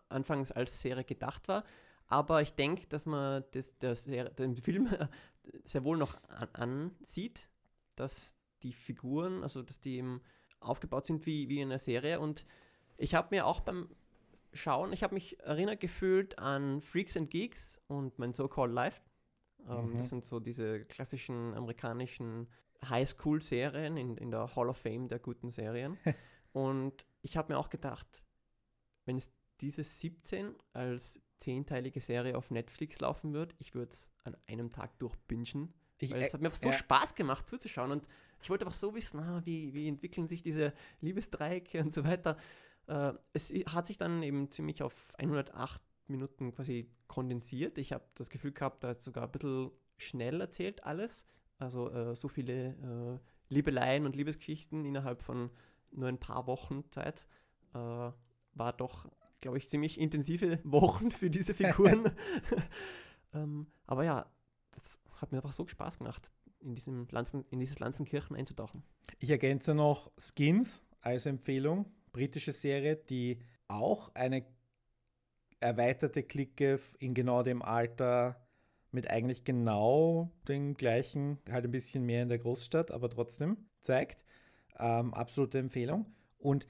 Anfangs 0.10 0.52
als 0.52 0.82
Serie 0.82 1.04
gedacht 1.04 1.48
war. 1.48 1.64
Aber 2.08 2.42
ich 2.42 2.54
denke, 2.54 2.88
dass 2.88 3.06
man 3.06 3.44
das, 3.52 3.78
das, 3.80 4.06
den 4.06 4.56
Film 4.58 4.88
sehr 5.64 5.84
wohl 5.84 5.98
noch 5.98 6.18
an, 6.30 6.50
ansieht, 6.54 7.50
dass 7.96 8.38
die 8.64 8.74
Figuren, 8.74 9.44
also 9.44 9.62
dass 9.62 9.80
die 9.80 9.98
eben 9.98 10.22
aufgebaut 10.60 11.06
sind 11.06 11.26
wie, 11.26 11.50
wie 11.50 11.60
in 11.60 11.70
einer 11.70 11.80
Serie. 11.80 12.20
Und 12.20 12.46
ich 12.98 13.14
habe 13.14 13.36
mir 13.36 13.46
auch 13.46 13.60
beim 13.60 13.90
Schauen, 14.54 14.94
ich 14.94 15.04
habe 15.04 15.14
mich 15.14 15.40
erinnert 15.42 15.82
gefühlt 15.82 16.40
an 16.40 16.82
Freaks 16.82 17.18
and 17.18 17.30
Geeks 17.30 17.80
und 17.88 18.18
mein 18.18 18.34
So-Called 18.34 18.74
Life. 18.74 19.02
Ähm, 19.70 19.92
mhm. 19.92 19.98
Das 19.98 20.10
sind 20.10 20.26
so 20.26 20.40
diese 20.40 20.82
klassischen 20.82 21.54
amerikanischen 21.54 22.48
Highschool-Serien 22.86 23.98
in, 23.98 24.18
in 24.18 24.32
der 24.32 24.56
Hall 24.56 24.70
of 24.70 24.78
Fame 24.78 25.08
der 25.08 25.20
guten 25.20 25.52
Serien. 25.52 25.98
und 26.52 27.06
ich 27.22 27.38
habe 27.38 27.54
mir 27.54 27.60
auch 27.60 27.70
gedacht, 27.70 28.08
wenn 29.06 29.18
es 29.18 29.34
diese 29.62 29.84
17 29.84 30.56
als 30.74 31.22
zehnteilige 31.40 32.02
Serie 32.02 32.38
auf 32.38 32.52
Netflix 32.52 33.00
laufen 33.00 33.34
wird, 33.34 33.56
ich 33.60 33.74
würde 33.74 33.92
es 33.92 34.12
an 34.24 34.36
einem 34.48 34.72
Tag 34.72 34.98
durchbingen. 35.00 35.74
Ich, 36.00 36.12
Weil 36.12 36.24
es 36.24 36.34
hat 36.34 36.42
mir 36.42 36.48
einfach 36.48 36.62
so 36.62 36.70
ja. 36.70 36.74
Spaß 36.74 37.16
gemacht 37.16 37.50
zuzuschauen 37.50 37.92
und 37.92 38.08
ich 38.42 38.50
wollte 38.50 38.66
einfach 38.66 38.78
so 38.78 38.94
wissen, 38.94 39.20
ah, 39.20 39.42
wie, 39.46 39.74
wie 39.74 39.88
entwickeln 39.88 40.28
sich 40.28 40.44
diese 40.44 40.74
Liebesdreiecke 41.02 41.80
und 41.82 41.94
so 41.94 42.04
weiter. 42.04 42.38
Äh, 42.86 43.14
es 43.34 43.52
hat 43.68 43.88
sich 43.88 43.98
dann 43.98 44.22
eben 44.22 44.52
ziemlich 44.52 44.84
auf 44.84 45.08
108 45.18 45.82
Minuten 46.08 46.54
quasi 46.54 46.92
kondensiert. 47.08 47.78
Ich 47.78 47.94
habe 47.94 48.06
das 48.16 48.30
Gefühl 48.30 48.52
gehabt, 48.52 48.84
da 48.84 48.92
ist 48.92 49.04
sogar 49.04 49.24
ein 49.24 49.32
bisschen 49.32 49.72
schnell 49.98 50.40
erzählt 50.40 50.84
alles. 50.84 51.26
Also 51.58 51.92
äh, 51.92 52.16
so 52.16 52.28
viele 52.28 53.20
äh, 53.20 53.20
Liebeleien 53.50 54.06
und 54.06 54.16
Liebesgeschichten 54.16 54.86
innerhalb 54.86 55.22
von 55.22 55.50
nur 55.92 56.08
ein 56.08 56.20
paar 56.20 56.48
Wochen 56.48 56.84
Zeit. 56.92 57.26
Äh, 57.74 57.78
war 58.54 58.74
doch, 58.76 59.10
glaube 59.42 59.58
ich, 59.58 59.68
ziemlich 59.68 60.00
intensive 60.00 60.60
Wochen 60.64 61.12
für 61.12 61.30
diese 61.30 61.54
Figuren. 61.54 62.12
ähm, 63.34 63.68
aber 63.86 64.04
ja, 64.04 64.26
das 64.72 65.00
hat 65.16 65.32
mir 65.32 65.40
einfach 65.40 65.54
so 65.54 65.68
Spaß 65.68 65.98
gemacht, 66.00 66.32
in, 66.60 66.76
diesem 66.76 67.08
Lanzen, 67.12 67.46
in 67.50 67.60
dieses 67.60 67.80
Lanzenkirchen 67.80 68.36
einzutauchen. 68.36 68.84
Ich 69.20 69.30
ergänze 69.30 69.74
noch 69.74 70.12
Skins 70.18 70.86
als 71.02 71.26
Empfehlung, 71.26 71.86
britische 72.12 72.52
Serie, 72.52 72.96
die 72.96 73.40
auch 73.68 74.14
eine 74.16 74.46
erweiterte 75.60 76.24
Clique 76.24 76.80
in 77.00 77.14
genau 77.14 77.42
dem 77.44 77.62
Alter 77.62 78.47
mit 78.92 79.10
eigentlich 79.10 79.44
genau 79.44 80.32
den 80.48 80.76
gleichen, 80.76 81.40
halt 81.50 81.66
ein 81.66 81.72
bisschen 81.72 82.06
mehr 82.06 82.24
in 82.24 82.30
der 82.30 82.40
Großstadt, 82.40 82.92
aber 82.92 83.10
trotzdem 83.10 83.58
zeigt. 83.82 84.24
Ähm, 84.80 85.14
absolute 85.14 85.60
Empfehlung. 85.60 86.06
Und 86.38 86.68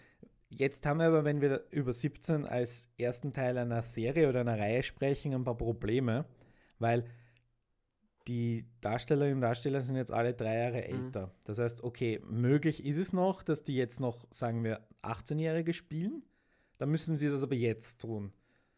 jetzt 0.49 0.86
haben 0.86 0.99
wir 0.99 1.08
aber, 1.08 1.25
wenn 1.25 1.41
wir 1.41 1.65
über 1.71 1.93
17 1.93 2.45
als 2.45 2.89
ersten 2.97 3.34
Teil 3.34 3.58
einer 3.58 3.84
Serie 3.84 4.30
oder 4.30 4.41
einer 4.41 4.58
Reihe 4.58 4.84
sprechen, 4.84 5.34
ein 5.34 5.43
paar 5.43 5.58
Probleme, 5.58 6.25
weil 6.80 7.06
die 8.27 8.65
Darstellerinnen 8.82 9.36
und 9.38 9.41
Darsteller 9.41 9.80
sind 9.82 9.95
jetzt 9.95 10.12
alle 10.12 10.34
drei 10.34 10.58
Jahre 10.58 10.80
Mhm. 10.80 11.06
älter. 11.06 11.32
Das 11.45 11.60
heißt, 11.60 11.84
okay, 11.84 12.19
möglich 12.27 12.84
ist 12.86 12.97
es 12.97 13.13
noch, 13.13 13.41
dass 13.41 13.63
die 13.63 13.75
jetzt 13.75 13.99
noch, 13.99 14.25
sagen 14.32 14.63
wir, 14.63 14.86
18-Jährige 15.01 15.73
spielen. 15.73 16.23
Dann 16.77 16.89
müssen 16.89 17.17
sie 17.17 17.30
das 17.30 17.43
aber 17.43 17.56
jetzt 17.56 18.01
tun. 18.01 18.34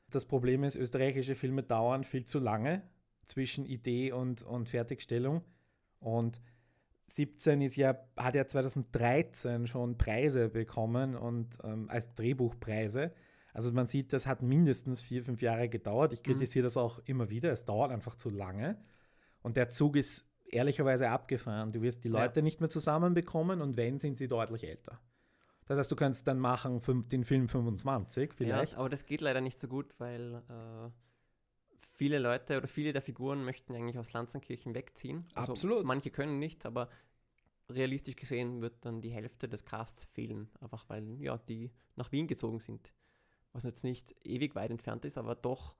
Das 0.09 0.25
Problem 0.25 0.63
ist, 0.63 0.75
österreichische 0.75 1.35
Filme 1.35 1.63
dauern 1.63 2.03
viel 2.03 2.25
zu 2.25 2.39
lange 2.39 2.83
zwischen 3.29 3.65
Idee 3.65 4.11
und, 4.11 4.43
und 4.43 4.69
Fertigstellung. 4.69 5.43
Und 5.99 6.41
17 7.07 7.61
ist 7.61 7.75
ja, 7.75 7.97
hat 8.17 8.35
ja 8.35 8.47
2013 8.47 9.67
schon 9.67 9.97
Preise 9.97 10.49
bekommen 10.49 11.15
und 11.15 11.57
ähm, 11.63 11.89
als 11.89 12.13
Drehbuchpreise. 12.13 13.13
Also 13.53 13.71
man 13.71 13.87
sieht, 13.87 14.13
das 14.13 14.27
hat 14.27 14.41
mindestens 14.41 15.01
vier, 15.01 15.23
fünf 15.23 15.41
Jahre 15.41 15.69
gedauert. 15.69 16.13
Ich 16.13 16.21
kritisiere 16.23 16.63
das 16.63 16.77
auch 16.77 16.99
immer 17.05 17.29
wieder. 17.29 17.51
Es 17.51 17.65
dauert 17.65 17.91
einfach 17.91 18.15
zu 18.15 18.29
lange. 18.29 18.77
Und 19.41 19.57
der 19.57 19.69
Zug 19.69 19.95
ist 19.95 20.29
ehrlicherweise 20.51 21.09
abgefahren. 21.09 21.71
Du 21.71 21.81
wirst 21.81 22.03
die 22.03 22.09
Ja. 22.09 22.21
Leute 22.21 22.41
nicht 22.41 22.59
mehr 22.59 22.69
zusammenbekommen 22.69 23.61
und 23.61 23.77
wenn, 23.77 23.99
sind 23.99 24.17
sie 24.17 24.27
deutlich 24.27 24.67
älter. 24.67 24.99
Das 25.65 25.77
heißt, 25.77 25.91
du 25.91 25.95
kannst 25.95 26.27
dann 26.27 26.39
machen 26.39 26.81
fünf, 26.81 27.09
den 27.09 27.23
Film 27.23 27.47
25 27.47 28.33
vielleicht. 28.33 28.73
Ja, 28.73 28.79
aber 28.79 28.89
das 28.89 29.05
geht 29.05 29.21
leider 29.21 29.41
nicht 29.41 29.59
so 29.59 29.67
gut, 29.67 29.93
weil 29.99 30.35
äh, 30.49 30.89
viele 31.99 32.17
Leute 32.17 32.57
oder 32.57 32.67
viele 32.69 32.93
der 32.93 33.01
Figuren 33.01 33.43
möchten 33.43 33.75
eigentlich 33.75 33.97
aus 33.99 34.13
Lanzenkirchen 34.13 34.73
wegziehen. 34.73 35.25
Also 35.35 35.51
Absolut. 35.51 35.85
Manche 35.85 36.11
können 36.11 36.39
nicht, 36.39 36.65
aber 36.65 36.89
realistisch 37.69 38.15
gesehen 38.15 38.61
wird 38.61 38.83
dann 38.85 39.01
die 39.01 39.11
Hälfte 39.11 39.49
des 39.49 39.65
Casts 39.65 40.05
fehlen, 40.05 40.49
einfach 40.61 40.87
weil 40.87 41.21
ja, 41.21 41.37
die 41.37 41.71
nach 41.97 42.11
Wien 42.13 42.25
gezogen 42.27 42.59
sind. 42.59 42.93
Was 43.51 43.63
jetzt 43.65 43.83
nicht 43.83 44.15
ewig 44.25 44.55
weit 44.55 44.71
entfernt 44.71 45.03
ist, 45.03 45.17
aber 45.17 45.35
doch, 45.35 45.75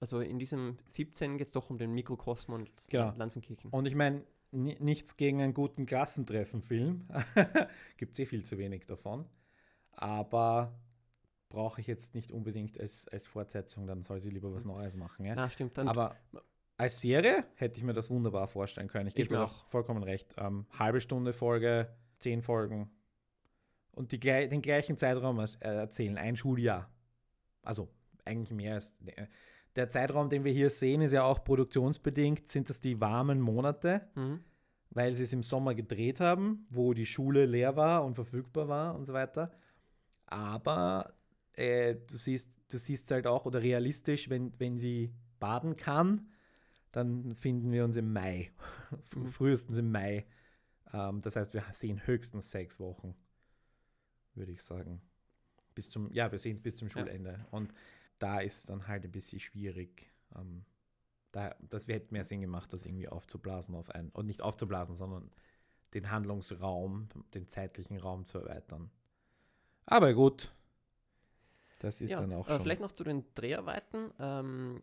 also 0.00 0.20
in 0.20 0.38
diesem 0.38 0.78
17 0.86 1.36
geht 1.36 1.48
es 1.48 1.52
doch 1.52 1.68
um 1.68 1.76
den 1.76 1.92
Mikrokosmos 1.92 2.66
Genau. 2.88 3.12
Lanzenkirchen. 3.16 3.70
Und 3.70 3.84
ich 3.86 3.94
meine, 3.94 4.24
ni- 4.50 4.78
nichts 4.80 5.16
gegen 5.18 5.42
einen 5.42 5.52
guten 5.52 5.84
Klassentreffen-Film. 5.84 7.06
Gibt 7.98 8.12
es 8.14 8.18
eh 8.18 8.24
viel 8.26 8.44
zu 8.44 8.56
wenig 8.56 8.86
davon. 8.86 9.26
Aber 9.92 10.72
brauche 11.50 11.80
ich 11.82 11.86
jetzt 11.86 12.14
nicht 12.14 12.32
unbedingt 12.32 12.80
als, 12.80 13.06
als 13.08 13.26
Fortsetzung, 13.26 13.86
dann 13.86 14.02
soll 14.02 14.20
sie 14.20 14.30
lieber 14.30 14.54
was 14.54 14.64
Neues 14.64 14.96
machen. 14.96 15.26
Ja? 15.26 15.34
Ah, 15.36 15.50
stimmt. 15.50 15.76
Dann 15.76 15.86
Aber 15.88 16.16
als 16.78 17.00
Serie 17.02 17.44
hätte 17.56 17.76
ich 17.78 17.84
mir 17.84 17.92
das 17.92 18.08
wunderbar 18.08 18.48
vorstellen 18.48 18.88
können. 18.88 19.08
Ich 19.08 19.14
gebe 19.14 19.28
dir 19.28 19.42
auch 19.44 19.66
vollkommen 19.66 20.02
recht. 20.02 20.34
Ähm, 20.38 20.64
halbe 20.78 21.00
Stunde 21.02 21.34
Folge, 21.34 21.94
zehn 22.20 22.40
Folgen 22.40 22.90
und 23.92 24.12
die, 24.12 24.18
den 24.18 24.62
gleichen 24.62 24.96
Zeitraum 24.96 25.38
äh, 25.40 25.46
erzählen, 25.60 26.16
ein 26.16 26.36
Schuljahr. 26.36 26.88
Also 27.62 27.88
eigentlich 28.24 28.52
mehr 28.56 28.74
als. 28.74 28.96
äh, 29.04 29.26
Der 29.76 29.90
Zeitraum, 29.90 30.30
den 30.30 30.44
wir 30.44 30.52
hier 30.52 30.70
sehen, 30.70 31.00
ist 31.02 31.12
ja 31.12 31.22
auch 31.24 31.44
produktionsbedingt, 31.44 32.48
sind 32.48 32.70
das 32.70 32.80
die 32.80 33.00
warmen 33.00 33.40
Monate, 33.40 34.08
Mhm. 34.14 34.40
weil 34.90 35.14
sie 35.16 35.24
es 35.24 35.32
im 35.32 35.42
Sommer 35.42 35.74
gedreht 35.74 36.20
haben, 36.20 36.66
wo 36.70 36.94
die 36.94 37.06
Schule 37.06 37.44
leer 37.46 37.76
war 37.76 38.04
und 38.04 38.14
verfügbar 38.14 38.68
war 38.68 38.94
und 38.94 39.04
so 39.04 39.12
weiter. 39.12 39.50
Aber 40.26 41.12
äh, 41.60 41.94
du 41.94 42.16
siehst, 42.16 42.60
du 42.68 42.78
siehst 42.78 43.10
halt 43.10 43.26
auch, 43.26 43.46
oder 43.46 43.62
realistisch, 43.62 44.28
wenn, 44.30 44.52
wenn 44.58 44.78
sie 44.78 45.12
baden 45.38 45.76
kann, 45.76 46.28
dann 46.92 47.32
finden 47.34 47.70
wir 47.70 47.84
uns 47.84 47.96
im 47.96 48.12
Mai, 48.12 48.50
Mhm. 49.14 49.26
frühestens 49.28 49.78
im 49.78 49.92
Mai. 49.92 50.26
Ähm, 50.92 51.20
das 51.20 51.36
heißt, 51.36 51.54
wir 51.54 51.64
sehen 51.72 52.06
höchstens 52.06 52.50
sechs 52.50 52.80
Wochen, 52.80 53.14
würde 54.34 54.52
ich 54.52 54.62
sagen. 54.62 55.00
Bis 55.74 55.90
zum, 55.90 56.10
ja, 56.12 56.32
wir 56.32 56.38
sehen 56.38 56.56
es 56.56 56.62
bis 56.62 56.76
zum 56.76 56.88
Ja. 56.88 56.92
Schulende. 56.94 57.46
Und 57.50 57.72
da 58.18 58.40
ist 58.40 58.58
es 58.58 58.66
dann 58.66 58.88
halt 58.88 59.04
ein 59.04 59.12
bisschen 59.12 59.38
schwierig. 59.40 60.10
Ähm, 60.36 60.64
da, 61.32 61.54
das 61.60 61.86
hätte 61.86 62.12
mehr 62.12 62.24
Sinn 62.24 62.40
gemacht, 62.40 62.72
das 62.72 62.84
irgendwie 62.84 63.08
aufzublasen 63.08 63.74
auf 63.74 63.90
ein, 63.90 64.10
und 64.10 64.26
nicht 64.26 64.42
aufzublasen, 64.42 64.94
sondern 64.96 65.30
den 65.94 66.10
Handlungsraum, 66.10 67.08
den 67.34 67.48
zeitlichen 67.48 67.98
Raum 67.98 68.24
zu 68.24 68.38
erweitern. 68.38 68.90
Aber 69.86 70.12
gut, 70.14 70.52
das 71.80 72.00
ist 72.00 72.10
ja, 72.10 72.20
dann 72.20 72.32
auch 72.32 72.46
äh, 72.46 72.52
schon. 72.52 72.60
Vielleicht 72.60 72.80
noch 72.80 72.92
zu 72.92 73.04
den 73.04 73.24
Dreharbeiten. 73.34 74.12
Ähm, 74.20 74.82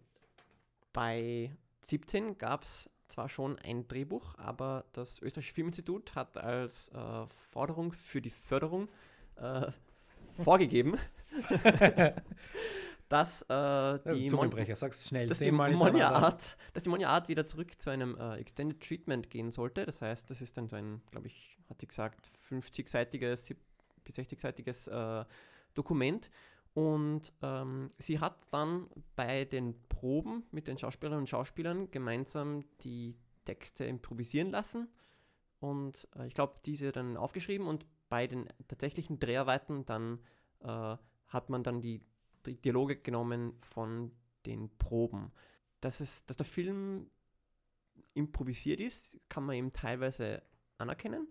bei 0.93 1.55
17 1.81 2.37
gab 2.37 2.63
es 2.63 2.89
zwar 3.07 3.29
schon 3.29 3.57
ein 3.59 3.87
Drehbuch, 3.87 4.35
aber 4.37 4.85
das 4.91 5.21
Österreichische 5.21 5.53
Filminstitut 5.53 6.15
hat 6.15 6.37
als 6.37 6.89
äh, 6.89 7.25
Forderung 7.51 7.93
für 7.93 8.21
die 8.21 8.31
Förderung 8.31 8.89
äh, 9.35 9.71
vorgegeben, 10.43 10.97
dass, 13.09 13.43
äh, 13.43 13.99
die 14.13 14.29
Mon 14.31 14.51
sag's 14.75 15.07
schnell, 15.07 15.27
dass, 15.27 15.37
die 15.37 15.45
hintereinander. 15.45 15.91
Monja-Art, 15.91 16.57
dass 16.73 16.83
die 16.83 16.89
Monja-Art 16.89 17.29
wieder 17.29 17.45
zurück 17.45 17.79
zu 17.79 17.91
einem 17.91 18.17
äh, 18.17 18.37
Extended 18.37 18.81
Treatment 18.81 19.29
gehen 19.29 19.51
sollte. 19.51 19.85
Das 19.85 20.01
heißt, 20.01 20.29
das 20.29 20.41
ist 20.41 20.57
dann 20.57 20.67
so 20.67 20.75
ein, 20.75 21.01
glaube 21.11 21.27
ich, 21.27 21.57
hat 21.69 21.79
sie 21.79 21.87
gesagt, 21.87 22.31
50-seitiges 22.49 23.45
sieb- 23.45 23.61
bis 24.03 24.17
60-seitiges 24.17 24.89
äh, 24.89 25.25
Dokument. 25.75 26.29
Und 26.77 27.33
ähm, 27.41 27.89
sie 27.97 28.19
hat 28.19 28.37
dann 28.51 28.87
bei 29.15 29.45
den 29.45 29.73
Proben 29.89 30.43
mit 30.51 30.67
den 30.67 30.77
Schauspielerinnen 30.77 31.23
und 31.23 31.27
Schauspielern 31.27 31.89
gemeinsam 31.89 32.61
die 32.81 33.17
Texte 33.45 33.83
improvisieren 33.85 34.51
lassen. 34.51 34.87
Und 35.59 36.07
äh, 36.15 36.27
ich 36.27 36.35
glaube, 36.35 36.59
diese 36.67 36.91
dann 36.91 37.17
aufgeschrieben 37.17 37.65
und 37.65 37.87
bei 38.09 38.27
den 38.27 38.47
tatsächlichen 38.67 39.17
Dreharbeiten 39.17 39.87
dann 39.87 40.19
äh, 40.59 40.97
hat 41.25 41.49
man 41.49 41.63
dann 41.63 41.81
die, 41.81 41.99
die 42.45 42.61
Dialoge 42.61 42.97
genommen 42.97 43.57
von 43.61 44.11
den 44.45 44.69
Proben. 44.77 45.31
Dass, 45.81 45.99
es, 45.99 46.27
dass 46.27 46.37
der 46.37 46.45
Film 46.45 47.09
improvisiert 48.13 48.81
ist, 48.81 49.19
kann 49.29 49.45
man 49.45 49.55
eben 49.55 49.73
teilweise 49.73 50.43
anerkennen. 50.77 51.27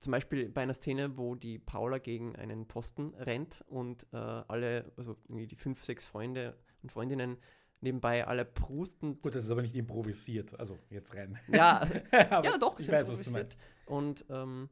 Zum 0.00 0.12
Beispiel 0.12 0.48
bei 0.48 0.62
einer 0.62 0.74
Szene, 0.74 1.16
wo 1.16 1.34
die 1.34 1.58
Paula 1.58 1.98
gegen 1.98 2.36
einen 2.36 2.66
Pfosten 2.66 3.14
rennt 3.14 3.64
und 3.66 4.06
äh, 4.12 4.16
alle, 4.16 4.92
also 4.96 5.16
die 5.28 5.56
fünf, 5.56 5.84
sechs 5.84 6.06
Freunde 6.06 6.56
und 6.82 6.92
Freundinnen 6.92 7.38
nebenbei 7.80 8.26
alle 8.26 8.44
prusten. 8.44 9.20
Gut, 9.20 9.34
das 9.34 9.44
ist 9.44 9.50
aber 9.50 9.62
nicht 9.62 9.74
improvisiert, 9.74 10.58
also 10.58 10.78
jetzt 10.90 11.14
rein. 11.14 11.38
Ja, 11.48 11.86
ja, 12.12 12.58
doch, 12.58 12.78
ich 12.78 12.90
weiß, 12.90 13.10
was 13.10 13.22
du 13.22 13.30
meinst. 13.30 13.58
Und 13.86 14.24
ähm, 14.30 14.68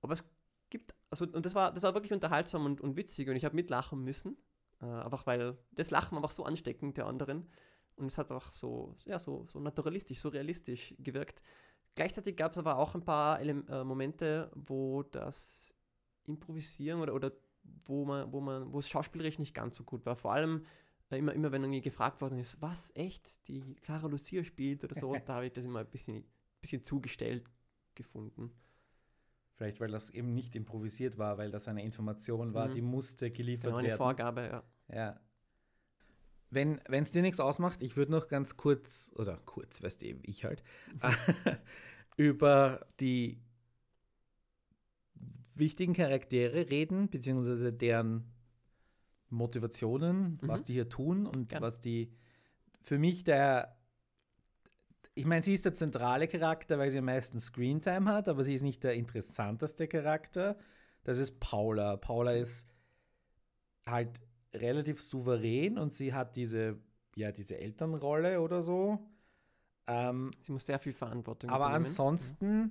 aber 0.00 0.12
es 0.12 0.24
gibt, 0.70 0.94
also 1.10 1.26
und 1.26 1.44
das 1.46 1.54
war, 1.54 1.72
das 1.72 1.82
war 1.82 1.94
wirklich 1.94 2.12
unterhaltsam 2.12 2.64
und, 2.64 2.80
und 2.80 2.96
witzig 2.96 3.28
und 3.28 3.36
ich 3.36 3.44
habe 3.44 3.56
mitlachen 3.56 4.02
müssen. 4.04 4.36
Äh, 4.80 4.86
einfach 4.86 5.26
weil 5.26 5.56
das 5.72 5.90
Lachen 5.90 6.12
war 6.12 6.18
einfach 6.18 6.30
so 6.30 6.44
ansteckend 6.44 6.96
der 6.96 7.06
anderen. 7.06 7.48
Und 7.96 8.06
es 8.06 8.18
hat 8.18 8.30
auch 8.30 8.52
so, 8.52 8.94
ja, 9.06 9.18
so, 9.18 9.46
so 9.48 9.58
naturalistisch, 9.58 10.20
so 10.20 10.28
realistisch 10.28 10.94
gewirkt. 10.98 11.40
Gleichzeitig 11.96 12.36
gab 12.36 12.52
es 12.52 12.58
aber 12.58 12.76
auch 12.78 12.94
ein 12.94 13.04
paar 13.04 13.40
Ele 13.40 13.64
äh, 13.68 13.82
Momente, 13.82 14.50
wo 14.54 15.02
das 15.02 15.74
Improvisieren 16.24 17.00
oder, 17.00 17.14
oder 17.14 17.32
wo 17.84 18.04
man, 18.04 18.30
wo 18.32 18.40
man, 18.40 18.72
wo 18.72 18.78
es 18.78 18.88
schauspielerisch 18.88 19.38
nicht 19.38 19.54
ganz 19.54 19.76
so 19.76 19.82
gut 19.84 20.06
war. 20.06 20.14
Vor 20.14 20.32
allem 20.32 20.64
äh, 21.10 21.18
immer, 21.18 21.32
immer 21.32 21.50
wenn 21.52 21.62
irgendwie 21.62 21.80
gefragt 21.80 22.20
worden 22.20 22.38
ist, 22.38 22.60
was 22.60 22.92
echt 22.94 23.48
die 23.48 23.60
Clara 23.76 24.06
Lucia 24.08 24.44
spielt 24.44 24.84
oder 24.84 24.94
so, 24.94 25.14
da 25.24 25.34
habe 25.36 25.46
ich 25.46 25.52
das 25.52 25.64
immer 25.64 25.80
ein 25.80 25.86
bisschen, 25.90 26.24
bisschen 26.60 26.84
zugestellt 26.84 27.44
gefunden. 27.94 28.52
Vielleicht, 29.54 29.80
weil 29.80 29.90
das 29.90 30.10
eben 30.10 30.34
nicht 30.34 30.54
improvisiert 30.54 31.16
war, 31.16 31.38
weil 31.38 31.50
das 31.50 31.66
eine 31.66 31.82
Information 31.82 32.52
war, 32.52 32.68
Mhm. 32.68 32.74
die 32.74 32.82
musste 32.82 33.30
geliefert 33.30 33.68
Genau 33.68 33.78
eine 33.78 33.88
werden. 33.88 33.98
Vorgabe, 33.98 34.42
ja. 34.42 34.62
Ja. 34.94 35.20
Wenn 36.50 36.80
es 36.88 37.10
dir 37.10 37.22
nichts 37.22 37.40
ausmacht, 37.40 37.82
ich 37.82 37.96
würde 37.96 38.12
noch 38.12 38.28
ganz 38.28 38.56
kurz, 38.56 39.10
oder 39.14 39.40
kurz, 39.44 39.82
weißt 39.82 40.02
du, 40.02 40.14
ich 40.22 40.44
halt, 40.44 40.62
über 42.16 42.86
die 43.00 43.40
wichtigen 45.54 45.94
Charaktere 45.94 46.70
reden, 46.70 47.08
beziehungsweise 47.08 47.72
deren 47.72 48.32
Motivationen, 49.30 50.38
mhm. 50.40 50.48
was 50.48 50.64
die 50.64 50.74
hier 50.74 50.88
tun 50.88 51.26
und 51.26 51.48
Gerne. 51.48 51.66
was 51.66 51.80
die 51.80 52.12
für 52.80 52.98
mich 52.98 53.24
der 53.24 53.76
ich 55.18 55.24
meine, 55.24 55.42
sie 55.42 55.54
ist 55.54 55.64
der 55.64 55.72
zentrale 55.72 56.28
Charakter, 56.28 56.78
weil 56.78 56.90
sie 56.90 56.98
am 56.98 57.06
meisten 57.06 57.40
Screentime 57.40 58.12
hat, 58.12 58.28
aber 58.28 58.44
sie 58.44 58.54
ist 58.54 58.60
nicht 58.60 58.84
der 58.84 58.92
interessanteste 58.92 59.88
Charakter. 59.88 60.58
Das 61.04 61.18
ist 61.18 61.40
Paula. 61.40 61.96
Paula 61.96 62.32
ist 62.32 62.68
halt 63.86 64.10
relativ 64.60 65.02
souverän 65.02 65.78
und 65.78 65.94
sie 65.94 66.12
hat 66.12 66.36
diese, 66.36 66.78
ja, 67.14 67.32
diese 67.32 67.58
Elternrolle 67.58 68.40
oder 68.40 68.62
so. 68.62 68.98
Ähm, 69.86 70.30
sie 70.40 70.52
muss 70.52 70.66
sehr 70.66 70.78
viel 70.78 70.92
Verantwortung 70.92 71.50
Aber 71.50 71.66
übernehmen. 71.66 71.86
ansonsten, 71.86 72.60
ja. 72.60 72.70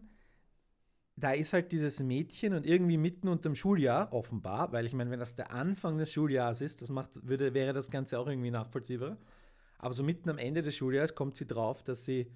da 1.15 1.31
ist 1.31 1.53
halt 1.53 1.71
dieses 1.71 2.01
Mädchen 2.01 2.53
und 2.53 2.65
irgendwie 2.65 2.97
mitten 2.97 3.27
unter 3.27 3.49
dem 3.49 3.55
Schuljahr, 3.55 4.11
offenbar, 4.11 4.71
weil 4.73 4.85
ich 4.85 4.93
meine, 4.93 5.11
wenn 5.11 5.19
das 5.19 5.35
der 5.35 5.51
Anfang 5.51 5.97
des 5.97 6.11
Schuljahres 6.11 6.61
ist, 6.61 6.81
das 6.81 6.91
macht, 6.91 7.11
würde, 7.27 7.53
wäre 7.53 7.73
das 7.73 7.89
Ganze 7.89 8.19
auch 8.19 8.27
irgendwie 8.27 8.51
nachvollziehbar. 8.51 9.17
Aber 9.77 9.93
so 9.93 10.03
mitten 10.03 10.29
am 10.29 10.37
Ende 10.37 10.61
des 10.61 10.75
Schuljahres 10.75 11.15
kommt 11.15 11.37
sie 11.37 11.47
drauf, 11.47 11.83
dass 11.83 12.05
sie 12.05 12.31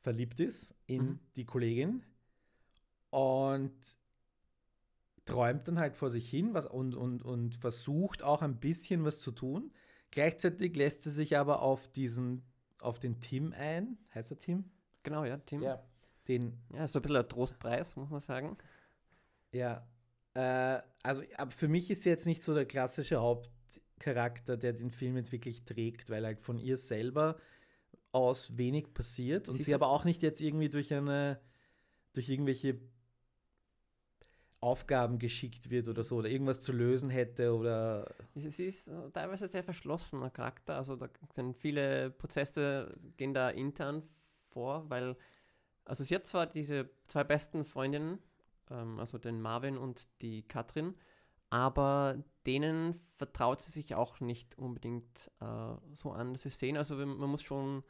verliebt 0.00 0.40
ist 0.40 0.74
in 0.86 1.02
mhm. 1.02 1.18
die 1.36 1.44
Kollegin 1.44 2.02
und 3.10 3.74
träumt 5.30 5.68
dann 5.68 5.78
halt 5.78 5.96
vor 5.96 6.10
sich 6.10 6.28
hin 6.28 6.54
was 6.54 6.66
und, 6.66 6.94
und, 6.94 7.22
und 7.22 7.56
versucht 7.56 8.22
auch 8.22 8.42
ein 8.42 8.56
bisschen 8.56 9.04
was 9.04 9.18
zu 9.18 9.32
tun. 9.32 9.72
Gleichzeitig 10.10 10.74
lässt 10.76 11.02
sie 11.04 11.10
sich 11.10 11.36
aber 11.36 11.62
auf 11.62 11.88
diesen, 11.88 12.42
auf 12.80 12.98
den 12.98 13.20
Tim 13.20 13.52
ein. 13.56 13.98
Heißt 14.14 14.32
er 14.32 14.38
Tim? 14.38 14.64
Genau, 15.02 15.24
ja, 15.24 15.38
Tim. 15.38 15.62
Ja, 15.62 15.82
den, 16.28 16.58
ja 16.74 16.86
so 16.86 16.98
ein 16.98 17.02
bisschen 17.02 17.16
ein 17.16 17.28
Trostpreis, 17.28 17.96
muss 17.96 18.10
man 18.10 18.20
sagen. 18.20 18.58
Ja, 19.52 19.86
äh, 20.34 20.80
also 21.02 21.22
aber 21.36 21.50
für 21.50 21.68
mich 21.68 21.90
ist 21.90 22.02
sie 22.02 22.10
jetzt 22.10 22.26
nicht 22.26 22.42
so 22.42 22.54
der 22.54 22.66
klassische 22.66 23.20
Haupt 23.20 23.50
Charakter, 23.98 24.56
der 24.56 24.72
den 24.72 24.90
Film 24.90 25.16
jetzt 25.16 25.30
wirklich 25.30 25.64
trägt, 25.64 26.10
weil 26.10 26.24
halt 26.24 26.40
von 26.40 26.58
ihr 26.58 26.76
selber 26.76 27.36
aus 28.12 28.56
wenig 28.56 28.92
passiert 28.94 29.48
und 29.48 29.56
sie, 29.56 29.62
sie 29.62 29.74
aber 29.74 29.88
auch 29.88 30.04
nicht 30.04 30.22
jetzt 30.22 30.40
irgendwie 30.40 30.68
durch 30.68 30.92
eine, 30.92 31.40
durch 32.14 32.28
irgendwelche 32.28 32.80
Aufgaben 34.60 35.18
geschickt 35.18 35.70
wird 35.70 35.88
oder 35.88 36.04
so 36.04 36.16
oder 36.16 36.28
irgendwas 36.28 36.60
zu 36.60 36.72
lösen 36.72 37.08
hätte 37.08 37.54
oder. 37.54 38.14
Sie 38.34 38.64
ist 38.64 38.92
teilweise 39.14 39.48
sehr 39.48 39.64
verschlossener 39.64 40.30
Charakter, 40.30 40.76
also 40.76 40.96
da 40.96 41.08
sind 41.32 41.56
viele 41.56 42.10
Prozesse 42.10 42.94
gehen 43.16 43.32
da 43.32 43.48
intern 43.50 44.02
vor, 44.50 44.88
weil 44.90 45.16
also 45.84 46.04
sie 46.04 46.14
hat 46.14 46.26
zwar 46.26 46.46
diese 46.46 46.90
zwei 47.06 47.24
besten 47.24 47.64
Freundinnen, 47.64 48.18
ähm, 48.70 48.98
also 48.98 49.18
den 49.18 49.40
Marvin 49.40 49.78
und 49.78 50.06
die 50.20 50.42
Katrin, 50.42 50.94
aber 51.48 52.22
denen 52.46 52.94
vertraut 53.16 53.60
sie 53.60 53.72
sich 53.72 53.94
auch 53.94 54.20
nicht 54.20 54.56
unbedingt 54.58 55.30
äh, 55.40 55.74
so 55.94 56.12
an, 56.12 56.32
dass 56.32 56.44
wir 56.44 56.50
sehen. 56.50 56.76
Also 56.76 56.94
man 56.94 57.28
muss 57.30 57.42
schon 57.42 57.82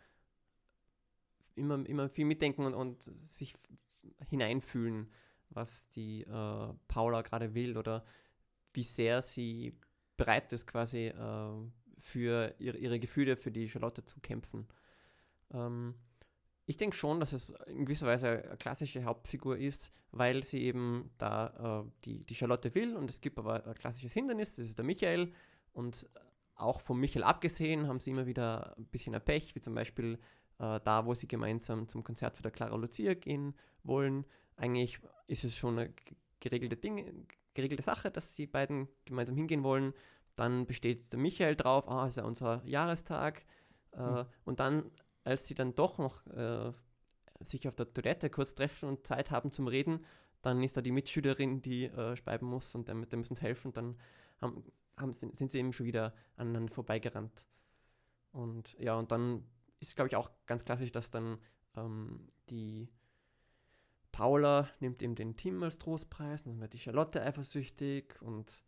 immer, 1.56 1.86
immer 1.86 2.08
viel 2.08 2.24
mitdenken 2.24 2.64
und, 2.64 2.74
und 2.74 3.02
sich 3.26 3.54
hineinfühlen, 4.28 5.10
was 5.50 5.88
die 5.90 6.22
äh, 6.22 6.72
Paula 6.88 7.22
gerade 7.22 7.54
will 7.54 7.76
oder 7.76 8.04
wie 8.72 8.84
sehr 8.84 9.20
sie 9.22 9.78
bereit 10.16 10.52
ist, 10.52 10.66
quasi 10.66 11.06
äh, 11.06 11.70
für 11.98 12.54
ihre, 12.58 12.78
ihre 12.78 13.00
Gefühle 13.00 13.36
für 13.36 13.50
die 13.50 13.68
Charlotte 13.68 14.04
zu 14.04 14.20
kämpfen. 14.20 14.66
Ähm, 15.52 15.94
ich 16.66 16.76
denke 16.76 16.96
schon, 16.96 17.18
dass 17.20 17.32
es 17.32 17.50
in 17.66 17.84
gewisser 17.84 18.06
Weise 18.06 18.28
eine 18.28 18.56
klassische 18.56 19.04
Hauptfigur 19.04 19.58
ist, 19.58 19.92
weil 20.12 20.44
sie 20.44 20.62
eben 20.62 21.10
da 21.18 21.84
äh, 21.84 21.90
die, 22.04 22.24
die 22.24 22.34
Charlotte 22.34 22.74
will 22.74 22.96
und 22.96 23.10
es 23.10 23.20
gibt 23.20 23.38
aber 23.38 23.66
ein 23.66 23.74
klassisches 23.74 24.12
Hindernis, 24.12 24.54
das 24.54 24.66
ist 24.66 24.78
der 24.78 24.84
Michael. 24.84 25.32
Und 25.72 26.08
auch 26.54 26.80
von 26.80 26.98
Michael 26.98 27.24
abgesehen 27.24 27.88
haben 27.88 28.00
sie 28.00 28.10
immer 28.10 28.26
wieder 28.26 28.76
ein 28.76 28.84
bisschen 28.86 29.14
ein 29.14 29.24
Pech, 29.24 29.54
wie 29.54 29.60
zum 29.60 29.74
Beispiel 29.74 30.18
äh, 30.58 30.80
da, 30.84 31.06
wo 31.06 31.14
sie 31.14 31.26
gemeinsam 31.26 31.88
zum 31.88 32.04
Konzert 32.04 32.36
für 32.36 32.42
der 32.42 32.52
Clara 32.52 32.76
Lucia 32.76 33.14
gehen 33.14 33.54
wollen. 33.82 34.24
Eigentlich 34.60 35.00
ist 35.26 35.44
es 35.44 35.56
schon 35.56 35.78
eine 35.78 35.92
geregelte, 36.38 36.76
Ding, 36.76 37.26
geregelte 37.54 37.82
Sache, 37.82 38.10
dass 38.10 38.36
sie 38.36 38.46
beiden 38.46 38.88
gemeinsam 39.04 39.36
hingehen 39.36 39.62
wollen. 39.62 39.94
Dann 40.36 40.66
besteht 40.66 41.10
der 41.12 41.18
Michael 41.18 41.56
drauf, 41.56 41.88
ah, 41.88 42.06
ist 42.06 42.16
ja 42.16 42.24
unser 42.24 42.64
Jahrestag. 42.64 43.44
Äh, 43.92 44.02
mhm. 44.02 44.26
Und 44.44 44.60
dann 44.60 44.90
als 45.24 45.46
sie 45.46 45.54
dann 45.54 45.74
doch 45.74 45.98
noch 45.98 46.26
äh, 46.28 46.72
sich 47.40 47.66
auf 47.68 47.74
der 47.74 47.92
Toilette 47.92 48.30
kurz 48.30 48.54
treffen 48.54 48.88
und 48.88 49.06
Zeit 49.06 49.30
haben 49.30 49.52
zum 49.52 49.66
Reden, 49.66 50.04
dann 50.42 50.62
ist 50.62 50.76
da 50.76 50.80
die 50.80 50.92
Mitschülerin, 50.92 51.62
die 51.62 51.84
äh, 51.84 52.16
schreiben 52.16 52.46
muss 52.46 52.74
und 52.74 52.88
dem 52.88 53.00
müssen 53.00 53.34
sie 53.34 53.42
helfen. 53.42 53.72
Dann 53.72 53.98
haben, 54.40 54.64
haben, 54.96 55.12
sind 55.12 55.50
sie 55.50 55.58
eben 55.58 55.72
schon 55.72 55.86
wieder 55.86 56.14
aneinander 56.36 56.72
vorbeigerannt. 56.72 57.44
Und 58.32 58.78
ja, 58.78 58.94
und 58.94 59.10
dann 59.12 59.44
ist, 59.80 59.96
glaube 59.96 60.08
ich, 60.08 60.16
auch 60.16 60.30
ganz 60.46 60.64
klassisch, 60.64 60.92
dass 60.92 61.10
dann 61.10 61.38
ähm, 61.76 62.28
die 62.48 62.88
Paula 64.12 64.68
nimmt 64.80 65.02
eben 65.02 65.14
den 65.14 65.36
Tim 65.36 65.62
als 65.62 65.78
Trostpreis, 65.78 66.44
dann 66.44 66.60
wird 66.60 66.72
die 66.72 66.78
Charlotte 66.78 67.22
eifersüchtig 67.22 68.20
und, 68.20 68.62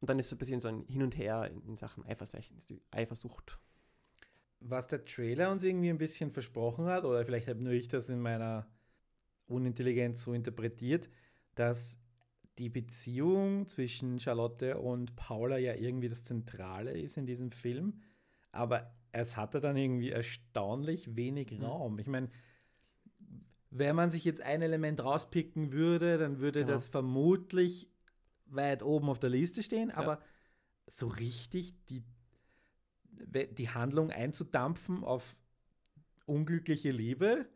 und 0.00 0.10
dann 0.10 0.18
ist 0.18 0.26
es 0.26 0.32
ein 0.32 0.38
bisschen 0.38 0.60
so 0.60 0.68
ein 0.68 0.84
Hin 0.88 1.02
und 1.02 1.16
Her 1.16 1.50
in, 1.50 1.62
in 1.62 1.76
Sachen 1.76 2.04
Eifersucht. 2.04 2.74
Eifersucht 2.90 3.58
was 4.60 4.86
der 4.86 5.04
Trailer 5.04 5.50
uns 5.50 5.64
irgendwie 5.64 5.90
ein 5.90 5.98
bisschen 5.98 6.30
versprochen 6.30 6.86
hat, 6.86 7.04
oder 7.04 7.24
vielleicht 7.24 7.48
habe 7.48 7.62
nur 7.62 7.72
ich 7.72 7.88
das 7.88 8.08
in 8.08 8.20
meiner 8.20 8.66
Unintelligenz 9.46 10.22
so 10.22 10.32
interpretiert, 10.32 11.08
dass 11.54 11.98
die 12.58 12.68
Beziehung 12.68 13.66
zwischen 13.68 14.20
Charlotte 14.20 14.78
und 14.78 15.16
Paula 15.16 15.56
ja 15.56 15.74
irgendwie 15.74 16.10
das 16.10 16.24
Zentrale 16.24 16.92
ist 16.92 17.16
in 17.16 17.26
diesem 17.26 17.52
Film. 17.52 18.02
Aber 18.52 18.94
es 19.12 19.36
hatte 19.36 19.60
dann 19.60 19.76
irgendwie 19.76 20.10
erstaunlich 20.10 21.16
wenig 21.16 21.52
mhm. 21.52 21.64
Raum. 21.64 21.98
Ich 21.98 22.06
meine, 22.06 22.28
wenn 23.70 23.96
man 23.96 24.10
sich 24.10 24.24
jetzt 24.24 24.42
ein 24.42 24.62
Element 24.62 25.02
rauspicken 25.02 25.72
würde, 25.72 26.18
dann 26.18 26.40
würde 26.40 26.60
genau. 26.60 26.72
das 26.72 26.88
vermutlich 26.88 27.88
weit 28.46 28.82
oben 28.82 29.08
auf 29.08 29.18
der 29.18 29.30
Liste 29.30 29.62
stehen. 29.62 29.90
Aber 29.90 30.14
ja. 30.14 30.22
so 30.88 31.06
richtig 31.06 31.74
die 31.86 32.02
die 33.26 33.68
Handlung 33.68 34.10
einzudampfen 34.10 35.04
auf 35.04 35.36
unglückliche 36.26 36.90
Liebe, 36.90 37.46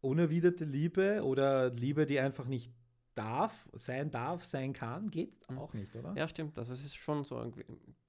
unerwiderte 0.00 0.64
Liebe 0.64 1.22
oder 1.24 1.70
Liebe, 1.70 2.06
die 2.06 2.18
einfach 2.18 2.46
nicht 2.46 2.72
darf, 3.14 3.68
sein 3.74 4.10
darf, 4.10 4.44
sein 4.44 4.72
kann, 4.72 5.10
geht 5.10 5.48
mhm. 5.50 5.58
auch 5.58 5.74
nicht, 5.74 5.94
oder? 5.94 6.14
Ja, 6.16 6.26
stimmt. 6.26 6.58
Also 6.58 6.72
es 6.72 6.84
ist 6.84 6.96
schon 6.96 7.24
so 7.24 7.52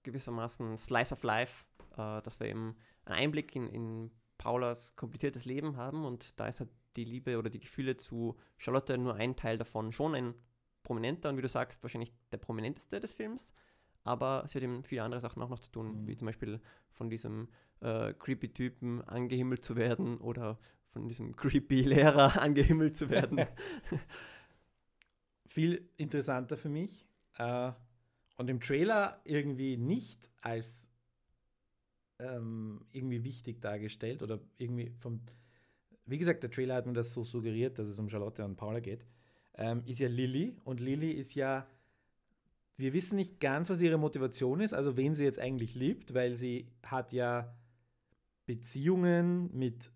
gewissermaßen 0.03 0.77
Slice 0.77 1.13
of 1.13 1.23
Life, 1.23 1.65
äh, 1.91 2.21
dass 2.21 2.39
wir 2.39 2.47
eben 2.47 2.75
einen 3.05 3.15
Einblick 3.19 3.55
in, 3.55 3.69
in 3.69 4.11
Paulas 4.37 4.95
kompliziertes 4.95 5.45
Leben 5.45 5.77
haben 5.77 6.05
und 6.05 6.39
da 6.39 6.47
ist 6.47 6.61
halt 6.61 6.69
die 6.95 7.05
Liebe 7.05 7.37
oder 7.37 7.49
die 7.49 7.59
Gefühle 7.59 7.97
zu 7.97 8.37
Charlotte 8.57 8.97
nur 8.97 9.15
ein 9.15 9.35
Teil 9.35 9.57
davon, 9.57 9.91
schon 9.91 10.15
ein 10.15 10.33
prominenter 10.83 11.29
und 11.29 11.37
wie 11.37 11.41
du 11.41 11.47
sagst, 11.47 11.81
wahrscheinlich 11.83 12.13
der 12.31 12.37
prominenteste 12.37 12.99
des 12.99 13.13
Films 13.13 13.53
aber 14.03 14.43
es 14.45 14.53
hat 14.53 14.61
eben 14.61 14.83
viele 14.83 15.03
andere 15.03 15.21
Sachen 15.21 15.41
auch 15.41 15.49
noch 15.49 15.59
zu 15.59 15.71
tun, 15.71 16.01
mhm. 16.01 16.07
wie 16.07 16.17
zum 16.17 16.25
Beispiel 16.25 16.59
von 16.91 17.09
diesem 17.09 17.47
äh, 17.81 18.13
creepy 18.13 18.49
Typen 18.49 19.01
angehimmelt 19.01 19.63
zu 19.63 19.75
werden 19.75 20.17
oder 20.17 20.59
von 20.91 21.07
diesem 21.07 21.35
creepy 21.35 21.81
Lehrer 21.81 22.37
angehimmelt 22.41 22.97
zu 22.97 23.09
werden. 23.09 23.41
Viel 25.45 25.89
interessanter 25.97 26.57
für 26.57 26.69
mich 26.69 27.07
äh, 27.37 27.71
und 28.37 28.49
im 28.49 28.59
Trailer 28.59 29.21
irgendwie 29.23 29.77
nicht 29.77 30.29
als 30.41 30.89
ähm, 32.19 32.85
irgendwie 32.91 33.23
wichtig 33.23 33.61
dargestellt 33.61 34.21
oder 34.21 34.39
irgendwie 34.57 34.91
vom, 34.99 35.21
wie 36.05 36.17
gesagt, 36.17 36.43
der 36.43 36.51
Trailer 36.51 36.75
hat 36.75 36.85
mir 36.85 36.93
das 36.93 37.11
so 37.11 37.23
suggeriert, 37.23 37.79
dass 37.79 37.87
es 37.87 37.99
um 37.99 38.09
Charlotte 38.09 38.43
und 38.43 38.55
Paula 38.55 38.79
geht, 38.79 39.05
ähm, 39.55 39.83
ist 39.85 39.99
ja 39.99 40.07
Lilly 40.07 40.57
und 40.63 40.79
Lilly 40.79 41.11
ist 41.11 41.35
ja 41.35 41.67
wir 42.77 42.93
wissen 42.93 43.17
nicht 43.17 43.39
ganz, 43.39 43.69
was 43.69 43.81
ihre 43.81 43.97
Motivation 43.97 44.59
ist, 44.59 44.73
also 44.73 44.97
wen 44.97 45.15
sie 45.15 45.23
jetzt 45.23 45.39
eigentlich 45.39 45.75
liebt, 45.75 46.13
weil 46.13 46.35
sie 46.35 46.71
hat 46.83 47.13
ja 47.13 47.55
Beziehungen 48.45 49.55
mit 49.55 49.91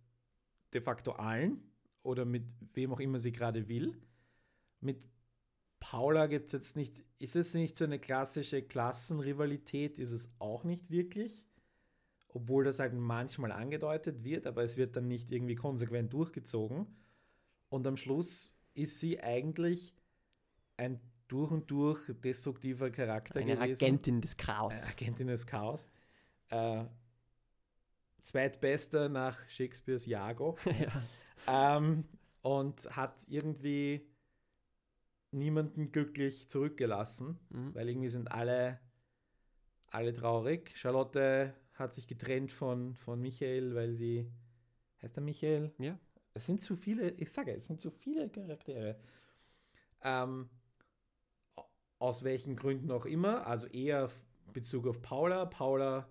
de 0.74 0.82
facto 0.82 1.13
allen 1.13 1.63
oder 2.04 2.26
mit 2.26 2.43
wem 2.74 2.93
auch 2.93 3.00
immer 3.00 3.20
sie 3.20 3.32
gerade 3.32 3.67
will. 3.67 4.00
Mit 4.80 5.04
Paula 5.80 6.28
gibt 6.28 6.48
es 6.48 6.54
jetzt 6.54 6.76
nicht, 6.76 7.04
ist 7.20 7.36
es 7.36 7.54
nicht 7.54 7.78
so 7.78 7.86
eine 7.86 8.00
klassische 8.00 8.62
Klassenrivalität, 8.62 10.00
ist 10.00 10.12
es 10.12 10.32
auch 10.39 10.63
nicht 10.63 10.89
wirklich, 10.89 11.46
obwohl 12.30 12.63
das 12.63 12.80
halt 12.80 12.94
manchmal 12.94 13.52
angedeutet 13.52 14.24
wird, 14.24 14.48
aber 14.48 14.63
es 14.63 14.78
wird 14.78 14.96
dann 14.96 15.08
nicht 15.08 15.32
irgendwie 15.32 15.56
konsequent 15.56 16.13
durchgezogen. 16.13 16.88
Und 17.70 17.88
am 17.88 17.98
Schluss 17.98 18.58
ist 18.74 19.00
sie 19.00 19.20
eigentlich 19.22 19.96
ein 20.78 21.00
durch 21.28 21.52
und 21.52 21.70
durch 21.72 22.00
destruktiver 22.24 22.90
Charakter 22.90 23.40
Eine 23.40 23.56
gewesen. 23.58 23.84
Agentin 23.84 24.22
des 24.22 24.38
Chaos. 24.38 24.84
Eine 24.84 24.92
Agentin 24.94 25.28
des 25.28 25.46
Chaos. 25.46 25.88
Äh, 26.50 26.86
zweitbester 28.22 29.10
nach 29.10 29.38
Shakespeares 29.50 30.06
Jago. 30.06 30.58
ja. 31.48 31.78
ähm, 31.78 32.06
und 32.42 32.96
hat 32.96 33.26
irgendwie 33.28 34.08
niemanden 35.32 35.92
glücklich 35.92 36.50
zurückgelassen, 36.50 37.40
Mhm. 37.50 37.76
weil 37.76 37.90
irgendwie 37.90 38.10
sind 38.10 38.32
alle, 38.32 38.80
alle 39.88 40.13
traurig. 40.13 40.72
Charlotte 40.78 41.54
hat 41.80 41.94
sich 41.94 42.08
getrennt 42.08 42.52
von, 42.52 42.96
von 42.96 43.22
Michael, 43.22 43.76
weil 43.76 43.94
sie. 43.94 44.30
Heißt 45.02 45.18
er 45.18 45.22
Michael? 45.22 45.72
Ja. 45.78 46.00
Es 46.34 46.46
sind 46.46 46.62
zu 46.62 46.76
viele, 46.76 47.12
ich 47.12 47.32
sage, 47.32 47.54
es 47.54 47.68
sind 47.68 47.82
zu 47.82 47.92
viele 47.92 48.30
Charaktere. 48.30 49.00
Ähm, 50.02 50.50
aus 52.00 52.24
welchen 52.24 52.56
Gründen 52.56 52.92
auch 52.92 53.06
immer, 53.06 53.48
also 53.48 53.66
eher 53.68 54.10
Bezug 54.54 54.88
auf 54.88 55.02
Paula. 55.02 55.46
Paula, 55.46 56.08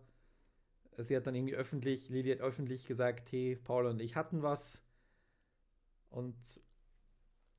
sie 0.98 1.16
hat 1.16 1.26
dann 1.26 1.34
irgendwie 1.34 1.54
öffentlich, 1.54 2.08
Lili 2.08 2.30
hat 2.30 2.40
öffentlich 2.40 2.86
gesagt, 2.86 3.30
hey, 3.32 3.56
Paula 3.56 3.90
und 3.90 4.00
ich 4.00 4.16
hatten 4.16 4.42
was. 4.42 4.82
Und 6.10 6.36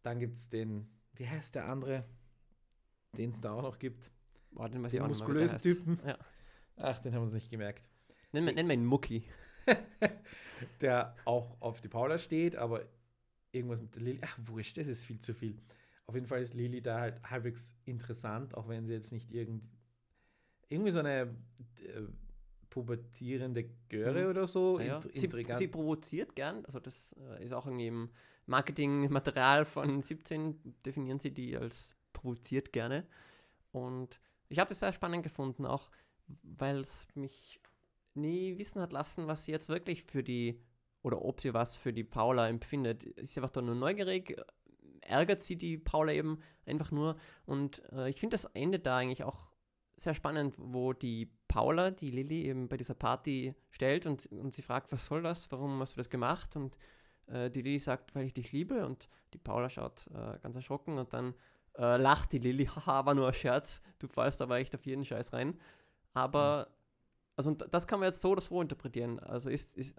dann 0.03 0.19
gibt 0.19 0.37
es 0.37 0.49
den, 0.49 0.89
wie 1.13 1.27
heißt 1.27 1.55
der 1.55 1.69
andere, 1.69 2.05
den 3.17 3.31
es 3.31 3.41
da 3.41 3.53
auch 3.53 3.61
noch 3.61 3.79
gibt? 3.79 4.11
Boah, 4.51 4.69
den 4.69 4.83
Den 4.83 5.07
muskulösen. 5.07 5.57
Typen. 5.59 5.99
Ja. 6.05 6.17
Ach, 6.77 6.99
den 6.99 7.13
haben 7.13 7.21
wir 7.21 7.25
uns 7.25 7.33
nicht 7.33 7.49
gemerkt. 7.49 7.89
Nenn, 8.43 8.45
wir- 8.45 8.53
nenn 8.63 8.69
ihn 8.69 8.85
Mucki. 8.85 9.23
der 10.81 11.15
auch 11.25 11.55
auf 11.59 11.81
die 11.81 11.87
Paula 11.87 12.17
steht, 12.17 12.55
aber 12.55 12.81
irgendwas 13.51 13.81
mit 13.81 13.93
der 13.95 14.01
Lili. 14.01 14.19
Ach, 14.23 14.37
wurscht, 14.45 14.77
das 14.77 14.87
ist 14.87 15.05
viel 15.05 15.19
zu 15.19 15.33
viel. 15.33 15.57
Auf 16.05 16.15
jeden 16.15 16.27
Fall 16.27 16.41
ist 16.41 16.53
Lili 16.53 16.81
da 16.81 16.99
halt 17.01 17.21
halbwegs 17.29 17.75
interessant, 17.85 18.55
auch 18.55 18.67
wenn 18.69 18.87
sie 18.87 18.93
jetzt 18.93 19.11
nicht 19.11 19.31
irgend, 19.31 19.63
irgendwie 20.69 20.91
so 20.91 20.99
eine 20.99 21.21
äh, 21.83 22.01
pubertierende 22.69 23.65
Göre 23.89 24.23
Mhm. 24.23 24.29
oder 24.29 24.47
so. 24.47 24.79
Ja, 24.79 24.99
int- 24.99 25.13
sie, 25.19 25.55
sie 25.55 25.67
provoziert 25.67 26.35
gern, 26.35 26.63
also 26.65 26.79
das 26.79 27.13
äh, 27.13 27.43
ist 27.43 27.51
auch 27.53 27.65
irgendwie 27.65 27.87
im 27.87 28.09
Marketingmaterial 28.45 29.65
von 29.65 30.01
17, 30.01 30.75
definieren 30.85 31.19
sie 31.19 31.31
die 31.33 31.57
als 31.57 31.95
provoziert 32.13 32.71
gerne. 32.71 33.05
Und 33.73 34.19
ich 34.49 34.59
habe 34.59 34.71
es 34.71 34.79
sehr 34.79 34.93
spannend 34.93 35.23
gefunden, 35.23 35.65
auch 35.65 35.89
weil 36.43 36.79
es 36.79 37.07
mich 37.15 37.59
nie 38.17 38.57
wissen 38.57 38.81
hat 38.81 38.93
lassen, 38.93 39.27
was 39.27 39.45
sie 39.45 39.51
jetzt 39.51 39.69
wirklich 39.69 40.03
für 40.03 40.23
die, 40.23 40.61
oder 41.01 41.23
ob 41.23 41.41
sie 41.41 41.53
was 41.53 41.77
für 41.77 41.93
die 41.93 42.03
Paula 42.03 42.47
empfindet. 42.47 43.03
Ist 43.03 43.37
einfach 43.37 43.49
da 43.49 43.61
nur 43.61 43.75
neugierig? 43.75 44.41
Ärgert 45.01 45.41
sie 45.41 45.57
die 45.57 45.77
Paula 45.77 46.11
eben 46.13 46.39
einfach 46.65 46.91
nur? 46.91 47.17
Und 47.45 47.81
äh, 47.93 48.09
ich 48.09 48.19
finde 48.19 48.33
das 48.33 48.45
Ende 48.45 48.79
da 48.79 48.97
eigentlich 48.97 49.23
auch 49.23 49.51
sehr 49.95 50.13
spannend, 50.13 50.55
wo 50.57 50.93
die 50.93 51.31
Paula, 51.47 51.91
die 51.91 52.11
Lilly, 52.11 52.45
eben 52.45 52.67
bei 52.67 52.77
dieser 52.77 52.93
Party 52.93 53.55
stellt 53.71 54.05
und, 54.05 54.27
und 54.27 54.53
sie 54.53 54.61
fragt, 54.61 54.91
was 54.91 55.05
soll 55.05 55.23
das? 55.23 55.51
Warum 55.51 55.79
hast 55.79 55.93
du 55.93 55.97
das 55.97 56.09
gemacht? 56.09 56.55
Und 56.55 56.77
äh, 57.27 57.49
die 57.49 57.61
Lilly 57.61 57.79
sagt, 57.79 58.13
weil 58.15 58.25
ich 58.25 58.33
dich 58.33 58.51
liebe. 58.51 58.85
Und 58.85 59.09
die 59.33 59.39
Paula 59.39 59.69
schaut 59.69 60.07
äh, 60.07 60.37
ganz 60.39 60.55
erschrocken 60.55 60.97
und 60.97 61.13
dann 61.13 61.33
äh, 61.77 61.97
lacht 61.97 62.31
die 62.31 62.39
Lilly, 62.39 62.65
haha, 62.75 63.05
war 63.05 63.13
nur 63.13 63.27
ein 63.27 63.33
Scherz, 63.33 63.81
du 63.99 64.07
fallst 64.07 64.41
aber 64.41 64.57
echt 64.57 64.75
auf 64.75 64.85
jeden 64.85 65.05
Scheiß 65.05 65.33
rein. 65.33 65.59
Aber, 66.13 66.67
also 67.37 67.51
und 67.51 67.65
das 67.71 67.87
kann 67.87 67.99
man 67.99 68.07
jetzt 68.07 68.21
so 68.21 68.31
oder 68.31 68.41
so 68.41 68.61
interpretieren. 68.61 69.19
Also 69.19 69.49
ist, 69.49 69.77
ist, 69.77 69.97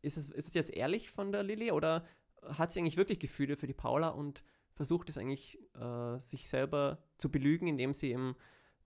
ist, 0.00 0.16
es, 0.16 0.28
ist 0.28 0.48
es 0.48 0.54
jetzt 0.54 0.72
ehrlich 0.72 1.10
von 1.10 1.30
der 1.30 1.42
Lilly 1.42 1.70
oder 1.70 2.04
hat 2.42 2.72
sie 2.72 2.80
eigentlich 2.80 2.96
wirklich 2.96 3.20
Gefühle 3.20 3.56
für 3.56 3.66
die 3.66 3.74
Paula 3.74 4.08
und 4.08 4.42
versucht 4.74 5.08
es 5.10 5.18
eigentlich, 5.18 5.58
äh, 5.74 6.18
sich 6.18 6.48
selber 6.48 6.98
zu 7.18 7.30
belügen, 7.30 7.68
indem 7.68 7.92
sie 7.92 8.10
eben 8.10 8.34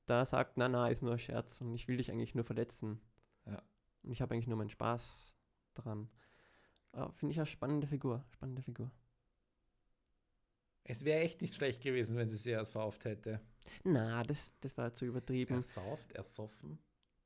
da 0.07 0.25
sagt, 0.25 0.57
na, 0.57 0.69
na, 0.69 0.89
ist 0.89 1.03
nur 1.03 1.13
ein 1.13 1.19
Scherz 1.19 1.61
und 1.61 1.75
ich 1.75 1.89
will 1.89 1.97
dich 1.97 2.11
eigentlich 2.11 2.35
nur 2.35 2.45
verletzen. 2.45 3.01
Ja. 3.47 3.63
Und 4.03 4.11
ich 4.11 4.21
habe 4.21 4.35
eigentlich 4.35 4.49
nur 4.49 4.59
meinen 4.59 4.69
Spaß 4.69 5.37
dran. 5.75 6.11
Äh, 6.93 7.09
Finde 7.13 7.33
ich 7.33 7.39
eine 7.39 7.47
spannende 7.47 7.87
Figur, 7.87 8.25
spannende 8.31 8.63
Figur. 8.63 8.91
Es 10.85 11.05
wäre 11.05 11.21
echt 11.21 11.41
nicht 11.41 11.55
schlecht 11.55 11.83
gewesen, 11.83 12.17
wenn 12.17 12.29
sie 12.29 12.37
sie 12.37 12.53
ersauft 12.53 13.05
hätte. 13.05 13.41
Na, 13.85 14.23
das, 14.23 14.53
das 14.61 14.77
war 14.77 14.93
zu 14.93 15.05
übertrieben. 15.05 15.55
Ersauft, 15.55 16.13
ersoffen, 16.13 16.79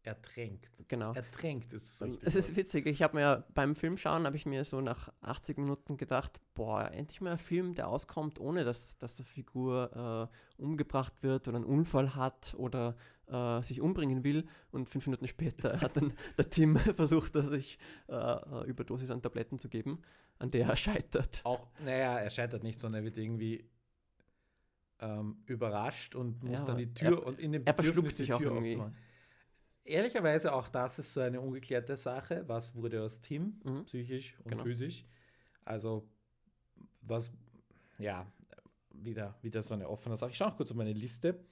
ertränkt. 0.02 0.68
Genau. 0.88 1.12
Ertränkt 1.12 1.72
ist 1.72 2.00
das 2.00 2.08
Es 2.22 2.34
ist 2.34 2.56
witzig, 2.56 2.86
ich 2.86 3.02
habe 3.02 3.16
mir 3.16 3.44
beim 3.54 3.76
Film 3.76 3.96
schauen, 3.96 4.24
habe 4.26 4.36
ich 4.36 4.46
mir 4.46 4.64
so 4.64 4.80
nach 4.80 5.12
80 5.20 5.58
Minuten 5.58 5.96
gedacht, 5.96 6.40
boah, 6.54 6.90
endlich 6.90 7.20
mal 7.20 7.32
ein 7.32 7.38
Film, 7.38 7.74
der 7.74 7.88
auskommt, 7.88 8.38
ohne 8.40 8.64
dass, 8.64 8.98
dass 8.98 9.16
die 9.16 9.24
Figur 9.24 10.28
äh, 10.58 10.62
umgebracht 10.62 11.22
wird 11.22 11.48
oder 11.48 11.56
einen 11.58 11.66
Unfall 11.66 12.14
hat 12.14 12.54
oder 12.58 12.96
äh, 13.26 13.62
sich 13.62 13.80
umbringen 13.80 14.24
will. 14.24 14.46
Und 14.70 14.88
fünf 14.88 15.06
Minuten 15.06 15.28
später 15.28 15.80
hat 15.80 15.96
dann 15.96 16.12
der 16.38 16.48
Tim 16.48 16.76
versucht, 16.96 17.34
dass 17.36 17.50
ich 17.52 17.78
äh, 18.08 18.14
äh, 18.14 18.64
Überdosis 18.66 19.10
an 19.10 19.20
Tabletten 19.22 19.58
zu 19.58 19.68
geben, 19.68 20.00
an 20.38 20.50
der 20.50 20.66
er 20.66 20.76
scheitert. 20.76 21.42
Auch, 21.44 21.66
naja, 21.84 22.18
er 22.18 22.30
scheitert 22.30 22.62
nicht, 22.62 22.80
sondern 22.80 23.02
er 23.02 23.04
wird 23.04 23.18
irgendwie 23.18 23.68
ähm, 25.00 25.36
überrascht 25.46 26.14
und 26.14 26.42
muss 26.42 26.60
Ja, 26.60 26.66
dann 26.66 26.78
die 26.78 26.84
er- 26.84 26.94
Tür 26.94 27.26
und 27.26 27.38
in 27.38 27.52
dem 27.52 27.64
er 27.66 27.74
verschluckt 27.74 28.12
sich 28.14 28.32
auch 28.32 28.38
Tür 28.38 28.52
irgendwie. 28.52 28.70
aufzumachen. 28.76 28.96
Ehrlicherweise 29.84 30.52
auch 30.52 30.68
das 30.68 30.98
ist 30.98 31.12
so 31.12 31.20
eine 31.20 31.40
ungeklärte 31.40 31.96
Sache. 31.96 32.44
Was 32.46 32.74
wurde 32.74 33.02
aus 33.02 33.20
Tim, 33.20 33.60
Mhm. 33.64 33.84
psychisch 33.86 34.38
und 34.44 34.50
Genau. 34.50 34.62
physisch? 34.62 35.04
Also, 35.64 36.08
was, 37.02 37.32
ja, 37.98 38.26
wieder, 38.92 39.38
wieder 39.42 39.62
so 39.62 39.74
eine 39.74 39.88
offene 39.88 40.16
Sache. 40.16 40.30
Ich 40.30 40.36
schaue 40.36 40.48
noch 40.48 40.56
kurz 40.56 40.70
auf 40.70 40.76
meine 40.76 40.92
Liste, 40.92 41.42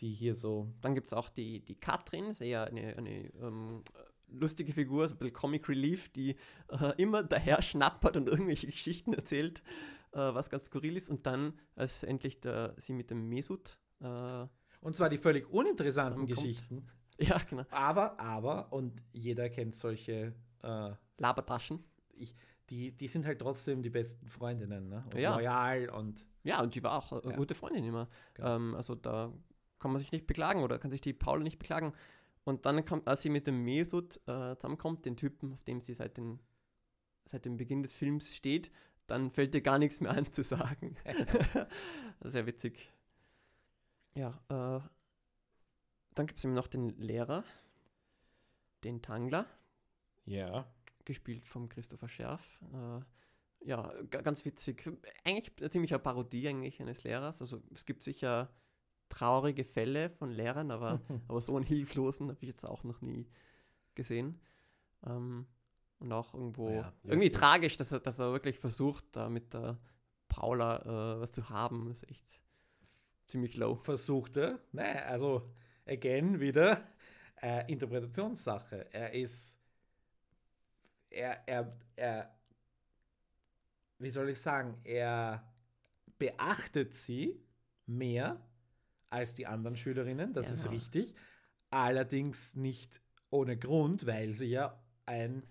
die 0.00 0.14
hier 0.14 0.34
so 0.34 0.72
Dann 0.80 0.94
gibt 0.94 1.08
es 1.08 1.12
auch 1.12 1.28
die, 1.28 1.64
die 1.64 1.74
Katrin, 1.78 2.26
ist 2.26 2.40
eher 2.40 2.64
eine, 2.64 2.96
eine 2.96 3.26
ähm, 3.34 3.82
lustige 4.28 4.72
Figur, 4.72 5.06
so 5.08 5.14
ein 5.14 5.18
bisschen 5.18 5.34
Comic 5.34 5.68
Relief, 5.68 6.08
die 6.10 6.36
äh, 6.70 6.94
immer 6.96 7.22
daher 7.22 7.60
schnappert 7.60 8.16
und 8.16 8.28
irgendwelche 8.28 8.66
Geschichten 8.68 9.12
erzählt, 9.12 9.62
äh, 10.12 10.18
was 10.18 10.48
ganz 10.48 10.66
skurril 10.66 10.96
ist. 10.96 11.10
Und 11.10 11.26
dann, 11.26 11.58
als 11.76 12.02
endlich 12.02 12.40
der, 12.40 12.74
sie 12.78 12.94
mit 12.94 13.10
dem 13.10 13.28
Mesut, 13.28 13.78
äh, 14.00 14.46
Und 14.80 14.96
zwar 14.96 15.08
die 15.08 15.18
völlig 15.18 15.48
uninteressanten. 15.50 16.26
Geschichten. 16.26 16.86
ja, 17.18 17.38
genau, 17.48 17.64
Aber, 17.70 18.18
aber, 18.18 18.72
und 18.72 19.02
jeder 19.12 19.48
kennt 19.50 19.76
solche, 19.76 20.34
äh, 20.62 20.90
Labertaschen. 21.18 21.84
die, 22.70 22.92
die 22.92 23.08
sind 23.08 23.26
halt 23.26 23.40
trotzdem 23.40 23.82
die 23.82 23.90
besten 23.90 24.26
Freundinnen, 24.28 24.88
ne? 24.88 25.04
Und 25.12 25.18
Ja. 25.18 25.34
loyal 25.34 25.88
und 25.90 26.26
Ja, 26.44 26.62
und 26.62 26.74
die 26.74 26.82
war 26.82 26.92
auch 26.96 27.12
eine 27.12 27.32
Ja. 27.32 27.36
gute 27.36 27.54
Freundin 27.54 27.84
immer. 27.84 28.08
Genau. 28.34 28.56
Ähm, 28.56 28.74
also 28.74 28.94
da 28.94 29.32
kann 29.80 29.90
man 29.90 29.98
sich 29.98 30.12
nicht 30.12 30.26
beklagen 30.26 30.62
oder 30.62 30.78
kann 30.78 30.90
sich 30.90 31.00
die 31.00 31.12
Paula 31.12 31.42
nicht 31.42 31.58
beklagen. 31.58 31.92
Und 32.44 32.64
dann 32.64 32.84
kommt, 32.84 33.06
als 33.06 33.22
sie 33.22 33.28
mit 33.28 33.46
dem 33.46 33.64
Mesut 33.64 34.16
äh, 34.26 34.56
zusammenkommt, 34.56 35.04
den 35.04 35.16
Typen, 35.16 35.52
auf 35.52 35.62
dem 35.64 35.80
sie 35.82 35.92
seit, 35.94 36.16
den, 36.16 36.38
seit 37.26 37.44
dem 37.44 37.56
Beginn 37.58 37.82
des 37.82 37.94
Films 37.94 38.34
steht, 38.34 38.70
dann 39.06 39.30
fällt 39.30 39.54
ihr 39.54 39.60
gar 39.60 39.78
nichts 39.78 40.00
mehr 40.00 40.12
an 40.12 40.32
zu 40.32 40.42
sagen. 40.42 40.96
Sehr 42.22 42.46
witzig. 42.46 42.90
Ja, 44.14 44.40
äh, 44.48 44.80
dann 46.14 46.26
gibt 46.26 46.38
es 46.38 46.44
eben 46.44 46.54
noch 46.54 46.66
den 46.66 46.90
Lehrer, 46.98 47.44
den 48.84 49.02
Tangler, 49.02 49.46
ja. 50.24 50.66
gespielt 51.04 51.46
vom 51.46 51.68
Christopher 51.68 52.08
Scherf. 52.08 52.60
Äh, 52.72 53.00
ja, 53.66 53.92
ga- 54.10 54.22
ganz 54.22 54.44
witzig. 54.44 54.90
Eigentlich 55.24 55.52
eine 55.58 55.70
ziemliche 55.70 55.98
Parodie 55.98 56.48
eigentlich 56.48 56.80
eines 56.80 57.04
Lehrers. 57.04 57.40
Also 57.40 57.62
es 57.72 57.84
gibt 57.86 58.02
sicher 58.04 58.50
traurige 59.08 59.64
Fälle 59.64 60.10
von 60.10 60.30
Lehrern, 60.30 60.70
aber, 60.70 61.00
aber 61.28 61.40
so 61.40 61.56
einen 61.56 61.66
hilflosen 61.66 62.28
habe 62.28 62.38
ich 62.40 62.48
jetzt 62.48 62.64
auch 62.66 62.84
noch 62.84 63.00
nie 63.00 63.28
gesehen. 63.94 64.40
Ähm, 65.06 65.46
und 65.98 66.12
auch 66.12 66.32
irgendwo 66.32 66.70
ja, 66.70 66.92
irgendwie 67.04 67.30
tragisch, 67.30 67.76
dass 67.76 67.92
er, 67.92 68.00
dass 68.00 68.18
er 68.18 68.32
wirklich 68.32 68.58
versucht, 68.58 69.04
da 69.12 69.28
mit 69.28 69.52
der 69.52 69.78
Paula 70.28 70.78
äh, 71.16 71.20
was 71.20 71.32
zu 71.32 71.50
haben. 71.50 71.88
Das 71.88 72.02
ist 72.02 72.10
echt 72.10 72.40
ziemlich 73.30 73.56
low. 73.56 73.74
versuchte, 73.76 74.60
ne, 74.72 75.04
also 75.06 75.50
again 75.86 76.40
wieder 76.40 76.86
äh, 77.42 77.70
Interpretationssache. 77.72 78.92
Er 78.92 79.12
ist, 79.14 79.58
er, 81.10 81.42
er, 81.46 81.76
er, 81.96 82.34
wie 83.98 84.10
soll 84.10 84.28
ich 84.30 84.40
sagen, 84.40 84.78
er 84.84 85.44
beachtet 86.18 86.94
sie 86.94 87.40
mehr 87.86 88.40
als 89.08 89.34
die 89.34 89.46
anderen 89.46 89.76
Schülerinnen, 89.76 90.32
das 90.32 90.50
ist 90.50 90.64
Ja. 90.64 90.70
richtig. 90.70 91.14
Allerdings 91.70 92.56
nicht 92.56 93.00
ohne 93.30 93.56
Grund, 93.56 94.06
weil 94.06 94.34
sie 94.34 94.46
ja 94.50 94.80
ein 95.06 95.42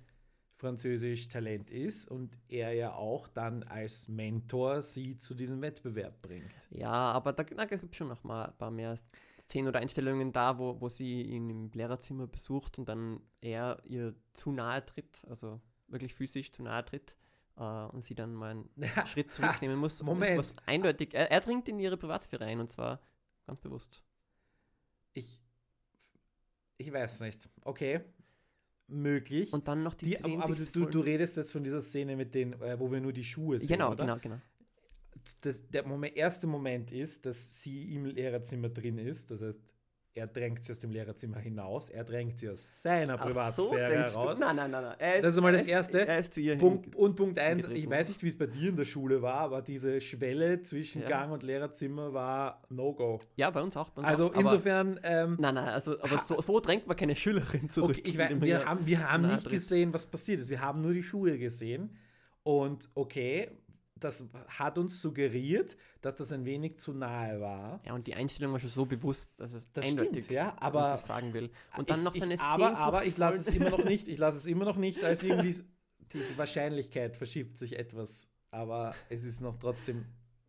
französisch 0.60 1.30
Talent 1.30 1.72
ist 1.72 2.10
und 2.10 2.38
er 2.50 2.74
ja 2.74 2.94
auch 2.94 3.28
dann 3.28 3.64
als 3.64 4.08
Mentor 4.08 4.82
sie 4.82 5.18
zu 5.18 5.34
diesem 5.34 5.62
Wettbewerb 5.62 6.22
bringt. 6.22 6.52
Ja, 6.70 6.92
aber 6.92 7.34
da, 7.34 7.44
da 7.44 7.66
gibt 7.66 7.92
es 7.92 7.98
schon 7.98 8.10
noch 8.10 8.24
mal 8.24 8.48
ein 8.48 8.58
paar 8.58 8.70
mehr 8.70 8.96
Szenen 9.42 9.70
oder 9.70 9.80
Einstellungen 9.80 10.32
da, 10.34 10.58
wo, 10.60 10.80
wo 10.80 10.90
sie 10.90 11.22
ihn 11.24 11.50
im 11.50 11.72
Lehrerzimmer 11.72 12.28
besucht 12.28 12.78
und 12.78 12.90
dann 12.90 13.22
er 13.42 13.82
ihr 13.86 14.14
zu 14.34 14.52
nahe 14.52 14.86
tritt, 14.86 15.24
also 15.30 15.62
wirklich 15.88 16.14
physisch 16.14 16.52
zu 16.52 16.62
nahe 16.62 16.84
tritt 16.84 17.16
äh, 17.56 17.64
und 17.64 18.04
sie 18.04 18.16
dann 18.16 18.34
mal 18.34 18.52
einen 18.52 18.70
Schritt 19.08 19.32
zurücknehmen 19.32 19.78
muss. 19.78 20.04
Moment. 20.04 20.38
Was 20.38 20.56
eindeutig, 20.66 21.14
er, 21.14 21.32
er 21.32 21.40
dringt 21.40 21.70
in 21.70 21.80
ihre 21.80 21.98
Privatsphäre 21.98 22.46
ein 22.46 22.60
und 22.60 22.70
zwar 22.70 23.00
ganz 23.48 23.62
bewusst. 23.62 24.04
ich, 25.14 25.26
ich 25.26 25.50
ich 26.78 26.94
weiß 26.94 27.20
nicht. 27.22 27.50
Okay, 27.62 28.02
möglich. 28.90 29.54
Und 29.54 29.68
dann 29.68 29.84
noch 29.84 29.94
die, 29.96 30.08
die 30.08 30.18
aber, 30.18 30.44
aber 30.44 30.56
du, 30.56 30.86
du, 30.86 31.00
redest 31.00 31.38
jetzt 31.38 31.52
von 31.52 31.64
dieser 31.64 31.82
Szene 31.82 32.16
mit 32.16 32.34
den, 32.34 32.54
äh, 32.62 32.80
wo 32.80 32.92
wir 32.92 33.00
nur 33.00 33.14
die 33.14 33.24
Schuhe 33.24 33.60
sehen, 33.60 33.68
Genau, 33.68 33.92
oder? 33.92 34.04
genau, 34.04 34.18
genau. 34.22 34.42
Das, 35.42 35.68
der 35.70 35.86
Moment, 35.86 36.16
erste 36.16 36.48
Moment 36.48 36.92
ist, 36.92 37.26
dass 37.26 37.62
sie 37.62 37.94
im 37.94 38.06
Lehrerzimmer 38.06 38.70
drin 38.70 38.98
ist. 38.98 39.30
Das 39.32 39.42
heißt, 39.42 39.60
er 40.16 40.28
drängt 40.28 40.64
sie 40.64 40.72
aus 40.72 40.80
dem 40.80 40.92
Lehrerzimmer 40.92 41.38
hinaus, 41.40 41.90
er 41.90 42.04
drängt 42.04 42.40
sie 42.40 42.50
aus 42.50 42.82
seiner 42.82 43.18
Privatsphäre 43.18 44.08
so, 44.10 44.20
heraus. 44.22 44.40
Nein, 44.40 44.56
nein, 44.56 44.72
nein, 44.72 44.84
nein. 44.84 44.96
Er 45.00 45.16
ist, 45.16 45.24
Das 45.24 45.32
ist 45.34 45.38
einmal 45.38 45.54
das 45.54 45.62
er 45.62 45.80
ist- 45.80 45.94
Erste. 45.94 46.08
Er 46.08 46.20
ist 46.20 46.34
zu 46.34 46.42
ihr 46.42 46.58
Punkt, 46.58 46.96
und 46.96 47.16
Punkt 47.16 47.40
eins, 47.40 47.64
gedreht 47.64 47.78
ich 47.78 47.86
worden. 47.86 47.98
weiß 48.00 48.08
nicht, 48.10 48.24
wie 48.24 48.28
es 48.30 48.38
bei 48.38 48.48
dir 48.48 48.70
in 48.70 48.76
der 48.76 48.86
Schule 48.86 49.22
war, 49.22 49.36
aber 49.42 49.62
diese 49.62 50.02
Schwelle 50.02 50.62
zwischen 50.64 51.04
Ja. 51.04 51.10
Gang 51.10 51.32
und 51.32 51.44
Lehrerzimmer 51.44 52.14
war 52.14 52.64
No-Go. 52.70 53.22
Ja, 53.36 53.50
bei 53.52 53.62
uns 53.62 53.78
auch. 53.78 53.90
Bei 53.92 54.02
uns 54.02 54.10
Also 54.10 54.28
auch, 54.32 54.36
insofern, 54.36 55.00
ähm, 55.04 55.38
Nein, 55.40 55.56
nein, 55.56 55.70
also, 55.70 56.00
aber 56.02 56.18
so, 56.18 56.42
so 56.42 56.60
drängt 56.60 56.88
man 56.88 56.98
keine 56.98 57.16
Schülerin 57.16 57.70
zurück. 57.70 57.98
okay, 58.00 58.18
weiß, 58.18 58.42
wir 58.42 58.66
haben, 58.66 58.86
wir 58.86 59.12
haben 59.12 59.28
nicht 59.28 59.50
gesehen, 59.50 59.94
was 59.94 60.06
passiert 60.08 60.42
ist. 60.42 60.50
Wir 60.50 60.62
haben 60.62 60.82
nur 60.82 60.94
die 60.94 61.04
Schuhe 61.04 61.38
gesehen. 61.38 61.96
Und 62.44 62.90
okay, 62.96 63.52
das 64.00 64.30
hat 64.48 64.78
uns 64.78 65.02
suggeriert, 65.02 65.78
dass 66.02 66.16
das 66.16 66.32
ein 66.32 66.46
wenig 66.46 66.78
zu 66.80 66.94
nahe 66.94 67.40
war. 67.42 67.82
Ja, 67.86 67.94
und 67.94 68.08
die 68.08 68.14
Einstellung 68.16 68.54
war 68.54 68.60
schon 68.60 68.70
so 68.70 68.86
bewusst, 68.86 69.40
dass 69.40 69.54
es 69.54 69.72
Das 69.72 69.86
eindeutig 69.86 70.26
stimmt, 70.26 70.32
ja, 70.32 70.56
aber 70.60 70.82
das 70.84 71.06
sagen 71.06 71.34
will. 71.34 71.50
Und 71.78 71.90
dann 71.90 72.00
ich, 72.00 72.06
noch 72.06 72.14
seine 72.16 72.36
ich, 72.36 72.42
aber, 72.42 72.78
aber 72.78 73.06
ich 73.06 73.18
lasse 73.18 73.40
es 73.40 73.48
immer 73.50 73.70
noch 73.70 73.84
nicht, 73.84 74.08
ich 74.08 74.18
lasse 74.18 74.38
es 74.38 74.46
immer 74.46 74.66
noch 74.66 74.78
nicht 74.78 75.04
als 75.04 75.24
irgendwie 75.24 75.56
die, 76.14 76.38
Wahrscheinlichkeit 76.38 77.18
verschiebt 77.18 77.58
sich 77.58 77.78
etwas, 77.78 78.30
aber 78.52 78.96
es 79.10 79.24
ist 79.24 79.42
noch 79.42 79.58
trotzdem 79.58 80.06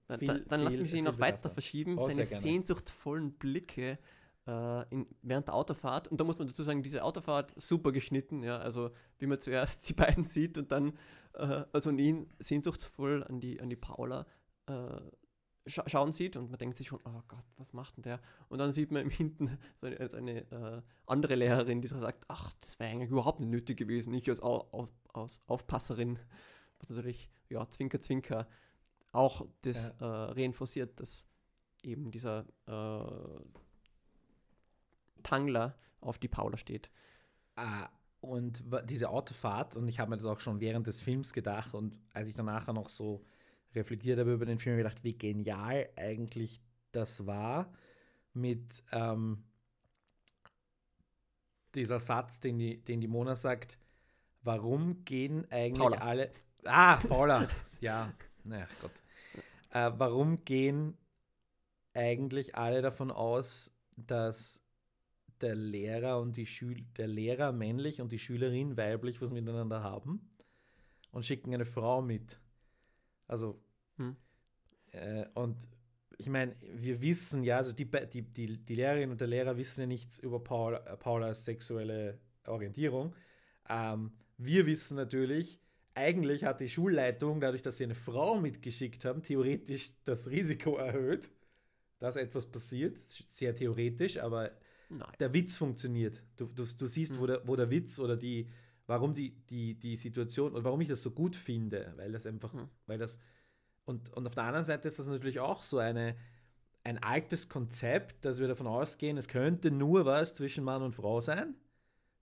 Dann, 0.07 0.18
viel- 0.18 0.28
dann, 0.28 0.44
dann 0.48 0.61
lass 0.62 0.76
mich 0.76 0.90
sie 0.90 1.03
noch 1.03 1.18
weiter 1.18 1.36
Bedarf. 1.38 1.53
verschieben. 1.55 1.98
Oh, 1.98 2.09
Seine 2.09 2.24
sehnsuchtsvollen 2.24 3.32
Blicke 3.32 3.98
äh, 4.46 4.88
in, 4.90 5.07
während 5.22 5.48
der 5.48 5.55
Autofahrt. 5.55 6.09
Und 6.09 6.18
da 6.20 6.24
muss 6.24 6.38
man 6.38 6.48
dazu 6.48 6.62
sagen, 6.62 6.82
diese 6.82 7.05
Autofahrt 7.05 7.53
super 7.61 7.92
geschnitten. 7.92 8.42
Ja, 8.42 8.59
also 8.59 8.90
wie 9.18 9.26
man 9.26 9.40
zuerst 9.40 9.86
die 9.88 9.92
beiden 9.92 10.24
sieht 10.24 10.57
und 10.57 10.72
dann 10.72 10.94
äh, 11.35 11.64
also 11.72 11.91
und 11.91 11.99
ihn 11.99 12.28
sehnsuchtsvoll 12.39 13.24
an 13.24 13.41
die, 13.41 13.61
an 13.61 13.70
die 13.70 13.76
Paula 13.76 14.26
äh, 14.66 15.01
scha 15.66 15.89
schauen 15.89 16.12
sieht 16.12 16.37
und 16.37 16.51
man 16.51 16.59
denkt 16.59 16.76
sich 16.76 16.89
schon, 16.89 17.01
oh 17.05 17.22
Gott, 17.28 17.45
was 17.57 17.72
macht 17.72 17.97
denn 17.97 18.03
der? 18.03 18.20
Und 18.49 18.59
dann 18.59 18.72
sieht 18.72 18.91
man 18.91 19.03
im 19.03 19.11
Hinten 19.11 19.59
so 19.81 19.87
eine, 19.87 20.09
so 20.09 20.16
eine 20.16 20.51
äh, 20.51 20.83
andere 21.07 21.35
Lehrerin, 21.35 21.81
die 21.81 21.89
sagt, 21.89 22.24
ach, 22.28 22.53
das 22.61 22.78
wäre 22.78 22.91
eigentlich 22.91 23.11
überhaupt 23.11 23.41
nicht 23.41 23.51
nötig 23.51 23.76
gewesen, 23.76 24.14
ich 24.14 24.28
als, 24.28 24.43
Au 24.43 24.68
auf, 24.72 24.91
als 25.12 25.43
Aufpasserin, 25.47 26.18
was 26.78 26.91
natürlich, 26.91 27.31
ja, 27.49 27.68
Zwinker, 27.68 28.01
Zwinker, 28.01 28.49
auch 29.12 29.47
das 29.62 29.91
äh, 30.01 30.05
reinforciert, 30.05 31.01
dass 31.01 31.26
eben 31.83 32.11
dieser 32.11 32.47
äh, 32.66 33.41
Tangler 35.22 35.76
auf 36.01 36.18
die 36.18 36.28
Paula 36.28 36.57
steht. 36.57 36.91
Ah, 37.57 37.89
und 38.21 38.62
diese 38.85 39.09
Autofahrt, 39.11 39.77
und 39.77 39.89
ich 39.89 39.99
habe 39.99 40.11
mir 40.11 40.16
das 40.16 40.27
auch 40.27 40.41
schon 40.41 40.61
während 40.61 40.87
des 40.87 41.01
Films 41.01 41.33
gedacht, 41.33 41.75
und 41.75 41.99
als 42.12 42.29
ich 42.29 42.35
dann 42.35 42.47
nachher 42.47 42.73
noch 42.73 42.91
so 42.91 43.25
reflektiert 43.75 44.18
habe 44.18 44.33
über 44.33 44.47
den 44.47 44.59
Film, 44.59 44.75
habe 44.75 44.83
ich 44.83 44.89
gedacht, 44.89 45.05
wie 45.05 45.16
genial 45.16 45.89
eigentlich 45.97 46.61
das 46.93 47.27
war 47.27 47.73
mit 48.33 48.83
ähm, 48.93 49.45
dieser 51.75 51.99
Satz, 51.99 52.41
den 52.41 52.59
die, 52.59 52.83
den 52.83 53.01
die 53.01 53.09
Mona 53.09 53.35
sagt, 53.35 53.79
warum 54.43 55.05
gehen 55.05 55.47
eigentlich 55.51 55.79
Paula. 55.79 55.99
alle. 55.99 56.33
Ah, 56.64 56.97
Paula, 56.97 57.49
ja, 57.81 58.12
na 58.45 58.66
Gott. 58.81 58.93
Äh, 59.71 59.93
warum 59.97 60.45
gehen 60.45 60.97
eigentlich 61.95 62.57
alle 62.57 62.83
davon 62.83 63.11
aus, 63.11 63.73
dass 63.97 64.60
der 65.43 65.55
Lehrer 65.55 66.20
und 66.20 66.36
die 66.36 66.47
Schül 66.47 66.84
der 66.97 67.09
Lehrer 67.09 67.53
männlich 67.53 68.01
und 68.01 68.12
die 68.12 68.18
Schülerin 68.18 68.76
weiblich 68.76 69.20
was 69.20 69.30
miteinander 69.30 69.82
haben 69.82 70.30
und 71.12 71.24
schicken 71.24 71.55
eine 71.55 71.66
Frau 71.66 72.03
mit. 72.03 72.41
Also 73.26 73.62
Hm. 73.97 74.16
äh, 74.93 75.26
und 75.34 75.57
ich 76.16 76.28
meine, 76.28 76.55
wir 76.61 77.01
wissen 77.01 77.45
ja, 77.45 77.59
also 77.59 77.72
die, 77.72 77.86
die, 77.86 78.22
die, 78.22 78.59
die 78.59 78.74
Lehrerin 78.74 79.11
und 79.11 79.20
der 79.20 79.28
Lehrer 79.28 79.57
wissen 79.57 79.82
ja 79.82 79.86
nichts 79.86 80.18
über 80.18 80.43
Paul, 80.43 80.74
äh, 80.74 80.97
Paulas 80.97 81.45
sexuelle 81.45 82.18
Orientierung. 82.47 83.14
Ähm, 83.68 84.12
wir 84.36 84.66
wissen 84.66 84.97
natürlich, 84.97 85.61
eigentlich 85.95 86.45
hat 86.45 86.61
die 86.61 86.68
Schulleitung, 86.68 87.41
dadurch, 87.41 87.62
dass 87.62 87.76
sie 87.78 87.84
eine 87.84 87.95
Frau 87.95 88.41
mitgeschickt 88.41 89.05
haben, 89.05 89.22
theoretisch 89.22 89.93
das 90.05 90.30
Risiko 90.30 90.76
erhöht, 90.76 91.30
dass 91.99 92.16
etwas 92.16 92.47
passiert. 92.47 92.99
Sehr 93.07 93.55
theoretisch, 93.55 94.18
aber 94.18 94.51
Nein. 94.91 95.12
der 95.20 95.32
Witz 95.32 95.57
funktioniert. 95.57 96.22
Du, 96.36 96.47
du, 96.47 96.66
du 96.66 96.86
siehst, 96.86 97.16
wo, 97.18 97.22
Mhm. 97.22 97.26
der, 97.28 97.49
wo 97.49 97.57
der 97.57 97.70
Witz 97.70 97.99
oder 97.99 98.16
die, 98.16 98.49
warum 98.86 99.14
die, 99.14 99.30
die, 99.47 99.74
die 99.78 99.97
Situation 99.97 100.53
und 100.55 100.64
warum 100.64 100.80
ich 100.80 100.88
das 100.88 101.01
so 101.03 101.11
gut 101.12 101.36
finde, 101.36 101.93
weil 101.97 102.12
das 102.12 102.26
einfach, 102.26 102.53
Mhm. 102.53 102.68
weil 102.86 102.99
das, 102.99 103.20
und, 103.84 104.11
und 104.12 104.26
auf 104.26 104.34
der 104.34 104.45
anderen 104.45 104.64
Seite 104.64 104.88
ist 104.88 104.99
das 104.99 105.07
natürlich 105.07 105.41
auch 105.41 105.62
so 105.62 105.78
eine, 105.78 106.16
ein 106.84 106.99
altes 107.03 107.49
Konzept, 107.49 108.24
dass 108.24 108.38
wir 108.41 108.49
davon 108.49 108.66
ausgehen, 108.66 109.16
es 109.16 109.28
könnte 109.28 109.70
nur 109.70 110.05
was 110.07 110.34
zwischen 110.34 110.64
Mann 110.64 110.82
und 110.82 110.95
Frau 110.95 111.20
sein. 111.20 111.55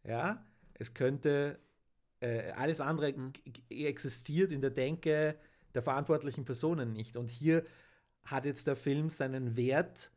Ja, 0.04 0.44
es 0.74 0.94
könnte, 0.94 1.58
äh, 2.20 2.50
alles 2.52 2.80
andere 2.80 3.12
Mhm. 3.12 3.32
existiert 3.70 4.52
in 4.52 4.60
der 4.60 4.70
Denke 4.70 5.36
der 5.74 5.82
verantwortlichen 5.82 6.44
Personen 6.44 6.92
nicht. 6.92 7.16
Und 7.16 7.30
hier 7.30 7.64
hat 8.24 8.44
jetzt 8.44 8.66
der 8.66 8.76
Film 8.76 9.10
seinen 9.10 9.56
Wert 9.56 10.10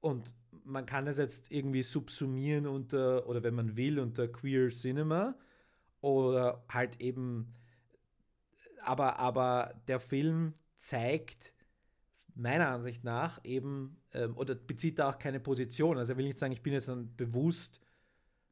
und 0.00 0.34
man 0.64 0.86
kann 0.86 1.06
es 1.06 1.18
jetzt 1.18 1.52
irgendwie 1.52 1.82
subsumieren 1.82 2.66
unter, 2.66 3.28
oder 3.28 3.42
wenn 3.42 3.54
man 3.54 3.76
will, 3.76 3.98
unter 3.98 4.28
Queer 4.28 4.70
Cinema 4.70 5.34
oder 6.00 6.64
halt 6.68 7.00
eben, 7.00 7.54
aber, 8.82 9.18
aber 9.18 9.74
der 9.88 10.00
Film 10.00 10.54
zeigt 10.78 11.54
meiner 12.34 12.68
Ansicht 12.68 13.04
nach 13.04 13.40
eben, 13.44 14.00
ähm, 14.12 14.36
oder 14.36 14.54
bezieht 14.54 14.98
da 14.98 15.10
auch 15.10 15.18
keine 15.18 15.40
Position. 15.40 15.98
Also 15.98 16.14
er 16.14 16.16
will 16.18 16.26
nicht 16.26 16.38
sagen, 16.38 16.52
ich 16.52 16.62
bin 16.62 16.72
jetzt 16.72 16.88
ein 16.88 17.14
bewusst 17.16 17.80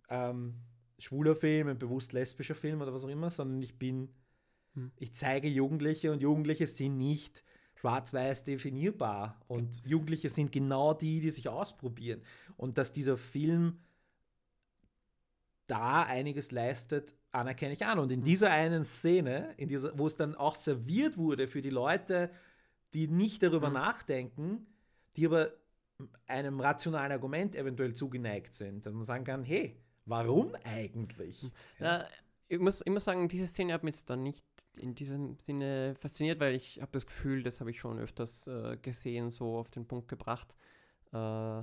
ähm, 0.09 0.55
schwuler 0.99 1.35
Film, 1.35 1.69
ein 1.69 1.79
bewusst 1.79 2.13
lesbischer 2.13 2.55
Film 2.55 2.83
oder 2.83 2.93
was 2.93 3.05
auch 3.05 3.09
immer, 3.09 3.31
sondern 3.31 3.63
ich 3.63 3.79
bin, 3.79 4.11
Hm. 4.75 4.93
ich 4.97 5.13
zeige 5.15 5.49
Jugendliche 5.49 6.13
und 6.13 6.23
Jugendliche 6.23 6.67
sind 6.67 6.97
nicht 6.97 7.43
schwarz-weiß 7.81 8.45
definierbar. 8.45 9.41
Und 9.49 9.85
Jugendliche 9.87 10.29
sind 10.29 10.53
genau 10.53 10.93
die, 10.95 11.21
die 11.21 11.31
sich 11.31 11.49
ausprobieren. 11.49 12.23
Und 12.57 12.77
dass 12.79 12.93
dieser 12.93 13.17
Film 13.17 13.79
da 15.67 16.03
einiges 16.03 16.51
leistet, 16.51 17.15
anerkenne 17.33 17.73
ich 17.73 17.87
an. 17.87 17.99
Und 17.99 18.11
in 18.13 18.23
dieser 18.23 18.51
einen 18.51 18.85
Szene, 18.85 19.55
in 19.57 19.69
dieser, 19.69 19.97
wo 19.99 20.07
es 20.07 20.17
dann 20.17 20.35
auch 20.35 20.57
serviert 20.57 21.17
wurde 21.17 21.49
für 21.49 21.63
die 21.63 21.71
Leute, 21.71 22.31
die 22.93 23.07
nicht 23.09 23.43
darüber 23.43 23.69
Mhm. 23.69 23.75
nachdenken, 23.75 24.67
die 25.17 25.27
aber 25.27 25.53
einem 26.27 26.61
rationalen 26.61 27.13
Argument 27.13 27.55
eventuell 27.55 27.95
zugeneigt 27.95 28.55
sind, 28.55 28.85
dass 28.85 28.93
man 28.93 29.05
sagen 29.05 29.25
kann, 29.25 29.45
hey, 29.45 29.77
warum 30.07 30.55
eigentlich? 30.65 31.51
Ja, 31.79 32.07
ich 32.51 32.59
muss 32.59 32.81
immer 32.81 32.99
sagen, 32.99 33.29
diese 33.29 33.47
Szene 33.47 33.73
hat 33.73 33.85
mich 33.85 33.95
jetzt 33.95 34.11
dann 34.11 34.25
nicht 34.25 34.45
in 34.77 34.97
diesem 34.97 35.39
Sinne 35.39 35.95
fasziniert, 35.95 36.41
weil 36.41 36.55
ich 36.57 36.81
habe 36.81 36.91
das 36.91 37.07
Gefühl, 37.07 37.45
das 37.45 37.61
habe 37.61 37.71
ich 37.71 37.79
schon 37.79 37.99
öfters 38.01 38.49
äh, 38.49 38.77
gesehen, 38.83 39.31
so 39.31 39.57
auf 39.57 39.71
den 39.71 39.87
Punkt 39.87 40.09
gebracht, 40.09 40.53
äh, 41.13 41.63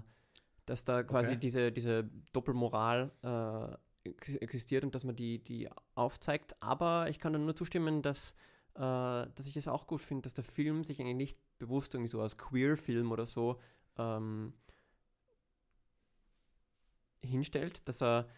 dass 0.65 0.85
da 0.85 1.03
quasi 1.03 1.31
Okay. 1.33 1.39
diese, 1.39 1.71
diese 1.73 2.09
Doppelmoral 2.31 3.11
äh, 3.21 4.09
ex 4.09 4.35
existiert 4.35 4.85
und 4.85 4.95
dass 4.95 5.03
man 5.03 5.17
die, 5.17 5.43
die 5.43 5.69
aufzeigt. 5.95 6.55
Aber 6.61 7.09
ich 7.09 7.19
kann 7.19 7.33
dann 7.33 7.43
nur 7.43 7.55
zustimmen, 7.55 8.01
dass, 8.01 8.31
äh, 8.75 8.79
dass 8.79 9.45
ich 9.45 9.57
es 9.57 9.67
auch 9.67 9.87
gut 9.87 10.01
finde, 10.01 10.21
dass 10.21 10.35
der 10.35 10.45
Film 10.45 10.85
sich 10.85 11.01
eigentlich 11.01 11.15
nicht 11.17 11.39
bewusst 11.59 11.95
irgendwie 11.95 12.09
so 12.09 12.21
als 12.21 12.37
Queer-Film 12.37 13.11
oder 13.11 13.25
so 13.25 13.59
ähm, 13.97 14.53
hinstellt, 17.21 17.87
dass 17.89 18.01
er 18.01 18.29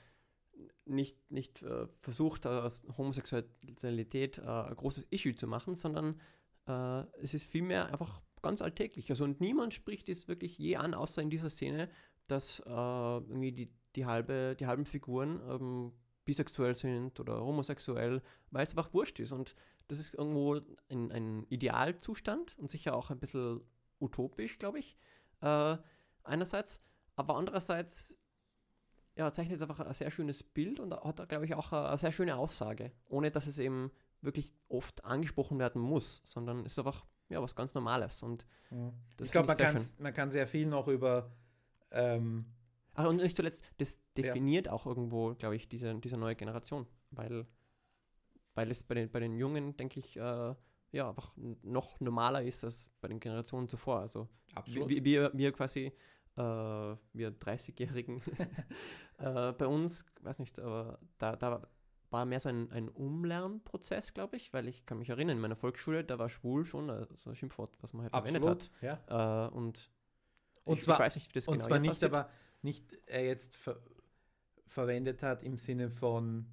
nicht, 0.86 1.18
nicht 1.32 1.62
äh, 1.62 1.88
versucht, 2.02 2.46
aus 2.46 2.84
Homosexualität 2.98 4.40
äh, 4.40 4.42
ein 4.42 4.76
großes 4.76 5.08
Issue 5.10 5.36
zu 5.36 5.48
machen, 5.48 5.76
sondern 5.76 6.20
äh, 6.68 7.04
es 7.22 7.34
ist 7.34 7.46
vielmehr 7.46 7.88
einfach 7.88 8.22
ganz 8.42 8.62
alltäglich. 8.62 9.10
Also 9.10 9.24
und 9.24 9.42
niemand 9.42 9.74
spricht 9.74 10.10
es 10.10 10.28
wirklich 10.28 10.58
je 10.58 10.78
an, 10.78 10.94
außer 10.94 11.22
in 11.22 11.30
dieser 11.30 11.50
Szene, 11.50 11.90
dass 12.28 12.60
äh, 12.60 12.70
irgendwie 12.72 13.52
die, 13.52 13.74
die, 13.96 14.06
halbe, 14.06 14.56
die 14.60 14.68
halben 14.68 14.86
Figuren 14.86 15.42
ähm, 15.50 15.94
bisexuell 16.26 16.76
sind 16.76 17.20
oder 17.20 17.44
homosexuell, 17.44 18.22
weil 18.52 18.64
es 18.64 18.72
einfach 18.72 18.94
wurscht 18.94 19.20
ist. 19.20 19.32
Und 19.32 19.56
das 19.88 20.00
ist 20.00 20.14
irgendwo 20.14 20.60
ein, 20.90 21.12
ein 21.12 21.46
Idealzustand 21.50 22.58
und 22.60 22.70
sicher 22.70 22.96
auch 22.96 23.10
ein 23.10 23.20
bisschen 23.20 23.62
utopisch, 24.00 24.60
glaube 24.60 24.80
ich. 24.80 24.96
Äh, 25.42 25.78
einerseits, 26.24 26.82
aber 27.16 27.36
andererseits 27.36 28.19
ja, 29.20 29.32
zeichnet 29.34 29.62
einfach 29.62 29.82
ein 29.82 29.94
sehr 29.94 30.10
schönes 30.12 30.44
Bild 30.44 30.80
und 30.80 30.94
hat, 30.94 31.28
glaube 31.28 31.46
ich, 31.46 31.54
auch 31.54 31.74
eine, 31.74 31.98
sehr 31.98 32.14
schöne 32.14 32.38
Aussage, 32.38 32.94
ohne 33.10 33.32
dass 33.32 33.48
es 33.48 33.60
eben 33.60 33.92
wirklich 34.22 34.54
oft 34.70 35.04
angesprochen 35.04 35.60
werden 35.60 35.82
muss, 35.82 36.22
sondern 36.24 36.66
ist 36.66 36.80
einfach 36.80 37.06
ja, 37.28 37.42
was 37.42 37.54
ganz 37.54 37.74
Normales. 37.74 38.24
Und 38.24 38.46
das 39.18 39.28
ich 39.28 39.32
glaube, 39.34 39.54
man, 39.54 39.82
man 40.00 40.14
kann 40.14 40.32
sehr 40.32 40.48
viel 40.48 40.68
noch 40.68 40.88
über 40.88 41.32
ähm, 41.92 42.46
Ach, 42.94 43.08
und 43.08 43.18
nicht 43.18 43.36
zuletzt, 43.36 43.66
das 43.78 44.00
definiert 44.16 44.68
ja. 44.68 44.72
auch 44.72 44.86
irgendwo, 44.86 45.36
glaube 45.36 45.58
ich, 45.58 45.68
diese, 45.68 45.94
diese 45.96 46.18
neue 46.18 46.36
Generation, 46.36 46.88
weil, 47.12 47.46
weil 48.56 48.72
es 48.72 48.84
bei 48.84 48.96
den, 48.96 49.12
bei 49.12 49.20
den 49.20 49.36
Jungen, 49.36 49.76
denke 49.76 50.00
ich, 50.00 50.16
äh, 50.16 50.56
ja, 50.92 51.10
einfach 51.10 51.34
noch 51.62 52.00
normaler 52.00 52.42
ist 52.44 52.64
als 52.64 52.90
bei 53.02 53.10
den 53.10 53.20
Generationen 53.20 53.68
zuvor. 53.68 54.00
Also 54.00 54.30
Absolut. 54.56 54.90
Wir, 54.90 55.04
wir, 55.04 55.32
wir 55.34 55.52
quasi, 55.52 55.94
äh, 56.36 56.42
wir 56.42 57.32
30-Jährigen, 57.40 58.22
äh, 59.20 59.54
bei 59.54 59.68
uns, 59.68 60.06
weiß 60.22 60.40
nicht, 60.40 60.60
aber 60.60 61.00
da, 61.18 61.36
da 61.36 61.68
war 62.10 62.26
mehr 62.26 62.40
so 62.40 62.50
ein, 62.50 62.72
ein 62.72 62.90
Umlernprozess, 62.90 64.14
glaube 64.14 64.38
ich, 64.38 64.52
weil 64.54 64.68
ich 64.68 64.86
kann 64.86 64.98
mich 65.00 65.10
erinnern, 65.10 65.38
in 65.38 65.42
meiner 65.42 65.56
Volksschule, 65.56 66.04
da 66.04 66.18
war 66.18 66.30
schwul 66.30 66.66
schon 66.66 66.90
äh, 66.90 67.06
so 67.14 67.30
ein 67.30 67.36
Schimpfwort, 67.36 67.78
was 67.82 67.94
man 67.94 68.04
halt 68.04 68.14
Absolut, 68.14 68.64
verwendet 68.64 68.72
hat. 68.82 69.08
Ja. 69.10 69.48
Äh, 69.48 69.50
und 69.52 69.92
und 70.64 70.78
ich, 70.78 70.84
zwar, 70.84 70.96
ich 70.96 71.00
weiß 71.00 71.16
nicht, 71.16 71.30
wie 71.30 71.34
das 71.40 71.48
und 71.48 71.56
genau 71.56 71.68
zwar 71.68 71.80
nicht, 71.80 71.92
aussieht. 71.92 72.04
aber 72.04 72.30
nicht 72.62 72.94
er 73.08 73.26
jetzt 73.26 73.56
ver 73.56 73.80
verwendet 74.68 75.24
hat 75.24 75.42
im 75.42 75.58
Sinne 75.58 75.90
von, 75.90 76.46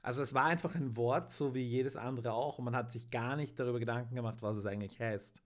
also 0.00 0.22
es 0.22 0.32
war 0.32 0.46
einfach 0.46 0.74
ein 0.74 0.96
Wort, 0.96 1.30
so 1.30 1.54
wie 1.54 1.62
jedes 1.62 1.98
andere 1.98 2.32
auch, 2.32 2.58
und 2.58 2.64
man 2.64 2.74
hat 2.74 2.90
sich 2.90 3.10
gar 3.10 3.36
nicht 3.36 3.60
darüber 3.60 3.78
Gedanken 3.78 4.14
gemacht, 4.14 4.40
was 4.40 4.56
es 4.56 4.64
eigentlich 4.64 4.98
heißt. 4.98 5.42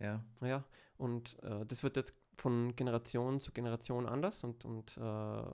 Ja. 0.00 0.24
Ja, 0.40 0.64
und 0.96 1.40
äh, 1.44 1.64
das 1.64 1.84
wird 1.84 1.96
jetzt 1.96 2.16
von 2.42 2.74
Generation 2.74 3.40
zu 3.40 3.52
Generation 3.52 4.06
anders 4.06 4.42
und, 4.42 4.64
und 4.64 4.96
äh, 4.98 5.44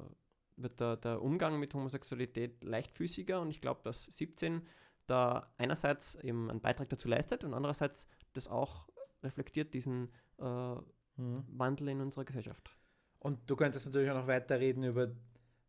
wird 0.56 0.80
der, 0.80 0.96
der 0.96 1.22
Umgang 1.22 1.58
mit 1.58 1.74
Homosexualität 1.74 2.64
leichtfüßiger 2.64 3.40
und 3.40 3.50
ich 3.50 3.60
glaube, 3.60 3.80
dass 3.84 4.06
17 4.06 4.62
da 5.06 5.52
einerseits 5.58 6.14
eben 6.16 6.50
einen 6.50 6.60
Beitrag 6.60 6.88
dazu 6.88 7.08
leistet 7.08 7.44
und 7.44 7.52
andererseits 7.52 8.08
das 8.32 8.48
auch 8.48 8.88
reflektiert, 9.22 9.74
diesen 9.74 10.08
äh, 10.38 10.74
mhm. 11.16 11.44
Wandel 11.48 11.88
in 11.88 12.00
unserer 12.00 12.24
Gesellschaft. 12.24 12.70
Und 13.18 13.38
du 13.50 13.56
könntest 13.56 13.84
natürlich 13.86 14.10
auch 14.10 14.14
noch 14.14 14.26
weiterreden 14.26 14.82
über 14.82 15.10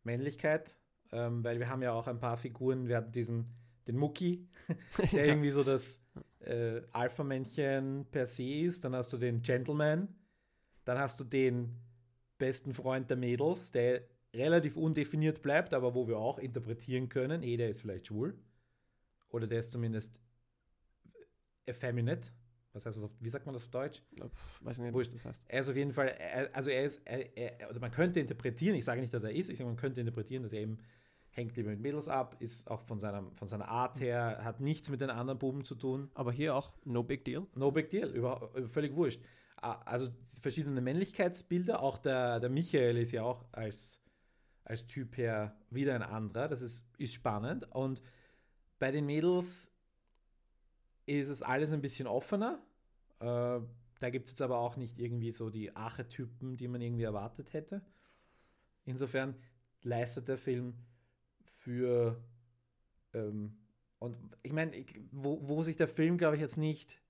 Männlichkeit, 0.04 0.78
ähm, 1.12 1.44
weil 1.44 1.58
wir 1.58 1.68
haben 1.68 1.82
ja 1.82 1.92
auch 1.92 2.06
ein 2.06 2.18
paar 2.18 2.38
Figuren, 2.38 2.88
wir 2.88 2.96
hatten 2.96 3.12
diesen, 3.12 3.46
den 3.86 3.98
Mucki, 3.98 4.48
der 5.12 5.26
ja. 5.26 5.32
irgendwie 5.32 5.50
so 5.50 5.64
das 5.64 6.02
äh, 6.40 6.80
Alpha-Männchen 6.92 8.06
per 8.10 8.26
se 8.26 8.44
ist, 8.44 8.84
dann 8.84 8.94
hast 8.94 9.12
du 9.12 9.18
den 9.18 9.42
Gentleman, 9.42 10.08
dann 10.84 10.98
hast 10.98 11.20
du 11.20 11.24
den 11.24 11.76
besten 12.38 12.74
Freund 12.74 13.10
der 13.10 13.16
Mädels, 13.16 13.70
der 13.70 14.02
relativ 14.34 14.76
undefiniert 14.76 15.42
bleibt, 15.42 15.74
aber 15.74 15.94
wo 15.94 16.06
wir 16.08 16.18
auch 16.18 16.38
interpretieren 16.38 17.08
können, 17.08 17.42
eh, 17.42 17.56
der 17.56 17.68
ist 17.68 17.80
vielleicht 17.82 18.06
schwul. 18.06 18.38
Oder 19.30 19.46
der 19.46 19.60
ist 19.60 19.72
zumindest 19.72 20.20
effeminate. 21.66 22.30
Was 22.72 22.86
heißt 22.86 22.96
das 22.96 23.04
auf, 23.04 23.10
wie 23.18 23.28
sagt 23.28 23.46
man 23.46 23.52
das 23.52 23.64
auf 23.64 23.70
Deutsch? 23.70 24.02
Weiß 24.60 24.78
nicht, 24.78 24.94
was 24.94 25.10
das 25.10 25.24
heißt. 25.24 25.42
Er 25.48 25.60
ist 25.60 25.68
auf 25.68 25.76
jeden 25.76 25.92
Fall, 25.92 26.08
er, 26.08 26.54
also 26.54 26.70
er 26.70 26.84
ist, 26.84 27.04
er, 27.04 27.36
er, 27.36 27.70
oder 27.70 27.80
man 27.80 27.90
könnte 27.90 28.20
interpretieren, 28.20 28.76
ich 28.76 28.84
sage 28.84 29.00
nicht, 29.00 29.12
dass 29.12 29.24
er 29.24 29.32
ist, 29.32 29.50
ich 29.50 29.58
sage, 29.58 29.68
man 29.68 29.76
könnte 29.76 30.00
interpretieren, 30.00 30.44
dass 30.44 30.52
er 30.52 30.60
eben 30.60 30.78
hängt 31.30 31.56
lieber 31.56 31.70
mit 31.70 31.80
Mädels 31.80 32.08
ab, 32.08 32.36
ist 32.40 32.70
auch 32.70 32.82
von, 32.82 33.00
seiner, 33.00 33.24
von 33.34 33.48
seiner 33.48 33.68
Art 33.68 34.00
her, 34.00 34.40
hat 34.42 34.60
nichts 34.60 34.88
mit 34.90 35.00
den 35.00 35.10
anderen 35.10 35.38
Buben 35.38 35.64
zu 35.64 35.74
tun. 35.74 36.10
Aber 36.14 36.32
hier 36.32 36.54
auch 36.54 36.72
no 36.84 37.02
big 37.02 37.24
deal? 37.24 37.46
No 37.54 37.70
big 37.72 37.90
deal, 37.90 38.10
über, 38.10 38.50
völlig 38.68 38.94
wurscht. 38.94 39.20
Also 39.60 40.10
verschiedene 40.40 40.80
Männlichkeitsbilder, 40.80 41.82
auch 41.82 41.98
der, 41.98 42.40
der 42.40 42.50
Michael 42.50 42.96
ist 42.96 43.12
ja 43.12 43.22
auch 43.22 43.44
als, 43.52 44.02
als 44.64 44.86
Typ 44.86 45.16
her 45.16 45.56
wieder 45.70 45.94
ein 45.94 46.02
anderer, 46.02 46.48
das 46.48 46.62
ist, 46.62 46.86
ist 46.98 47.14
spannend. 47.14 47.70
Und 47.74 48.02
bei 48.78 48.90
den 48.90 49.06
Mädels 49.06 49.74
ist 51.06 51.28
es 51.28 51.42
alles 51.42 51.72
ein 51.72 51.82
bisschen 51.82 52.06
offener. 52.06 52.62
Äh, 53.20 53.60
da 54.00 54.10
gibt 54.10 54.26
es 54.26 54.32
jetzt 54.32 54.42
aber 54.42 54.58
auch 54.58 54.76
nicht 54.76 54.98
irgendwie 54.98 55.32
so 55.32 55.50
die 55.50 55.76
Archetypen, 55.76 56.56
die 56.56 56.68
man 56.68 56.80
irgendwie 56.80 57.02
erwartet 57.02 57.52
hätte. 57.52 57.82
Insofern 58.86 59.34
leistet 59.82 60.28
der 60.28 60.38
Film 60.38 60.74
für 61.58 62.22
ähm, 63.12 63.58
und 64.00 64.16
ich 64.42 64.52
meine, 64.52 64.84
wo, 65.12 65.46
wo 65.46 65.62
sich 65.62 65.76
der 65.76 65.88
Film, 65.88 66.16
glaube 66.16 66.36
ich, 66.36 66.40
jetzt 66.40 66.56
nicht, 66.56 67.00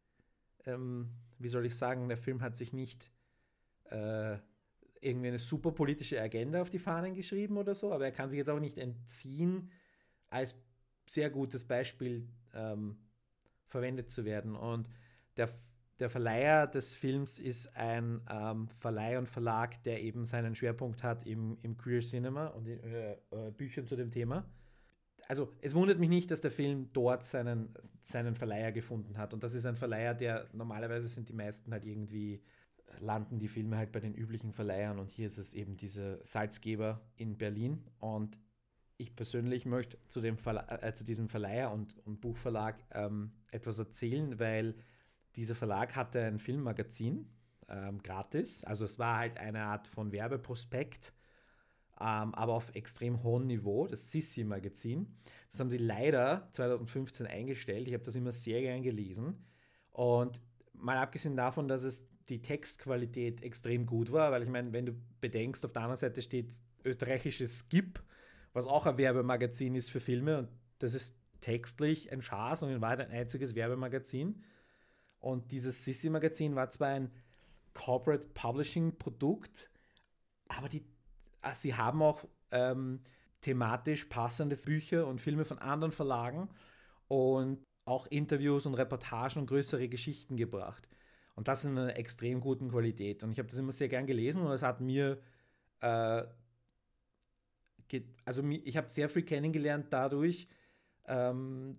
ähm, 0.67 1.09
wie 1.41 1.49
soll 1.49 1.67
ich 1.67 1.77
sagen, 1.77 2.09
der 2.09 2.17
Film 2.17 2.41
hat 2.43 2.57
sich 2.57 2.73
nicht 2.73 3.11
äh, 3.91 4.37
irgendwie 5.01 5.29
eine 5.29 5.39
super 5.39 5.73
politische 5.73 6.21
Agenda 6.21 6.61
auf 6.61 6.71
die 6.71 6.79
Fahnen 6.79 7.15
geschrieben 7.15 7.57
oder 7.57 7.75
so, 7.75 7.93
aber 7.93 8.05
er 8.05 8.13
kann 8.13 8.31
sich 8.31 8.39
jetzt 8.39 8.51
auch 8.51 8.61
nicht 8.61 8.79
entziehen, 8.79 9.71
als 10.29 10.55
sehr 11.07 11.31
gutes 11.31 11.65
Beispiel 11.65 12.29
ähm, 12.55 12.99
verwendet 13.67 14.11
zu 14.11 14.25
werden. 14.25 14.55
Und 14.55 14.89
der, 15.37 15.51
der 15.99 16.11
Verleiher 16.11 16.67
des 16.67 16.95
Films 16.95 17.39
ist 17.39 17.75
ein 17.77 18.21
ähm, 18.31 18.69
Verleih 18.79 19.19
und 19.19 19.29
Verlag, 19.29 19.83
der 19.85 20.03
eben 20.03 20.27
seinen 20.27 20.55
Schwerpunkt 20.55 21.03
hat 21.03 21.27
im, 21.27 21.59
im 21.63 21.77
Queer 21.77 22.03
Cinema 22.03 22.49
und 22.49 22.67
in 22.67 22.81
äh, 22.81 23.13
äh, 23.13 23.51
Büchern 23.51 23.87
zu 23.87 23.97
dem 23.97 24.11
Thema. 24.11 24.45
Also 25.31 25.53
es 25.61 25.77
wundert 25.77 26.01
mich 26.01 26.09
nicht, 26.09 26.33
dass 26.33 26.41
der 26.41 26.51
Film 26.51 26.89
dort 26.93 27.25
seinen, 27.25 27.73
seinen 28.03 28.35
Verleiher 28.35 28.73
gefunden 28.73 29.17
hat. 29.17 29.33
Und 29.33 29.45
das 29.45 29.55
ist 29.55 29.65
ein 29.65 29.77
Verleiher, 29.77 30.13
der 30.13 30.49
normalerweise 30.53 31.07
sind 31.07 31.29
die 31.29 31.33
meisten 31.33 31.71
halt 31.71 31.85
irgendwie, 31.85 32.43
landen 32.99 33.39
die 33.39 33.47
Filme 33.47 33.77
halt 33.77 33.93
bei 33.93 34.01
den 34.01 34.13
üblichen 34.13 34.53
Verleihern. 34.53 34.99
Und 34.99 35.13
hier 35.13 35.27
ist 35.27 35.39
es 35.39 35.55
eben 35.55 35.77
dieser 35.77 36.19
Salzgeber 36.25 37.01
in 37.15 37.39
Berlin. 37.39 37.85
Und 38.01 38.41
ich 38.97 39.15
persönlich 39.15 39.67
möchte 39.67 39.99
zu, 40.09 40.21
dem 40.21 40.37
äh, 40.45 40.93
zu 40.95 41.05
diesem 41.05 41.29
Verleiher 41.29 41.71
und, 41.71 41.97
und 42.05 42.21
Buchverlag 42.21 42.83
ähm, 42.91 43.31
etwas 43.53 43.79
erzählen, 43.79 44.41
weil 44.41 44.75
dieser 45.37 45.55
Verlag 45.55 45.95
hatte 45.95 46.25
ein 46.25 46.41
Filmmagazin 46.41 47.31
ähm, 47.69 48.03
gratis. 48.03 48.65
Also 48.65 48.85
es 48.85 48.99
war 48.99 49.19
halt 49.19 49.39
eine 49.39 49.63
Art 49.63 49.87
von 49.87 50.11
Werbeprospekt, 50.11 51.13
ähm, 52.01 52.35
aber 52.35 52.55
auf 52.55 52.75
extrem 52.75 53.23
hohem 53.23 53.47
Niveau, 53.47 53.87
das 53.87 54.11
Sissi-Magazin. 54.11 55.07
Das 55.51 55.61
haben 55.61 55.71
sie 55.71 55.79
leider 55.79 56.49
2015 56.53 57.27
eingestellt. 57.27 57.89
Ich 57.89 57.95
habe 57.95 58.05
das 58.05 58.15
immer 58.15 58.33
sehr 58.33 58.61
gern 58.63 58.83
gelesen. 58.83 59.45
Und 59.91 60.41
mal 60.73 60.97
abgesehen 60.97 61.37
davon, 61.37 61.69
dass 61.69 61.83
es 61.83 62.09
die 62.29 62.41
Textqualität 62.41 63.43
extrem 63.43 63.87
gut 63.87 64.13
war, 64.13 64.31
weil 64.31 64.43
ich 64.43 64.49
meine, 64.49 64.73
wenn 64.73 64.87
du 64.87 64.93
bedenkst, 65.21 65.65
auf 65.65 65.73
der 65.73 65.83
anderen 65.83 65.99
Seite 65.99 66.23
steht 66.23 66.53
österreichisches 66.85 67.59
Skip, 67.59 68.03
was 68.53 68.67
auch 68.67 68.87
ein 68.87 68.97
Werbemagazin 68.97 69.75
ist 69.75 69.91
für 69.91 70.01
Filme 70.01 70.39
und 70.39 70.49
das 70.79 70.95
ist 70.95 71.21
textlich 71.41 72.13
ein 72.13 72.23
Schaß 72.23 72.63
und 72.63 72.71
in 72.71 72.81
Wahrheit 72.81 73.01
ein 73.01 73.11
einziges 73.11 73.55
Werbemagazin. 73.55 74.43
Und 75.19 75.53
dieses 75.53 75.85
Sissi-Magazin 75.85 76.55
war 76.55 76.71
zwar 76.71 76.89
ein 76.89 77.11
Corporate 77.75 78.25
Publishing-Produkt, 78.35 79.71
aber 80.49 80.69
die, 80.69 80.85
sie 81.55 81.75
haben 81.75 82.03
auch 82.03 82.25
ähm, 82.51 83.01
thematisch 83.41 84.05
passende 84.07 84.57
Bücher 84.57 85.07
und 85.07 85.21
Filme 85.21 85.45
von 85.45 85.59
anderen 85.59 85.93
Verlagen 85.93 86.49
und 87.09 87.63
auch 87.85 88.07
Interviews 88.07 88.67
und 88.67 88.75
Reportagen 88.75 89.41
und 89.41 89.47
größere 89.47 89.89
Geschichten 89.89 90.37
gebracht. 90.37 90.87
Und 91.35 91.49
das 91.49 91.65
in 91.65 91.79
einer 91.79 91.97
extrem 91.97 92.41
guten 92.41 92.71
Qualität. 92.71 93.23
Und 93.23 93.33
ich 93.33 93.39
habe 93.39 93.49
das 93.49 93.59
immer 93.59 93.73
sehr 93.73 93.89
gern 93.89 94.07
gelesen 94.07 94.43
und 94.43 94.53
es 94.53 94.63
hat 94.63 94.81
mir, 94.81 95.21
äh, 95.81 96.23
also 98.25 98.43
ich 98.49 98.77
habe 98.77 98.89
sehr 98.89 99.09
viel 99.09 99.23
kennengelernt 99.23 99.87
dadurch, 99.91 100.49
ähm, 101.07 101.79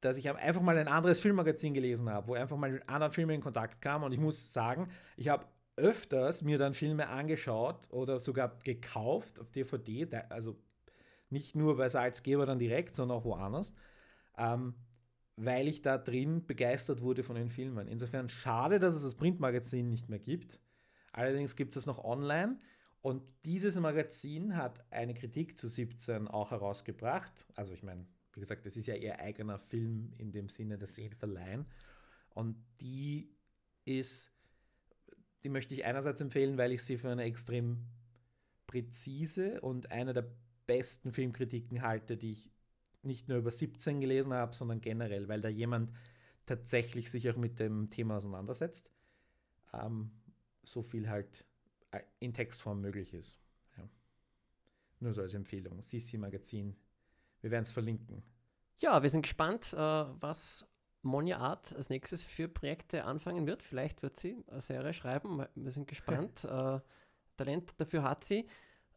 dass 0.00 0.16
ich 0.16 0.28
einfach 0.28 0.62
mal 0.62 0.76
ein 0.78 0.88
anderes 0.88 1.20
Filmmagazin 1.20 1.74
gelesen 1.74 2.10
habe, 2.10 2.28
wo 2.28 2.34
einfach 2.34 2.56
mal 2.56 2.72
mit 2.72 2.88
anderen 2.88 3.12
Filmen 3.12 3.36
in 3.36 3.40
Kontakt 3.40 3.80
kam. 3.80 4.02
Und 4.02 4.12
ich 4.12 4.18
muss 4.18 4.52
sagen, 4.52 4.88
ich 5.16 5.28
habe 5.28 5.46
öfters 5.76 6.42
mir 6.42 6.58
dann 6.58 6.74
Filme 6.74 7.08
angeschaut 7.08 7.90
oder 7.90 8.20
sogar 8.20 8.58
gekauft 8.62 9.40
auf 9.40 9.50
DVD, 9.50 10.06
also 10.28 10.56
nicht 11.30 11.56
nur 11.56 11.76
bei 11.76 11.88
Salzgeber 11.88 12.46
dann 12.46 12.58
direkt, 12.58 12.94
sondern 12.94 13.18
auch 13.18 13.24
woanders, 13.24 13.74
ähm, 14.36 14.74
weil 15.36 15.66
ich 15.66 15.80
da 15.80 15.96
drin 15.96 16.46
begeistert 16.46 17.00
wurde 17.00 17.22
von 17.22 17.36
den 17.36 17.48
Filmen. 17.48 17.88
Insofern 17.88 18.28
schade, 18.28 18.78
dass 18.78 18.94
es 18.94 19.02
das 19.02 19.14
Printmagazin 19.14 19.88
nicht 19.88 20.08
mehr 20.10 20.18
gibt. 20.18 20.60
Allerdings 21.12 21.56
gibt 21.56 21.74
es 21.76 21.86
noch 21.86 22.04
online. 22.04 22.58
Und 23.00 23.22
dieses 23.44 23.78
Magazin 23.80 24.56
hat 24.56 24.84
eine 24.92 25.14
Kritik 25.14 25.58
zu 25.58 25.68
17 25.68 26.28
auch 26.28 26.52
herausgebracht. 26.52 27.46
Also 27.54 27.72
ich 27.72 27.82
meine, 27.82 28.06
wie 28.34 28.40
gesagt, 28.40 28.64
das 28.64 28.76
ist 28.76 28.86
ja 28.86 28.94
ihr 28.94 29.18
eigener 29.18 29.58
Film 29.58 30.12
in 30.18 30.32
dem 30.32 30.48
Sinne, 30.48 30.78
sie 30.86 31.06
ihn 31.06 31.14
verleihen. 31.14 31.66
Und 32.30 32.56
die 32.80 33.34
ist, 33.84 34.32
die 35.42 35.48
möchte 35.48 35.74
ich 35.74 35.84
einerseits 35.84 36.20
empfehlen, 36.20 36.58
weil 36.58 36.72
ich 36.72 36.82
sie 36.82 36.98
für 36.98 37.10
eine 37.10 37.24
extrem 37.24 37.86
präzise 38.66 39.60
und 39.60 39.90
eine 39.90 40.12
der 40.12 40.26
besten 40.66 41.12
Filmkritiken 41.12 41.82
halte, 41.82 42.16
die 42.16 42.32
ich 42.32 42.50
nicht 43.02 43.28
nur 43.28 43.38
über 43.38 43.50
17 43.50 44.00
gelesen 44.00 44.32
habe, 44.32 44.54
sondern 44.54 44.80
generell, 44.80 45.28
weil 45.28 45.40
da 45.40 45.48
jemand 45.48 45.92
tatsächlich 46.46 47.10
sich 47.10 47.28
auch 47.28 47.36
mit 47.36 47.58
dem 47.58 47.90
Thema 47.90 48.16
auseinandersetzt. 48.16 48.90
Ähm, 49.72 50.12
so 50.62 50.82
viel 50.82 51.08
halt 51.08 51.44
äh, 51.90 52.00
in 52.20 52.32
Textform 52.32 52.80
möglich 52.80 53.12
ist. 53.12 53.40
Ja. 53.76 53.88
Nur 55.00 55.14
so 55.14 55.22
als 55.22 55.34
Empfehlung. 55.34 55.82
Sisi 55.82 56.16
Magazin 56.16 56.76
wir 57.42 57.50
werden 57.50 57.64
es 57.64 57.70
verlinken. 57.70 58.22
Ja, 58.78 59.02
wir 59.02 59.08
sind 59.08 59.22
gespannt, 59.22 59.72
äh, 59.72 59.76
was 59.76 60.66
Monja 61.02 61.38
Art 61.38 61.74
als 61.74 61.90
nächstes 61.90 62.22
für 62.22 62.48
Projekte 62.48 63.04
anfangen 63.04 63.46
wird. 63.46 63.62
Vielleicht 63.62 64.02
wird 64.02 64.16
sie 64.16 64.44
eine 64.48 64.60
Serie 64.60 64.92
schreiben. 64.92 65.44
Wir 65.54 65.72
sind 65.72 65.88
gespannt. 65.88 66.44
äh, 66.44 66.80
Talent 67.36 67.74
dafür 67.78 68.02
hat 68.02 68.24
sie. 68.24 68.48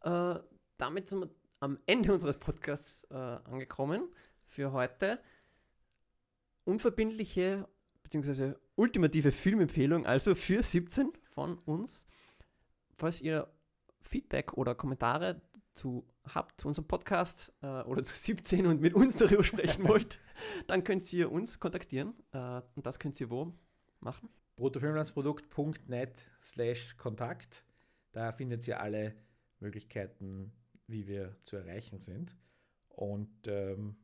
Äh, 0.02 0.36
damit 0.78 1.10
sind 1.10 1.22
wir 1.22 1.30
am 1.60 1.80
Ende 1.86 2.14
unseres 2.14 2.38
Podcasts 2.38 3.04
äh, 3.10 3.16
angekommen 3.16 4.10
für 4.46 4.72
heute. 4.72 5.20
Unverbindliche 6.64 7.68
bzw. 8.04 8.54
ultimative 8.76 9.32
Filmempfehlung, 9.32 10.06
also 10.06 10.36
für 10.36 10.62
17 10.62 11.12
von 11.32 11.58
uns. 11.60 12.06
Falls 12.98 13.22
ihr 13.22 13.48
Feedback 14.02 14.54
oder 14.54 14.76
Kommentare 14.76 15.42
zu 15.76 16.08
habt 16.24 16.62
zu 16.62 16.68
unserem 16.68 16.88
Podcast 16.88 17.54
äh, 17.62 17.82
oder 17.84 18.04
zu 18.04 18.16
17 18.16 18.66
und 18.66 18.82
mit 18.82 18.94
uns 18.94 19.16
darüber 19.16 19.44
sprechen 19.44 19.84
wollt, 19.88 20.20
dann 20.68 20.84
könnt 20.84 21.12
ihr 21.14 21.32
uns 21.32 21.60
kontaktieren. 21.60 22.14
Äh, 22.32 22.62
und 22.76 22.86
das 22.86 23.00
könnt 23.00 23.20
ihr 23.22 23.30
wo 23.30 23.54
machen? 24.00 24.30
bruttofilmlandsprodukt.net 24.56 26.26
slash 26.42 26.98
Kontakt. 26.98 27.66
Da 28.14 28.32
findet 28.32 28.66
ihr 28.68 28.80
alle 28.80 29.16
Möglichkeiten, 29.60 30.54
wie 30.88 31.08
wir 31.08 31.36
zu 31.44 31.58
erreichen 31.58 32.00
sind. 32.00 32.36
Und 32.88 33.48
ähm, 33.48 33.98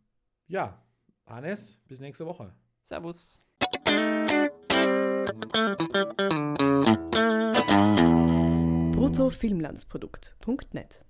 ja, 0.47 0.83
Hannes, 1.25 1.77
bis 1.87 2.01
nächste 2.01 2.25
Woche. 2.25 2.53
Servus. 2.83 3.39
bruttofilmlandsprodukt.net 8.91 11.05